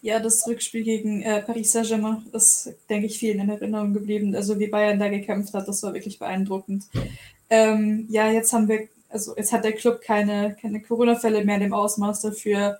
Ja, 0.00 0.20
das 0.20 0.46
Rückspiel 0.46 0.84
gegen 0.84 1.22
äh, 1.22 1.42
Paris 1.42 1.72
Saint-Germain 1.72 2.24
ist, 2.32 2.72
denke 2.88 3.06
ich, 3.06 3.18
vielen 3.18 3.40
in 3.40 3.48
Erinnerung 3.48 3.92
geblieben. 3.92 4.34
Also 4.34 4.58
wie 4.60 4.68
Bayern 4.68 4.98
da 4.98 5.08
gekämpft 5.08 5.54
hat, 5.54 5.66
das 5.66 5.82
war 5.82 5.92
wirklich 5.92 6.18
beeindruckend. 6.18 6.84
Ähm, 7.50 8.06
ja, 8.08 8.30
jetzt 8.30 8.52
haben 8.52 8.68
wir, 8.68 8.88
also 9.08 9.34
jetzt 9.36 9.52
hat 9.52 9.64
der 9.64 9.72
Club 9.72 10.00
keine, 10.00 10.56
keine 10.60 10.80
Corona-Fälle 10.80 11.44
mehr 11.44 11.56
in 11.56 11.62
dem 11.62 11.72
Ausmaß 11.72 12.20
dafür. 12.20 12.78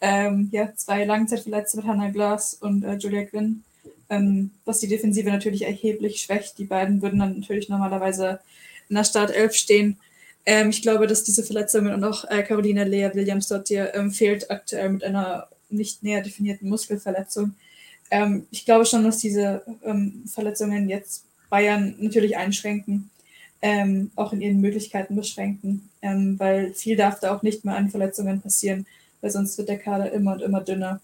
Ähm, 0.00 0.48
ja, 0.50 0.74
zwei 0.74 1.04
Langzeitverletzte 1.04 1.78
mit 1.78 1.86
Hannah 1.86 2.10
Glass 2.10 2.54
und 2.54 2.82
äh, 2.82 2.96
Julia 2.96 3.24
Quinn 3.24 3.62
ähm, 4.08 4.50
was 4.64 4.80
die 4.80 4.88
Defensive 4.88 5.30
natürlich 5.30 5.62
erheblich 5.62 6.20
schwächt. 6.20 6.58
Die 6.58 6.64
beiden 6.64 7.02
würden 7.02 7.18
dann 7.18 7.40
natürlich 7.40 7.68
normalerweise 7.68 8.40
in 8.88 8.96
der 8.96 9.04
Startelf 9.04 9.54
stehen. 9.54 9.98
Ähm, 10.44 10.70
ich 10.70 10.82
glaube, 10.82 11.06
dass 11.06 11.24
diese 11.24 11.42
Verletzungen 11.42 11.92
und 11.92 12.04
auch 12.04 12.24
äh, 12.30 12.42
Caroline 12.42 12.84
Lea 12.84 13.10
Williams 13.14 13.48
dort 13.48 13.68
hier 13.68 13.94
ähm, 13.94 14.12
fehlt 14.12 14.50
aktuell 14.50 14.90
mit 14.90 15.04
einer 15.04 15.48
nicht 15.68 16.04
näher 16.04 16.22
definierten 16.22 16.68
Muskelverletzung. 16.68 17.54
Ähm, 18.10 18.46
ich 18.52 18.64
glaube 18.64 18.86
schon, 18.86 19.02
dass 19.02 19.18
diese 19.18 19.62
ähm, 19.84 20.24
Verletzungen 20.32 20.88
jetzt 20.88 21.24
Bayern 21.50 21.96
natürlich 21.98 22.36
einschränken, 22.36 23.10
ähm, 23.60 24.12
auch 24.14 24.32
in 24.32 24.40
ihren 24.40 24.60
Möglichkeiten 24.60 25.16
beschränken, 25.16 25.88
weil 26.02 26.72
viel 26.74 26.96
darf 26.96 27.18
da 27.18 27.34
auch 27.34 27.42
nicht 27.42 27.64
mehr 27.64 27.76
an 27.76 27.90
Verletzungen 27.90 28.40
passieren, 28.40 28.86
weil 29.20 29.30
sonst 29.30 29.58
wird 29.58 29.68
der 29.68 29.78
Kader 29.78 30.12
immer 30.12 30.34
und 30.34 30.42
immer 30.42 30.60
dünner. 30.60 31.00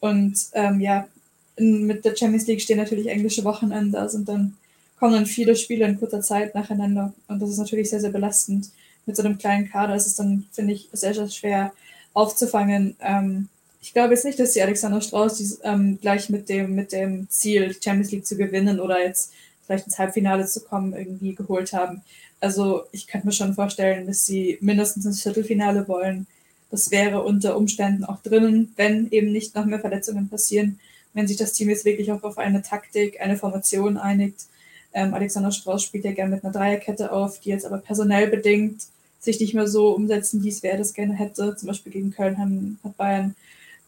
Und 0.00 0.36
ja, 0.52 0.98
in, 0.98 1.13
mit 1.56 2.04
der 2.04 2.16
Champions 2.16 2.46
League 2.46 2.60
stehen 2.60 2.78
natürlich 2.78 3.06
englische 3.08 3.44
Wochenende, 3.44 3.98
da 3.98 4.08
sind 4.08 4.28
dann 4.28 4.56
kommen 4.98 5.14
dann 5.14 5.26
viele 5.26 5.56
Spiele 5.56 5.86
in 5.86 5.98
kurzer 5.98 6.20
Zeit 6.20 6.54
nacheinander 6.54 7.12
und 7.28 7.40
das 7.42 7.50
ist 7.50 7.58
natürlich 7.58 7.90
sehr, 7.90 8.00
sehr 8.00 8.10
belastend. 8.10 8.70
Mit 9.06 9.16
so 9.16 9.22
einem 9.22 9.38
kleinen 9.38 9.68
Kader 9.68 9.94
ist 9.94 10.06
es 10.06 10.16
dann, 10.16 10.46
finde 10.52 10.72
ich, 10.72 10.88
sehr, 10.92 11.12
sehr 11.12 11.28
schwer 11.28 11.72
aufzufangen. 12.14 12.96
Ähm, 13.00 13.48
ich 13.82 13.92
glaube 13.92 14.14
jetzt 14.14 14.24
nicht, 14.24 14.38
dass 14.38 14.52
die 14.52 14.62
Alexander 14.62 15.02
Strauß 15.02 15.36
dies, 15.36 15.60
ähm, 15.62 15.98
gleich 16.00 16.30
mit 16.30 16.48
dem, 16.48 16.74
mit 16.74 16.92
dem 16.92 17.28
Ziel, 17.28 17.76
Champions 17.78 18.12
League 18.12 18.26
zu 18.26 18.36
gewinnen 18.36 18.80
oder 18.80 19.02
jetzt 19.04 19.32
vielleicht 19.66 19.86
ins 19.86 19.98
Halbfinale 19.98 20.46
zu 20.46 20.60
kommen, 20.60 20.94
irgendwie 20.94 21.34
geholt 21.34 21.72
haben. 21.74 22.02
Also 22.40 22.84
ich 22.92 23.06
könnte 23.06 23.26
mir 23.26 23.32
schon 23.32 23.54
vorstellen, 23.54 24.06
dass 24.06 24.24
sie 24.24 24.58
mindestens 24.60 25.04
ins 25.04 25.22
Viertelfinale 25.22 25.86
wollen. 25.86 26.26
Das 26.70 26.90
wäre 26.90 27.22
unter 27.22 27.56
Umständen 27.56 28.04
auch 28.04 28.22
drinnen, 28.22 28.72
wenn 28.76 29.10
eben 29.10 29.32
nicht 29.32 29.54
noch 29.54 29.66
mehr 29.66 29.80
Verletzungen 29.80 30.28
passieren 30.28 30.78
wenn 31.14 31.26
sich 31.26 31.36
das 31.36 31.52
Team 31.52 31.70
jetzt 31.70 31.84
wirklich 31.84 32.12
auch 32.12 32.22
auf 32.22 32.38
eine 32.38 32.62
Taktik, 32.62 33.20
eine 33.20 33.36
Formation 33.36 33.96
einigt. 33.96 34.46
Ähm, 34.92 35.14
Alexander 35.14 35.52
Strauß 35.52 35.82
spielt 35.82 36.04
ja 36.04 36.12
gerne 36.12 36.34
mit 36.34 36.44
einer 36.44 36.52
Dreierkette 36.52 37.10
auf, 37.12 37.40
die 37.40 37.50
jetzt 37.50 37.64
aber 37.64 37.78
personell 37.78 38.28
bedingt 38.28 38.82
sich 39.24 39.40
nicht 39.40 39.54
mehr 39.54 39.66
so 39.66 39.94
umsetzen, 39.94 40.44
wie 40.44 40.50
es 40.50 40.62
wer 40.62 40.76
das 40.76 40.92
gerne 40.92 41.14
hätte. 41.14 41.56
Zum 41.56 41.66
Beispiel 41.66 41.92
gegen 41.92 42.12
Köln 42.12 42.38
hat 42.38 42.96
Bayern 42.96 43.34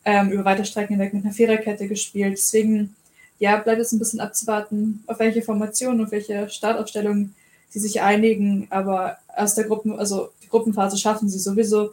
ähm, 0.04 0.30
über 0.30 0.44
weite 0.44 0.64
Strecken 0.64 0.94
hinweg 0.94 1.12
mit 1.12 1.24
einer 1.24 1.34
Viererkette 1.34 1.86
gespielt. 1.88 2.38
Deswegen, 2.38 2.96
ja, 3.38 3.56
bleibt 3.56 3.80
es 3.80 3.92
ein 3.92 3.98
bisschen 3.98 4.20
abzuwarten, 4.20 5.04
auf 5.06 5.18
welche 5.18 5.42
Formation 5.42 6.00
und 6.00 6.10
welche 6.10 6.48
Startaufstellung 6.48 7.34
sie 7.68 7.80
sich 7.80 8.00
einigen. 8.00 8.66
Aber 8.70 9.18
aus 9.36 9.54
der 9.54 9.64
Gruppen, 9.64 9.98
also 9.98 10.30
die 10.42 10.48
Gruppenphase 10.48 10.96
schaffen 10.96 11.28
sie 11.28 11.38
sowieso 11.38 11.90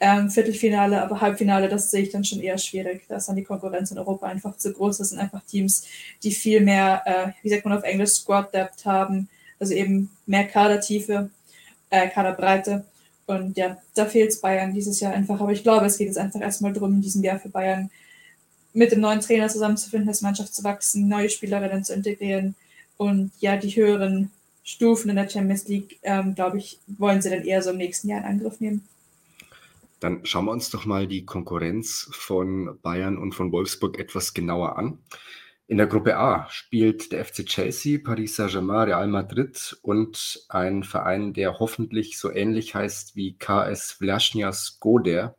ähm, 0.00 0.30
Viertelfinale, 0.30 1.02
aber 1.02 1.20
Halbfinale, 1.20 1.68
das 1.68 1.90
sehe 1.90 2.02
ich 2.02 2.10
dann 2.10 2.24
schon 2.24 2.40
eher 2.40 2.56
schwierig. 2.58 3.02
Da 3.08 3.16
ist 3.16 3.28
dann 3.28 3.36
die 3.36 3.44
Konkurrenz 3.44 3.90
in 3.90 3.98
Europa 3.98 4.26
einfach 4.26 4.56
zu 4.56 4.72
groß. 4.72 4.98
Das 4.98 5.10
sind 5.10 5.18
einfach 5.18 5.42
Teams, 5.44 5.86
die 6.22 6.32
viel 6.32 6.62
mehr, 6.62 7.02
äh, 7.04 7.32
wie 7.42 7.50
sagt 7.50 7.64
man 7.64 7.76
auf 7.76 7.84
Englisch, 7.84 8.10
Squad 8.10 8.52
Depth 8.54 8.86
haben, 8.86 9.28
also 9.58 9.74
eben 9.74 10.10
mehr 10.26 10.46
Kadertiefe, 10.46 11.30
äh, 11.90 12.08
Kaderbreite. 12.08 12.84
Und 13.26 13.56
ja, 13.56 13.76
da 13.94 14.06
fehlt 14.06 14.30
es 14.30 14.40
Bayern 14.40 14.72
dieses 14.72 14.98
Jahr 15.00 15.12
einfach. 15.12 15.40
Aber 15.40 15.52
ich 15.52 15.62
glaube, 15.62 15.86
es 15.86 15.98
geht 15.98 16.08
jetzt 16.08 16.18
einfach 16.18 16.40
erstmal 16.40 16.72
darum, 16.72 16.94
in 16.94 17.02
diesem 17.02 17.22
Jahr 17.22 17.38
für 17.38 17.50
Bayern 17.50 17.90
mit 18.72 18.92
dem 18.92 19.00
neuen 19.00 19.20
Trainer 19.20 19.48
zusammenzufinden, 19.48 20.08
als 20.08 20.22
Mannschaft 20.22 20.54
zu 20.54 20.64
wachsen, 20.64 21.08
neue 21.08 21.28
Spielerinnen 21.28 21.84
zu 21.84 21.92
integrieren 21.92 22.54
und 22.96 23.32
ja, 23.40 23.56
die 23.56 23.74
höheren 23.74 24.30
Stufen 24.62 25.10
in 25.10 25.16
der 25.16 25.28
Champions 25.28 25.66
League, 25.68 25.98
ähm, 26.02 26.34
glaube 26.34 26.58
ich, 26.58 26.78
wollen 26.86 27.22
sie 27.22 27.30
dann 27.30 27.44
eher 27.44 27.62
so 27.62 27.70
im 27.70 27.78
nächsten 27.78 28.08
Jahr 28.08 28.20
in 28.20 28.26
Angriff 28.26 28.60
nehmen. 28.60 28.86
Dann 30.00 30.24
schauen 30.24 30.46
wir 30.46 30.52
uns 30.52 30.70
doch 30.70 30.86
mal 30.86 31.06
die 31.06 31.24
Konkurrenz 31.24 32.08
von 32.12 32.78
Bayern 32.82 33.18
und 33.18 33.34
von 33.34 33.52
Wolfsburg 33.52 33.98
etwas 33.98 34.34
genauer 34.34 34.76
an. 34.76 34.98
In 35.70 35.76
der 35.76 35.86
Gruppe 35.86 36.16
A 36.16 36.48
spielt 36.50 37.12
der 37.12 37.24
FC 37.24 37.46
Chelsea, 37.46 38.00
Paris 38.02 38.34
Saint-Germain, 38.34 38.88
Real 38.88 39.06
Madrid 39.06 39.78
und 39.82 40.44
ein 40.48 40.82
Verein, 40.82 41.32
der 41.32 41.60
hoffentlich 41.60 42.18
so 42.18 42.28
ähnlich 42.28 42.74
heißt 42.74 43.14
wie 43.14 43.38
KS 43.38 43.92
Vlasnia 43.92 44.52
Skoder 44.52 45.36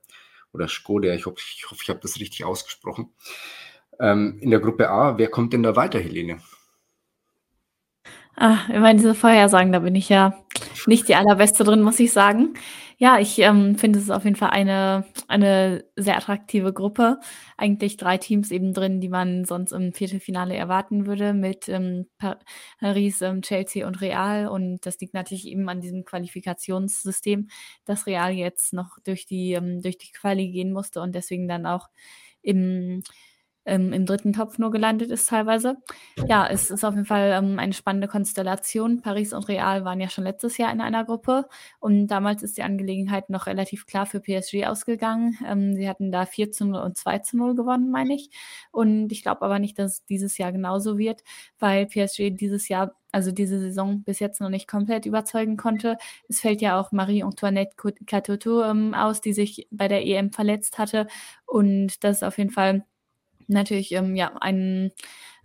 oder 0.53 0.69
Skoder, 0.69 1.13
ich 1.15 1.25
hoffe, 1.25 1.35
ich, 1.37 1.69
hoffe, 1.69 1.81
ich 1.83 1.89
habe 1.89 1.99
das 2.01 2.19
richtig 2.19 2.45
ausgesprochen. 2.45 3.09
Ähm, 3.99 4.37
in 4.39 4.51
der 4.51 4.61
Gruppe 4.61 4.89
A, 4.89 5.17
wer 5.17 5.27
kommt 5.27 5.51
denn 5.51 5.63
da 5.63 5.75
weiter, 5.75 5.99
Helene? 5.99 6.39
Ah, 8.35 8.59
immer 8.73 8.93
diese 8.93 9.13
Vorhersagen, 9.13 9.73
da 9.73 9.79
bin 9.79 9.95
ich 9.95 10.07
ja 10.07 10.33
nicht 10.87 11.09
die 11.09 11.15
allerbeste 11.15 11.63
drin, 11.63 11.81
muss 11.81 11.99
ich 11.99 12.13
sagen. 12.13 12.53
Ja, 13.03 13.17
ich 13.19 13.39
ähm, 13.39 13.75
finde, 13.79 13.97
es 13.97 14.11
auf 14.11 14.25
jeden 14.25 14.35
Fall 14.35 14.51
eine, 14.51 15.05
eine 15.27 15.83
sehr 15.95 16.17
attraktive 16.17 16.71
Gruppe. 16.71 17.19
Eigentlich 17.57 17.97
drei 17.97 18.19
Teams 18.19 18.51
eben 18.51 18.73
drin, 18.75 19.01
die 19.01 19.09
man 19.09 19.43
sonst 19.43 19.71
im 19.71 19.91
Viertelfinale 19.91 20.55
erwarten 20.55 21.07
würde, 21.07 21.33
mit 21.33 21.67
ähm, 21.67 22.05
Paris, 22.79 23.21
ähm, 23.23 23.41
Chelsea 23.41 23.87
und 23.87 24.01
Real. 24.01 24.47
Und 24.47 24.85
das 24.85 24.99
liegt 24.99 25.15
natürlich 25.15 25.47
eben 25.47 25.67
an 25.67 25.81
diesem 25.81 26.05
Qualifikationssystem, 26.05 27.47
dass 27.85 28.05
Real 28.05 28.31
jetzt 28.33 28.71
noch 28.71 28.99
durch 29.03 29.25
die, 29.25 29.53
ähm, 29.53 29.81
durch 29.81 29.97
die 29.97 30.11
Quali 30.11 30.51
gehen 30.51 30.71
musste 30.71 31.01
und 31.01 31.15
deswegen 31.15 31.47
dann 31.47 31.65
auch 31.65 31.89
im 32.43 33.01
ähm, 33.65 33.93
im 33.93 34.05
dritten 34.05 34.33
Topf 34.33 34.57
nur 34.57 34.71
gelandet 34.71 35.11
ist 35.11 35.29
teilweise. 35.29 35.77
Ja, 36.27 36.47
es 36.47 36.71
ist 36.71 36.83
auf 36.83 36.93
jeden 36.95 37.05
Fall 37.05 37.31
ähm, 37.31 37.59
eine 37.59 37.73
spannende 37.73 38.07
Konstellation. 38.07 39.01
Paris 39.01 39.33
und 39.33 39.47
Real 39.47 39.85
waren 39.85 39.99
ja 39.99 40.09
schon 40.09 40.23
letztes 40.23 40.57
Jahr 40.57 40.71
in 40.71 40.81
einer 40.81 41.05
Gruppe 41.05 41.47
und 41.79 42.07
damals 42.07 42.43
ist 42.43 42.57
die 42.57 42.63
Angelegenheit 42.63 43.29
noch 43.29 43.45
relativ 43.47 43.85
klar 43.85 44.05
für 44.05 44.19
PSG 44.19 44.65
ausgegangen. 44.65 45.37
Ähm, 45.47 45.75
sie 45.75 45.87
hatten 45.87 46.11
da 46.11 46.25
4 46.25 46.51
zu 46.51 46.65
0 46.65 46.81
und 46.81 46.97
2 46.97 47.19
zu 47.19 47.37
0 47.37 47.55
gewonnen, 47.55 47.91
meine 47.91 48.15
ich. 48.15 48.29
Und 48.71 49.11
ich 49.11 49.21
glaube 49.23 49.43
aber 49.43 49.59
nicht, 49.59 49.77
dass 49.77 49.91
es 49.93 50.05
dieses 50.05 50.37
Jahr 50.37 50.51
genauso 50.51 50.97
wird, 50.97 51.23
weil 51.59 51.85
PSG 51.85 52.31
dieses 52.31 52.67
Jahr 52.67 52.95
also 53.11 53.31
diese 53.31 53.59
Saison 53.59 54.03
bis 54.03 54.19
jetzt 54.19 54.41
noch 54.41 54.49
nicht 54.49 54.67
komplett 54.67 55.05
überzeugen 55.05 55.57
konnte. 55.57 55.97
Es 56.29 56.39
fällt 56.39 56.61
ja 56.61 56.79
auch 56.79 56.91
Marie-Antoinette 56.91 57.75
Katoto 58.05 58.63
ähm, 58.63 58.93
aus, 58.93 59.21
die 59.21 59.33
sich 59.33 59.67
bei 59.71 59.87
der 59.87 60.05
EM 60.05 60.31
verletzt 60.31 60.77
hatte. 60.77 61.07
Und 61.45 62.03
das 62.03 62.17
ist 62.17 62.23
auf 62.23 62.37
jeden 62.37 62.51
Fall 62.51 62.85
natürlich 63.51 63.91
ähm, 63.93 64.15
ja, 64.15 64.35
ein, 64.41 64.91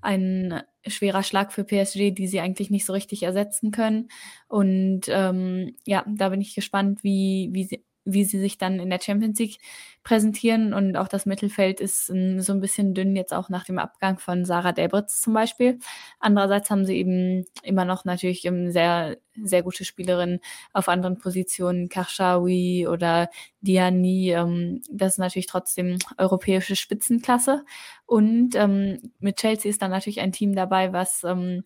ein 0.01 0.63
schwerer 0.87 1.23
Schlag 1.23 1.53
für 1.53 1.65
PSG, 1.65 2.13
die 2.13 2.29
sie 2.29 2.41
eigentlich 2.41 2.71
nicht 2.71 2.87
so 2.87 2.93
richtig 2.93 3.23
ersetzen 3.23 3.71
können. 3.71 4.09
Und 4.49 5.03
ähm, 5.09 5.77
ja, 5.85 6.05
da 6.09 6.29
bin 6.31 6.41
ich 6.41 6.55
gespannt, 6.55 7.03
wie, 7.03 7.51
wie, 7.53 7.65
sie, 7.65 7.85
wie 8.07 8.25
sie 8.25 8.39
sich 8.39 8.57
dann 8.57 8.79
in 8.79 8.89
der 8.89 9.01
Champions 9.01 9.39
League 9.39 9.59
präsentieren. 10.05 10.73
Und 10.73 10.97
auch 10.97 11.09
das 11.09 11.27
Mittelfeld 11.27 11.81
ist 11.81 12.09
um, 12.09 12.41
so 12.41 12.53
ein 12.53 12.61
bisschen 12.61 12.95
dünn, 12.95 13.17
jetzt 13.17 13.35
auch 13.35 13.49
nach 13.49 13.65
dem 13.65 13.79
Abgang 13.79 14.19
von 14.19 14.45
Sarah 14.45 14.73
Delbritz 14.73 15.21
zum 15.21 15.35
Beispiel. 15.35 15.79
Andererseits 16.21 16.71
haben 16.71 16.87
sie 16.87 16.97
eben 16.97 17.45
immer 17.63 17.85
noch 17.85 18.05
natürlich 18.05 18.49
um, 18.49 18.71
sehr, 18.71 19.17
sehr 19.35 19.63
gute 19.63 19.85
Spielerinnen 19.85 20.41
auf 20.73 20.89
anderen 20.89 21.19
Positionen, 21.19 21.89
Karshawi 21.89 22.87
oder 22.89 23.29
Diani. 23.61 24.31
Ähm, 24.33 24.83
das 24.91 25.15
ist 25.15 25.19
natürlich 25.19 25.47
trotzdem 25.47 25.99
europäische 26.17 26.77
Spitzenklasse. 26.77 27.65
Und 28.07 28.55
ähm, 28.55 29.13
mit 29.19 29.37
Chelsea 29.37 29.69
ist 29.69 29.83
dann 29.83 29.91
natürlich 29.91 30.21
ein 30.21 30.33
Team 30.33 30.55
dabei, 30.55 30.93
was 30.93 31.25
ähm, 31.25 31.65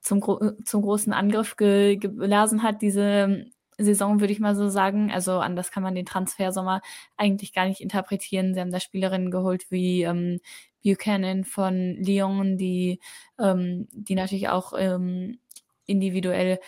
zum, 0.00 0.22
zum 0.64 0.82
großen 0.82 1.12
Angriff 1.12 1.56
ge 1.56 1.96
geblasen 1.96 2.62
hat, 2.62 2.82
diese 2.82 3.46
Saison, 3.78 4.20
würde 4.20 4.32
ich 4.32 4.40
mal 4.40 4.54
so 4.56 4.68
sagen. 4.68 5.10
Also 5.12 5.38
anders 5.38 5.70
kann 5.70 5.82
man 5.82 5.94
den 5.94 6.06
Transfersommer 6.06 6.80
eigentlich 7.16 7.52
gar 7.52 7.66
nicht 7.66 7.80
interpretieren. 7.80 8.54
Sie 8.54 8.60
haben 8.60 8.72
da 8.72 8.80
Spielerinnen 8.80 9.30
geholt 9.30 9.70
wie 9.70 10.02
ähm, 10.02 10.40
Buchanan 10.84 11.44
von 11.44 11.96
Lyon, 11.96 12.56
die, 12.58 13.00
ähm, 13.38 13.88
die 13.92 14.14
natürlich 14.14 14.48
auch 14.48 14.72
ähm, 14.76 15.38
individuell 15.86 16.60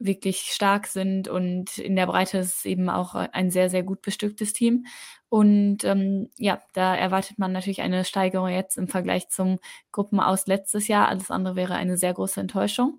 wirklich 0.00 0.38
stark 0.52 0.86
sind 0.86 1.28
und 1.28 1.76
in 1.78 1.94
der 1.94 2.06
Breite 2.06 2.38
ist 2.38 2.64
eben 2.64 2.88
auch 2.88 3.14
ein 3.14 3.50
sehr, 3.50 3.68
sehr 3.68 3.82
gut 3.82 4.00
bestücktes 4.00 4.54
Team. 4.54 4.86
Und 5.28 5.84
ähm, 5.84 6.28
ja, 6.38 6.60
da 6.72 6.96
erwartet 6.96 7.38
man 7.38 7.52
natürlich 7.52 7.82
eine 7.82 8.04
Steigerung 8.04 8.48
jetzt 8.48 8.78
im 8.78 8.88
Vergleich 8.88 9.28
zum 9.28 9.58
Gruppenaus 9.92 10.46
letztes 10.46 10.88
Jahr. 10.88 11.08
Alles 11.08 11.30
andere 11.30 11.54
wäre 11.54 11.74
eine 11.74 11.96
sehr 11.98 12.14
große 12.14 12.40
Enttäuschung. 12.40 12.98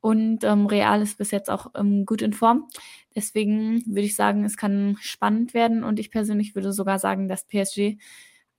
Und 0.00 0.44
ähm, 0.44 0.66
Real 0.66 1.02
ist 1.02 1.18
bis 1.18 1.30
jetzt 1.30 1.50
auch 1.50 1.68
ähm, 1.74 2.06
gut 2.06 2.22
in 2.22 2.32
Form. 2.32 2.68
Deswegen 3.14 3.84
würde 3.86 4.06
ich 4.06 4.16
sagen, 4.16 4.44
es 4.44 4.56
kann 4.56 4.96
spannend 5.00 5.52
werden. 5.52 5.84
Und 5.84 5.98
ich 5.98 6.10
persönlich 6.10 6.54
würde 6.54 6.72
sogar 6.72 6.98
sagen, 6.98 7.28
dass 7.28 7.46
PSG, 7.46 7.98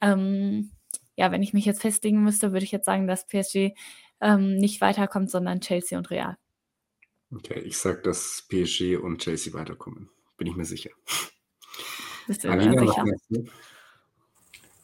ähm, 0.01 0.71
ja, 1.15 1.31
wenn 1.31 1.43
ich 1.43 1.53
mich 1.53 1.65
jetzt 1.65 1.81
festlegen 1.81 2.23
müsste, 2.23 2.51
würde 2.51 2.65
ich 2.65 2.71
jetzt 2.71 2.85
sagen, 2.85 3.07
dass 3.07 3.25
PSG 3.25 3.73
ähm, 4.21 4.55
nicht 4.57 4.81
weiterkommt, 4.81 5.31
sondern 5.31 5.61
Chelsea 5.61 5.97
und 5.97 6.11
Real. 6.11 6.37
Okay, 7.33 7.59
ich 7.59 7.77
sage, 7.77 8.01
dass 8.01 8.45
PSG 8.49 8.97
und 8.97 9.19
Chelsea 9.19 9.53
weiterkommen. 9.53 10.09
Bin 10.37 10.47
ich 10.47 10.55
mir 10.55 10.65
sicher. 10.65 10.91
Bist 12.27 12.43
du 12.43 12.49
Alina, 12.49 12.85
sicher? 12.85 13.05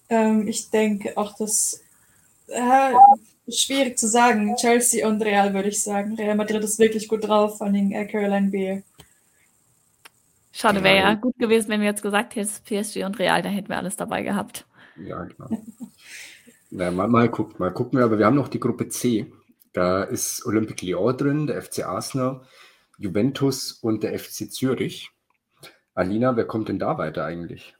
Ähm, 0.10 0.47
ich 0.47 0.70
denke 0.70 1.18
auch, 1.18 1.36
dass 1.38 1.82
äh, 2.47 2.93
schwierig 3.50 3.98
zu 3.98 4.08
sagen. 4.08 4.56
Chelsea 4.58 5.08
und 5.08 5.22
Real 5.22 5.54
würde 5.54 5.70
ich 5.70 5.82
sagen. 5.82 6.16
Real 6.16 6.36
Madrid 6.36 6.64
ist 6.64 6.80
wirklich 6.80 7.08
gut 7.08 7.28
drauf, 7.28 7.58
vor 7.58 7.68
allem 7.68 7.91
äh, 7.91 8.06
Caroline 8.06 8.50
B. 8.50 8.82
Schade, 10.52 10.84
wäre 10.84 10.98
ja 10.98 11.14
gut 11.14 11.38
gewesen, 11.38 11.70
wenn 11.70 11.82
wir 11.82 11.88
jetzt 11.88 12.02
gesagt 12.02 12.36
hätten, 12.36 12.50
PSG 12.66 13.06
und 13.06 13.20
Real, 13.20 13.43
da 13.43 13.50
hätten 13.50 13.70
wir 13.70 13.78
alles 13.78 13.95
dabei 13.95 14.24
gehabt. 14.24 14.66
Ja, 14.95 15.24
genau. 15.24 15.50
Na, 16.72 16.89
mal, 16.89 17.08
mal, 17.08 17.30
gucken, 17.30 17.56
mal 17.60 17.72
gucken 17.72 18.00
wir, 18.00 18.06
aber 18.06 18.18
wir 18.18 18.26
haben 18.26 18.36
noch 18.36 18.48
die 18.48 18.60
Gruppe 18.60 18.89
C. 18.89 19.32
Da 19.74 20.04
ist 20.04 20.45
Olympique 20.45 20.84
Lyon 20.86 21.16
drin, 21.16 21.48
der 21.48 21.62
FC 21.62 21.86
Arsenal, 21.86 22.41
Juventus 22.98 23.72
und 23.72 24.02
der 24.02 24.18
FC 24.18 24.52
Zürich. 24.52 25.12
Alina, 25.93 26.36
wer 26.36 26.45
kommt 26.45 26.70
denn 26.70 26.80
da 26.80 26.98
weiter 26.98 27.24
eigentlich? 27.24 27.76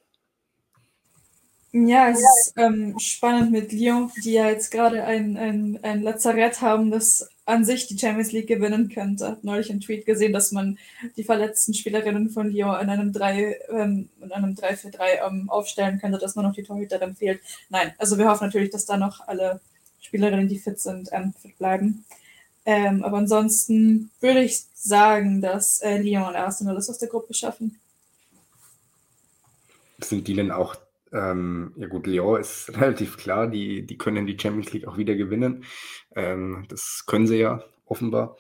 Ja, 1.74 2.10
es 2.10 2.20
ist 2.20 2.54
ähm, 2.56 2.98
spannend 2.98 3.52
mit 3.52 3.72
Lyon, 3.74 4.12
die 4.24 4.34
ja 4.34 4.50
jetzt 4.50 4.72
gerade 4.72 5.04
ein, 5.04 5.38
ein, 5.38 5.80
ein 5.84 6.02
Lazarett 6.02 6.62
haben, 6.62 6.92
das 6.92 7.30
an 7.46 7.66
sich 7.66 7.88
die 7.88 7.98
Champions 7.98 8.32
League 8.32 8.48
gewinnen 8.48 8.90
könnte. 8.90 9.24
Ich 9.24 9.30
habe 9.30 9.40
neulich 9.44 9.70
einen 9.70 9.82
Tweet 9.82 10.06
gesehen, 10.06 10.34
dass 10.34 10.52
man 10.52 10.78
die 11.18 11.24
verletzten 11.24 11.74
Spielerinnen 11.74 12.30
von 12.30 12.50
Lyon 12.52 12.80
in 12.82 12.90
einem 12.90 13.14
3 13.14 13.60
ähm, 13.70 14.10
3-4-3 14.22 15.28
ähm, 15.28 15.50
aufstellen 15.50 16.00
könnte, 16.00 16.18
dass 16.18 16.36
nur 16.36 16.44
noch 16.44 16.54
die 16.54 16.64
Torhüterin 16.64 17.16
fehlt. 17.16 17.42
Nein, 17.70 17.94
also 17.98 18.18
wir 18.18 18.30
hoffen 18.30 18.46
natürlich, 18.46 18.72
dass 18.72 18.86
da 18.86 18.98
noch 18.98 19.28
alle 19.28 19.60
Spielerinnen, 20.02 20.48
die 20.48 20.60
fit 20.60 20.80
sind, 20.80 21.10
ähm, 21.12 21.34
fit 21.34 21.58
bleiben. 21.58 22.06
Ähm, 22.66 23.04
aber 23.04 23.18
ansonsten 23.18 24.10
würde 24.20 24.44
ich 24.44 24.64
sagen, 24.74 25.42
dass 25.42 25.82
äh, 25.82 25.98
Lyon 26.00 26.28
und 26.28 26.36
Arsenal 26.36 26.76
das 26.76 26.90
aus 26.90 26.98
der 26.98 27.10
Gruppe 27.10 27.34
schaffen. 27.34 27.80
Sind 30.00 30.28
die 30.28 30.34
denn 30.34 30.52
auch 30.52 30.76
ähm, 31.12 31.74
ja 31.78 31.88
gut, 31.88 32.08
Lyon 32.08 32.40
ist 32.40 32.72
relativ 32.80 33.18
klar, 33.18 33.48
die, 33.48 33.86
die 33.86 33.98
können 33.98 34.26
die 34.26 34.38
Champions 34.40 34.74
League 34.74 34.88
auch 34.88 34.98
wieder 34.98 35.16
gewinnen. 35.16 35.64
Ähm, 36.16 36.66
das 36.70 37.06
können 37.06 37.28
sie 37.28 37.38
ja 37.38 37.64
offenbar. 37.86 38.38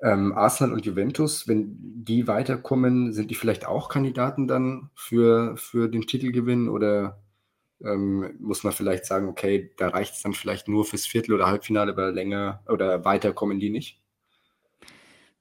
Ähm, 0.00 0.32
Arsenal 0.32 0.74
und 0.74 0.86
Juventus, 0.86 1.48
wenn 1.48 1.76
die 1.80 2.28
weiterkommen, 2.28 3.12
sind 3.12 3.30
die 3.30 3.34
vielleicht 3.34 3.66
auch 3.66 3.88
Kandidaten 3.88 4.46
dann 4.46 4.90
für, 4.94 5.56
für 5.56 5.88
den 5.88 6.02
Titelgewinn 6.02 6.68
oder 6.68 7.20
ähm, 7.84 8.36
muss 8.40 8.64
man 8.64 8.72
vielleicht 8.72 9.06
sagen, 9.06 9.28
okay, 9.28 9.72
da 9.76 9.88
reicht 9.88 10.14
es 10.14 10.22
dann 10.22 10.34
vielleicht 10.34 10.68
nur 10.68 10.84
fürs 10.84 11.06
Viertel- 11.06 11.34
oder 11.34 11.46
Halbfinale, 11.46 11.92
aber 11.92 12.12
länger 12.12 12.62
oder 12.68 13.04
weiter 13.04 13.32
kommen 13.32 13.60
die 13.60 13.70
nicht? 13.70 14.00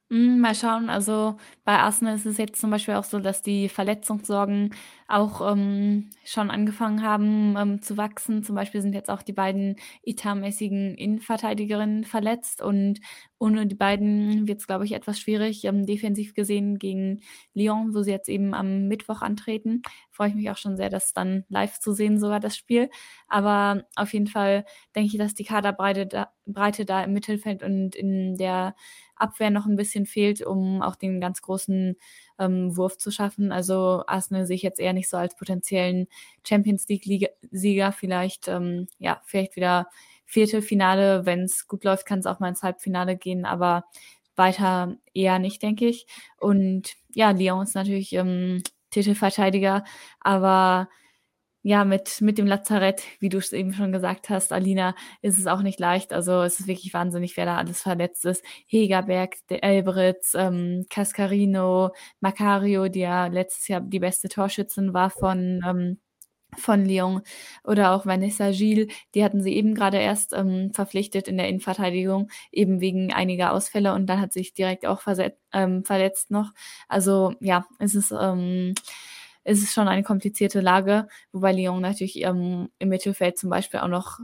Hm, 0.10 0.40
mal 0.40 0.56
schauen. 0.56 0.90
Also, 0.90 1.38
bei 1.66 1.78
Arsenal 1.78 2.16
ist 2.16 2.26
es 2.26 2.38
jetzt 2.38 2.60
zum 2.62 2.70
Beispiel 2.72 2.94
auch 2.94 3.04
so, 3.04 3.20
dass 3.20 3.42
die 3.42 3.68
Verletzungssorgen 3.68 4.74
auch, 5.08 5.51
ähm, 5.51 6.10
schon 6.26 6.51
angefangen 6.51 7.01
haben, 7.01 7.55
ähm, 7.58 7.82
zu 7.82 7.95
wachsen. 7.97 8.43
Zum 8.43 8.55
Beispiel 8.55 8.82
sind 8.82 8.93
jetzt 8.93 9.10
auch 9.10 9.22
die 9.22 9.34
beiden 9.34 9.78
etatmäßigen 10.03 10.95
Innenverteidigerinnen 10.95 12.03
verletzt 12.03 12.62
und 12.62 12.99
ohne 13.39 13.68
die 13.68 13.76
beiden 13.76 14.47
wird 14.47 14.60
es, 14.60 14.68
glaube 14.68 14.86
ich, 14.86 14.93
etwas 14.93 15.20
schwierig, 15.20 15.64
ähm, 15.66 15.86
defensiv 15.86 16.34
gesehen 16.34 16.78
gegen 16.78 17.22
Lyon, 17.53 17.93
wo 17.93 18.01
sie 18.01 18.12
jetzt 18.12 18.30
eben 18.30 18.53
am 18.53 18.88
Mittwoch 18.88 19.22
antreten. 19.22 19.82
Freue 20.12 20.30
ich 20.30 20.36
mich 20.36 20.49
auch 20.49 20.58
schon 20.58 20.76
sehr, 20.78 20.89
das 20.89 21.14
dann 21.14 21.45
live 21.49 21.80
zu 21.80 21.93
sehen 21.93 22.20
sogar, 22.20 22.39
das 22.39 22.58
Spiel. 22.58 22.89
Aber 23.28 23.84
auf 23.95 24.14
jeden 24.14 24.28
Fall 24.28 24.66
denke 24.95 25.12
ich, 25.14 25.18
dass 25.18 25.34
die 25.36 25.43
Kaderbreite 25.45 26.08
da 26.08 26.32
Breite 26.45 26.86
da 26.86 27.03
im 27.03 27.12
Mittelfeld 27.12 27.62
und 27.62 27.93
in 27.93 28.38
der 28.38 28.74
Abwehr 29.18 29.49
noch 29.49 29.66
ein 29.66 29.76
bisschen 29.76 30.05
fehlt, 30.05 30.41
um 30.45 30.82
auch 30.82 30.95
den 30.95 31.20
ganz 31.20 31.41
großen 31.41 31.95
ähm, 32.40 32.76
Wurf 32.78 32.98
zu 32.98 33.12
schaffen. 33.12 33.52
Also 33.52 34.04
Arsenal 34.08 34.46
sehe 34.46 34.56
ich 34.56 34.62
jetzt 34.62 34.80
eher 34.80 34.94
nicht 34.94 35.10
so 35.10 35.18
als 35.18 35.36
potenziellen 35.36 36.08
Champions 36.48 36.88
League-Sieger. 36.88 37.92
Vielleicht, 37.92 38.48
ähm, 38.48 38.88
ja, 39.00 39.22
vielleicht 39.26 39.56
wieder 39.56 39.88
Viertelfinale. 40.26 41.26
Wenn 41.26 41.42
es 41.42 41.68
gut 41.68 41.84
läuft, 41.84 42.06
kann 42.06 42.20
es 42.20 42.26
auch 42.26 42.40
mal 42.40 42.50
ins 42.50 42.64
Halbfinale 42.64 43.18
gehen, 43.18 43.46
aber 43.46 43.86
weiter 44.36 44.96
eher 45.14 45.40
nicht, 45.40 45.62
denke 45.64 45.88
ich. 45.88 46.06
Und 46.40 46.94
ja, 47.14 47.32
Lyon 47.32 47.64
ist 47.64 47.76
natürlich 47.76 48.14
ähm, 48.14 48.62
Titelverteidiger, 48.92 49.84
aber 50.20 50.90
ja, 51.68 51.84
mit, 51.84 52.22
mit 52.22 52.38
dem 52.38 52.47
Lazarett, 52.47 53.03
wie 53.20 53.28
du 53.28 53.39
es 53.39 53.51
eben 53.51 53.74
schon 53.74 53.91
gesagt 53.91 54.30
hast, 54.30 54.53
Alina, 54.53 54.95
ist 55.22 55.38
es 55.38 55.47
auch 55.47 55.61
nicht 55.61 55.82
leicht. 55.82 56.13
Also 56.13 56.41
es 56.41 56.61
ist 56.61 56.68
wirklich 56.68 56.93
wahnsinnig, 56.93 57.36
wer 57.36 57.45
da 57.45 57.57
alles 57.57 57.82
verletzt 57.82 58.24
ist. 58.24 58.41
Hegerberg, 58.68 59.36
der 59.49 59.65
Elbritz, 59.65 60.34
ähm, 60.34 60.86
Cascarino, 60.89 61.91
Macario, 62.22 62.88
die 62.88 63.01
ja 63.01 63.28
letztes 63.28 63.68
Jahr 63.68 63.82
die 63.82 63.99
beste 63.99 64.30
Torschützin 64.30 64.93
war 64.93 65.09
von, 65.09 65.61
ähm, 65.68 65.99
von 66.55 66.86
Lyon 66.86 67.22
oder 67.65 67.91
auch 67.91 68.05
Vanessa 68.05 68.51
Gilles, 68.51 68.88
die 69.13 69.26
hatten 69.26 69.41
sie 69.41 69.53
eben 69.53 69.76
gerade 69.76 69.97
erst 69.97 70.32
ähm, 70.34 70.72
verpflichtet 70.74 71.28
in 71.28 71.36
der 71.36 71.49
Innenverteidigung, 71.49 72.30
eben 72.53 72.80
wegen 72.80 73.11
einiger 73.11 73.51
Ausfälle 73.51 73.93
und 73.93 74.05
dann 74.07 74.22
hat 74.22 74.32
sich 74.32 74.53
direkt 74.53 74.86
auch 74.86 75.01
ähm, 75.51 75.84
verletzt 75.84 76.32
noch. 76.32 76.53
Also 76.88 77.34
ja, 77.41 77.65
es 77.80 77.93
ist 77.93 78.13
ähm, 78.18 78.74
ist 79.48 79.64
es 79.64 79.74
schon 79.74 79.88
eine 79.88 80.04
komplizierte 80.04 80.60
Lage, 80.60 81.08
wobei 81.32 81.54
Lyon 81.54 81.82
natürlich 81.82 82.22
ähm, 82.22 82.70
im 82.80 82.89
Mittelfeld 82.89 83.38
zum 83.38 83.50
Beispiel 83.50 83.80
auch 83.80 83.88
noch 83.88 84.20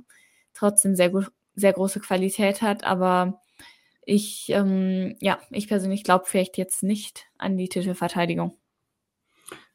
trotzdem 0.53 0.95
sehr 0.95 1.09
gut, 1.09 1.31
sehr 1.55 1.73
große 1.73 2.01
Qualität 2.01 2.61
hat, 2.61 2.83
aber 2.83 3.41
ich, 4.05 4.47
ähm, 4.49 5.15
ja, 5.21 5.39
ich 5.49 5.69
persönlich 5.69 6.03
glaube 6.03 6.25
vielleicht 6.27 6.57
jetzt 6.57 6.83
nicht 6.83 7.27
an 7.37 7.57
die 7.57 7.69
Titelverteidigung. 7.69 8.57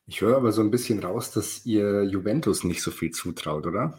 Ich 0.07 0.20
höre 0.20 0.36
aber 0.36 0.53
so 0.53 0.62
ein 0.62 0.70
bisschen 0.70 1.03
raus, 1.03 1.30
dass 1.30 1.64
ihr 1.64 2.05
Juventus 2.05 2.64
nicht 2.64 2.82
so 2.82 2.90
viel 2.90 3.11
zutraut, 3.11 3.66
oder? 3.66 3.99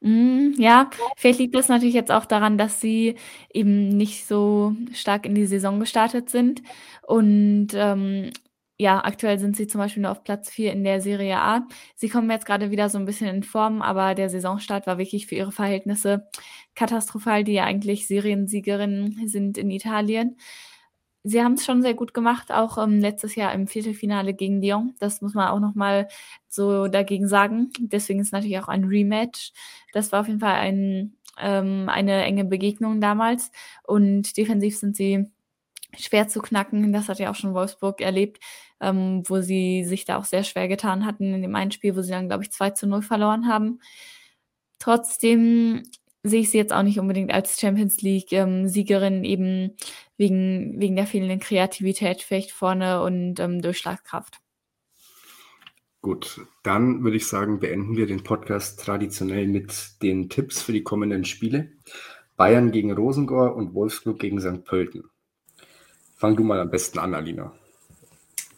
Mm, 0.00 0.52
ja, 0.58 0.90
vielleicht 1.16 1.40
liegt 1.40 1.54
das 1.54 1.68
natürlich 1.68 1.94
jetzt 1.94 2.12
auch 2.12 2.26
daran, 2.26 2.58
dass 2.58 2.80
sie 2.80 3.16
eben 3.52 3.88
nicht 3.88 4.26
so 4.26 4.74
stark 4.92 5.26
in 5.26 5.34
die 5.34 5.46
Saison 5.46 5.80
gestartet 5.80 6.30
sind 6.30 6.62
und 7.02 7.68
ähm, 7.74 8.30
ja, 8.78 9.04
aktuell 9.04 9.38
sind 9.40 9.56
sie 9.56 9.66
zum 9.66 9.80
Beispiel 9.80 10.02
nur 10.02 10.12
auf 10.12 10.22
Platz 10.22 10.50
4 10.50 10.72
in 10.72 10.84
der 10.84 11.00
Serie 11.00 11.38
A. 11.38 11.66
Sie 11.96 12.08
kommen 12.08 12.30
jetzt 12.30 12.46
gerade 12.46 12.70
wieder 12.70 12.88
so 12.88 12.98
ein 12.98 13.06
bisschen 13.06 13.26
in 13.28 13.42
Form, 13.42 13.82
aber 13.82 14.14
der 14.14 14.30
Saisonstart 14.30 14.86
war 14.86 14.98
wirklich 14.98 15.26
für 15.26 15.34
ihre 15.34 15.50
Verhältnisse 15.50 16.28
katastrophal, 16.76 17.42
die 17.42 17.54
ja 17.54 17.64
eigentlich 17.64 18.06
Seriensiegerinnen 18.06 19.26
sind 19.26 19.58
in 19.58 19.70
Italien. 19.70 20.36
Sie 21.24 21.42
haben 21.42 21.54
es 21.54 21.64
schon 21.64 21.82
sehr 21.82 21.94
gut 21.94 22.14
gemacht, 22.14 22.52
auch 22.52 22.78
ähm, 22.78 23.00
letztes 23.00 23.34
Jahr 23.34 23.52
im 23.52 23.66
Viertelfinale 23.66 24.32
gegen 24.34 24.62
Lyon. 24.62 24.94
Das 25.00 25.20
muss 25.22 25.34
man 25.34 25.48
auch 25.48 25.60
nochmal 25.60 26.08
so 26.48 26.86
dagegen 26.86 27.28
sagen. 27.28 27.70
Deswegen 27.80 28.20
ist 28.20 28.32
natürlich 28.32 28.58
auch 28.60 28.68
ein 28.68 28.84
Rematch. 28.84 29.52
Das 29.92 30.12
war 30.12 30.20
auf 30.20 30.28
jeden 30.28 30.40
Fall 30.40 30.54
ein, 30.54 31.16
ähm, 31.40 31.88
eine 31.88 32.22
enge 32.24 32.44
Begegnung 32.44 33.00
damals. 33.00 33.50
Und 33.82 34.36
defensiv 34.36 34.78
sind 34.78 34.96
sie 34.96 35.26
schwer 36.00 36.28
zu 36.28 36.40
knacken. 36.40 36.92
Das 36.92 37.08
hat 37.08 37.18
ja 37.18 37.30
auch 37.30 37.34
schon 37.34 37.54
Wolfsburg 37.54 38.00
erlebt, 38.00 38.42
ähm, 38.80 39.22
wo 39.26 39.40
sie 39.40 39.84
sich 39.84 40.04
da 40.04 40.18
auch 40.18 40.24
sehr 40.24 40.44
schwer 40.44 40.68
getan 40.68 41.04
hatten 41.04 41.34
in 41.34 41.42
dem 41.42 41.54
einen 41.54 41.70
Spiel, 41.72 41.96
wo 41.96 42.02
sie 42.02 42.10
dann, 42.10 42.28
glaube 42.28 42.44
ich, 42.44 42.52
2 42.52 42.70
zu 42.70 42.86
0 42.86 43.02
verloren 43.02 43.48
haben. 43.48 43.80
Trotzdem 44.78 45.82
sehe 46.22 46.40
ich 46.40 46.50
sie 46.50 46.58
jetzt 46.58 46.72
auch 46.72 46.82
nicht 46.82 46.98
unbedingt 46.98 47.32
als 47.32 47.60
Champions 47.60 48.00
League-Siegerin, 48.02 49.14
ähm, 49.18 49.24
eben 49.24 49.76
wegen, 50.16 50.80
wegen 50.80 50.96
der 50.96 51.06
fehlenden 51.06 51.40
Kreativität 51.40 52.22
vielleicht 52.22 52.50
vorne 52.50 53.02
und 53.02 53.40
ähm, 53.40 53.62
Durchschlagskraft. 53.62 54.40
Gut, 56.00 56.40
dann 56.62 57.02
würde 57.02 57.16
ich 57.16 57.26
sagen, 57.26 57.58
beenden 57.58 57.96
wir 57.96 58.06
den 58.06 58.22
Podcast 58.22 58.80
traditionell 58.80 59.48
mit 59.48 60.00
den 60.02 60.28
Tipps 60.28 60.62
für 60.62 60.72
die 60.72 60.84
kommenden 60.84 61.24
Spiele. 61.24 61.72
Bayern 62.36 62.70
gegen 62.70 62.92
Rosengor 62.92 63.56
und 63.56 63.74
Wolfsburg 63.74 64.20
gegen 64.20 64.40
St. 64.40 64.64
Pölten. 64.64 65.10
Fang 66.18 66.36
du 66.36 66.42
mal 66.42 66.60
am 66.60 66.68
besten 66.68 66.98
an, 66.98 67.14
Alina. 67.14 67.52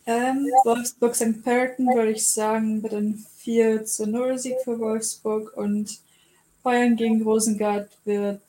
Ähm, 0.07 0.47
Wolfsburg 0.65 1.15
St. 1.15 1.45
Pölten 1.45 1.87
würde 1.87 2.13
ich 2.13 2.27
sagen, 2.27 2.81
mit 2.81 2.93
einem 2.93 3.25
4 3.37 3.85
zu 3.85 4.07
0 4.07 4.39
Sieg 4.39 4.57
für 4.65 4.79
Wolfsburg 4.79 5.57
und 5.57 6.01
Bayern 6.63 6.97
gegen 6.97 7.23
Rosengard 7.23 7.91
wird 8.05 8.43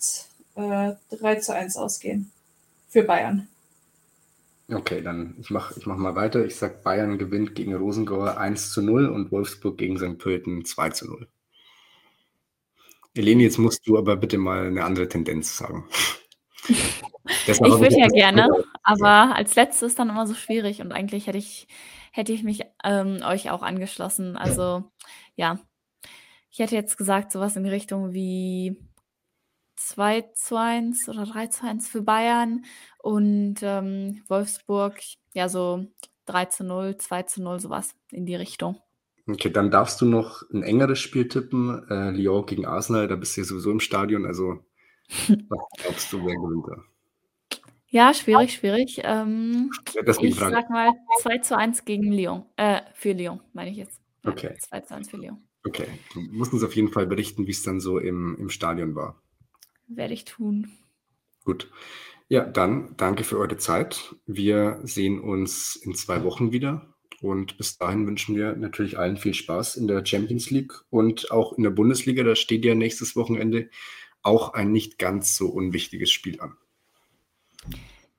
äh, 0.56 0.94
3 1.12 1.36
zu 1.36 1.54
1 1.54 1.76
ausgehen. 1.76 2.32
Für 2.90 3.04
Bayern. 3.04 3.48
Okay, 4.70 5.02
dann 5.02 5.36
ich 5.40 5.50
mache 5.50 5.76
ich 5.78 5.86
mach 5.86 5.98
mal 5.98 6.16
weiter. 6.16 6.46
Ich 6.46 6.56
sage, 6.56 6.80
Bayern 6.82 7.18
gewinnt 7.18 7.56
gegen 7.56 7.76
Rosengauer 7.76 8.38
1 8.38 8.72
zu 8.72 8.82
0 8.82 9.08
und 9.08 9.32
Wolfsburg 9.32 9.78
gegen 9.78 9.98
St. 9.98 10.18
Pölten 10.18 10.64
2 10.64 10.90
zu 10.92 11.08
0. 11.08 11.28
Eleni, 13.14 13.44
jetzt 13.44 13.58
musst 13.58 13.86
du 13.86 13.98
aber 13.98 14.16
bitte 14.16 14.38
mal 14.38 14.68
eine 14.68 14.86
andere 14.86 15.10
Tendenz 15.10 15.58
sagen. 15.58 15.86
ich 16.68 17.60
würde 17.60 18.00
ja 18.00 18.08
gerne, 18.08 18.48
aber 18.92 19.38
als 19.38 19.56
letztes 19.56 19.92
ist 19.92 20.00
dann 20.00 20.10
immer 20.10 20.28
so 20.28 20.34
schwierig 20.34 20.82
und 20.82 20.92
eigentlich 20.92 21.28
hätte 21.28 21.38
ich, 21.38 21.66
hätte 22.12 22.34
ich 22.34 22.44
mich 22.44 22.64
ähm, 22.84 23.22
euch 23.24 23.50
auch 23.50 23.62
angeschlossen. 23.62 24.36
Also 24.36 24.84
ja, 25.36 25.62
ich 26.50 26.60
hätte 26.60 26.76
jetzt 26.76 26.98
gesagt, 26.98 27.32
sowas 27.32 27.56
in 27.56 27.64
die 27.64 27.70
Richtung 27.70 28.12
wie 28.12 28.78
2 29.78 30.32
zu 30.34 30.58
1 30.58 31.08
oder 31.08 31.26
3 31.26 31.48
zu 31.48 31.66
1 31.66 31.88
für 31.88 32.02
Bayern 32.02 32.66
und 32.98 33.60
ähm, 33.62 34.24
Wolfsburg, 34.28 35.00
ja, 35.34 35.48
so 35.48 35.86
3 36.26 36.46
zu 36.46 36.66
0, 36.66 36.98
2 36.98 37.24
zu 37.24 37.42
0, 37.42 37.62
sowas 37.62 37.96
in 38.12 38.26
die 38.26 38.36
Richtung. 38.36 38.78
Okay, 39.26 39.52
dann 39.52 39.72
darfst 39.72 40.02
du 40.02 40.06
noch 40.06 40.44
ein 40.52 40.64
engeres 40.64 41.00
Spiel 41.00 41.30
tippen. 41.30 41.88
Äh, 41.90 42.12
Lyon 42.12 42.46
gegen 42.46 42.66
Arsenal, 42.66 43.08
da 43.08 43.16
bist 43.16 43.38
du 43.38 43.42
ja 43.42 43.46
sowieso 43.48 43.72
im 43.72 43.80
Stadion. 43.80 44.26
Also, 44.26 44.60
was 45.08 45.62
glaubst 45.78 46.12
du, 46.12 46.26
wer 46.26 46.36
gewinnt 46.36 46.66
da? 46.68 46.91
Ja, 47.92 48.14
schwierig, 48.14 48.54
schwierig. 48.54 49.02
Ähm, 49.04 49.70
ja, 49.94 50.02
ich 50.08 50.36
Frage. 50.36 50.56
sag 50.56 50.70
mal 50.70 50.94
2 51.20 51.38
zu 51.40 51.58
1 51.58 51.84
gegen 51.84 52.14
Lyon. 52.14 52.46
Äh, 52.56 52.82
für 52.94 53.12
Lyon, 53.12 53.42
meine 53.52 53.70
ich 53.70 53.78
jetzt. 53.78 54.02
Ja, 54.24 54.32
okay. 54.32 54.56
2 54.58 54.80
zu 54.80 54.96
1 54.96 55.10
für 55.10 55.18
Lyon. 55.18 55.38
Okay, 55.66 55.88
du 56.14 56.22
musst 56.32 56.54
uns 56.54 56.64
auf 56.64 56.74
jeden 56.74 56.92
Fall 56.92 57.06
berichten, 57.06 57.48
wie 57.48 57.52
es 57.52 57.64
dann 57.64 57.82
so 57.82 58.00
im, 58.00 58.38
im 58.40 58.50
Stadion 58.50 58.96
war. 58.96 59.22
Werde 59.88 60.14
ich 60.14 60.24
tun. 60.24 60.72
Gut. 61.44 61.70
Ja, 62.30 62.46
dann 62.46 62.96
danke 62.96 63.26
für 63.26 63.38
eure 63.38 63.58
Zeit. 63.58 64.16
Wir 64.26 64.80
sehen 64.84 65.20
uns 65.20 65.76
in 65.76 65.94
zwei 65.94 66.24
Wochen 66.24 66.54
wieder. 66.54 66.96
Und 67.22 67.58
bis 67.58 67.78
dahin 67.78 68.08
wünschen 68.08 68.38
wir 68.38 68.56
natürlich 68.56 68.98
allen 68.98 69.18
viel 69.18 69.34
Spaß 69.34 69.76
in 69.76 69.88
der 69.88 70.06
Champions 70.06 70.50
League 70.50 70.74
und 70.90 71.30
auch 71.30 71.54
in 71.58 71.64
der 71.64 71.72
Bundesliga. 71.72 72.24
Da 72.24 72.36
steht 72.36 72.64
ja 72.64 72.74
nächstes 72.74 73.18
Wochenende 73.18 73.70
auch 74.24 74.54
ein 74.54 74.72
nicht 74.72 74.98
ganz 74.98 75.36
so 75.36 75.50
unwichtiges 75.50 76.10
Spiel 76.10 76.40
an. 76.40 76.56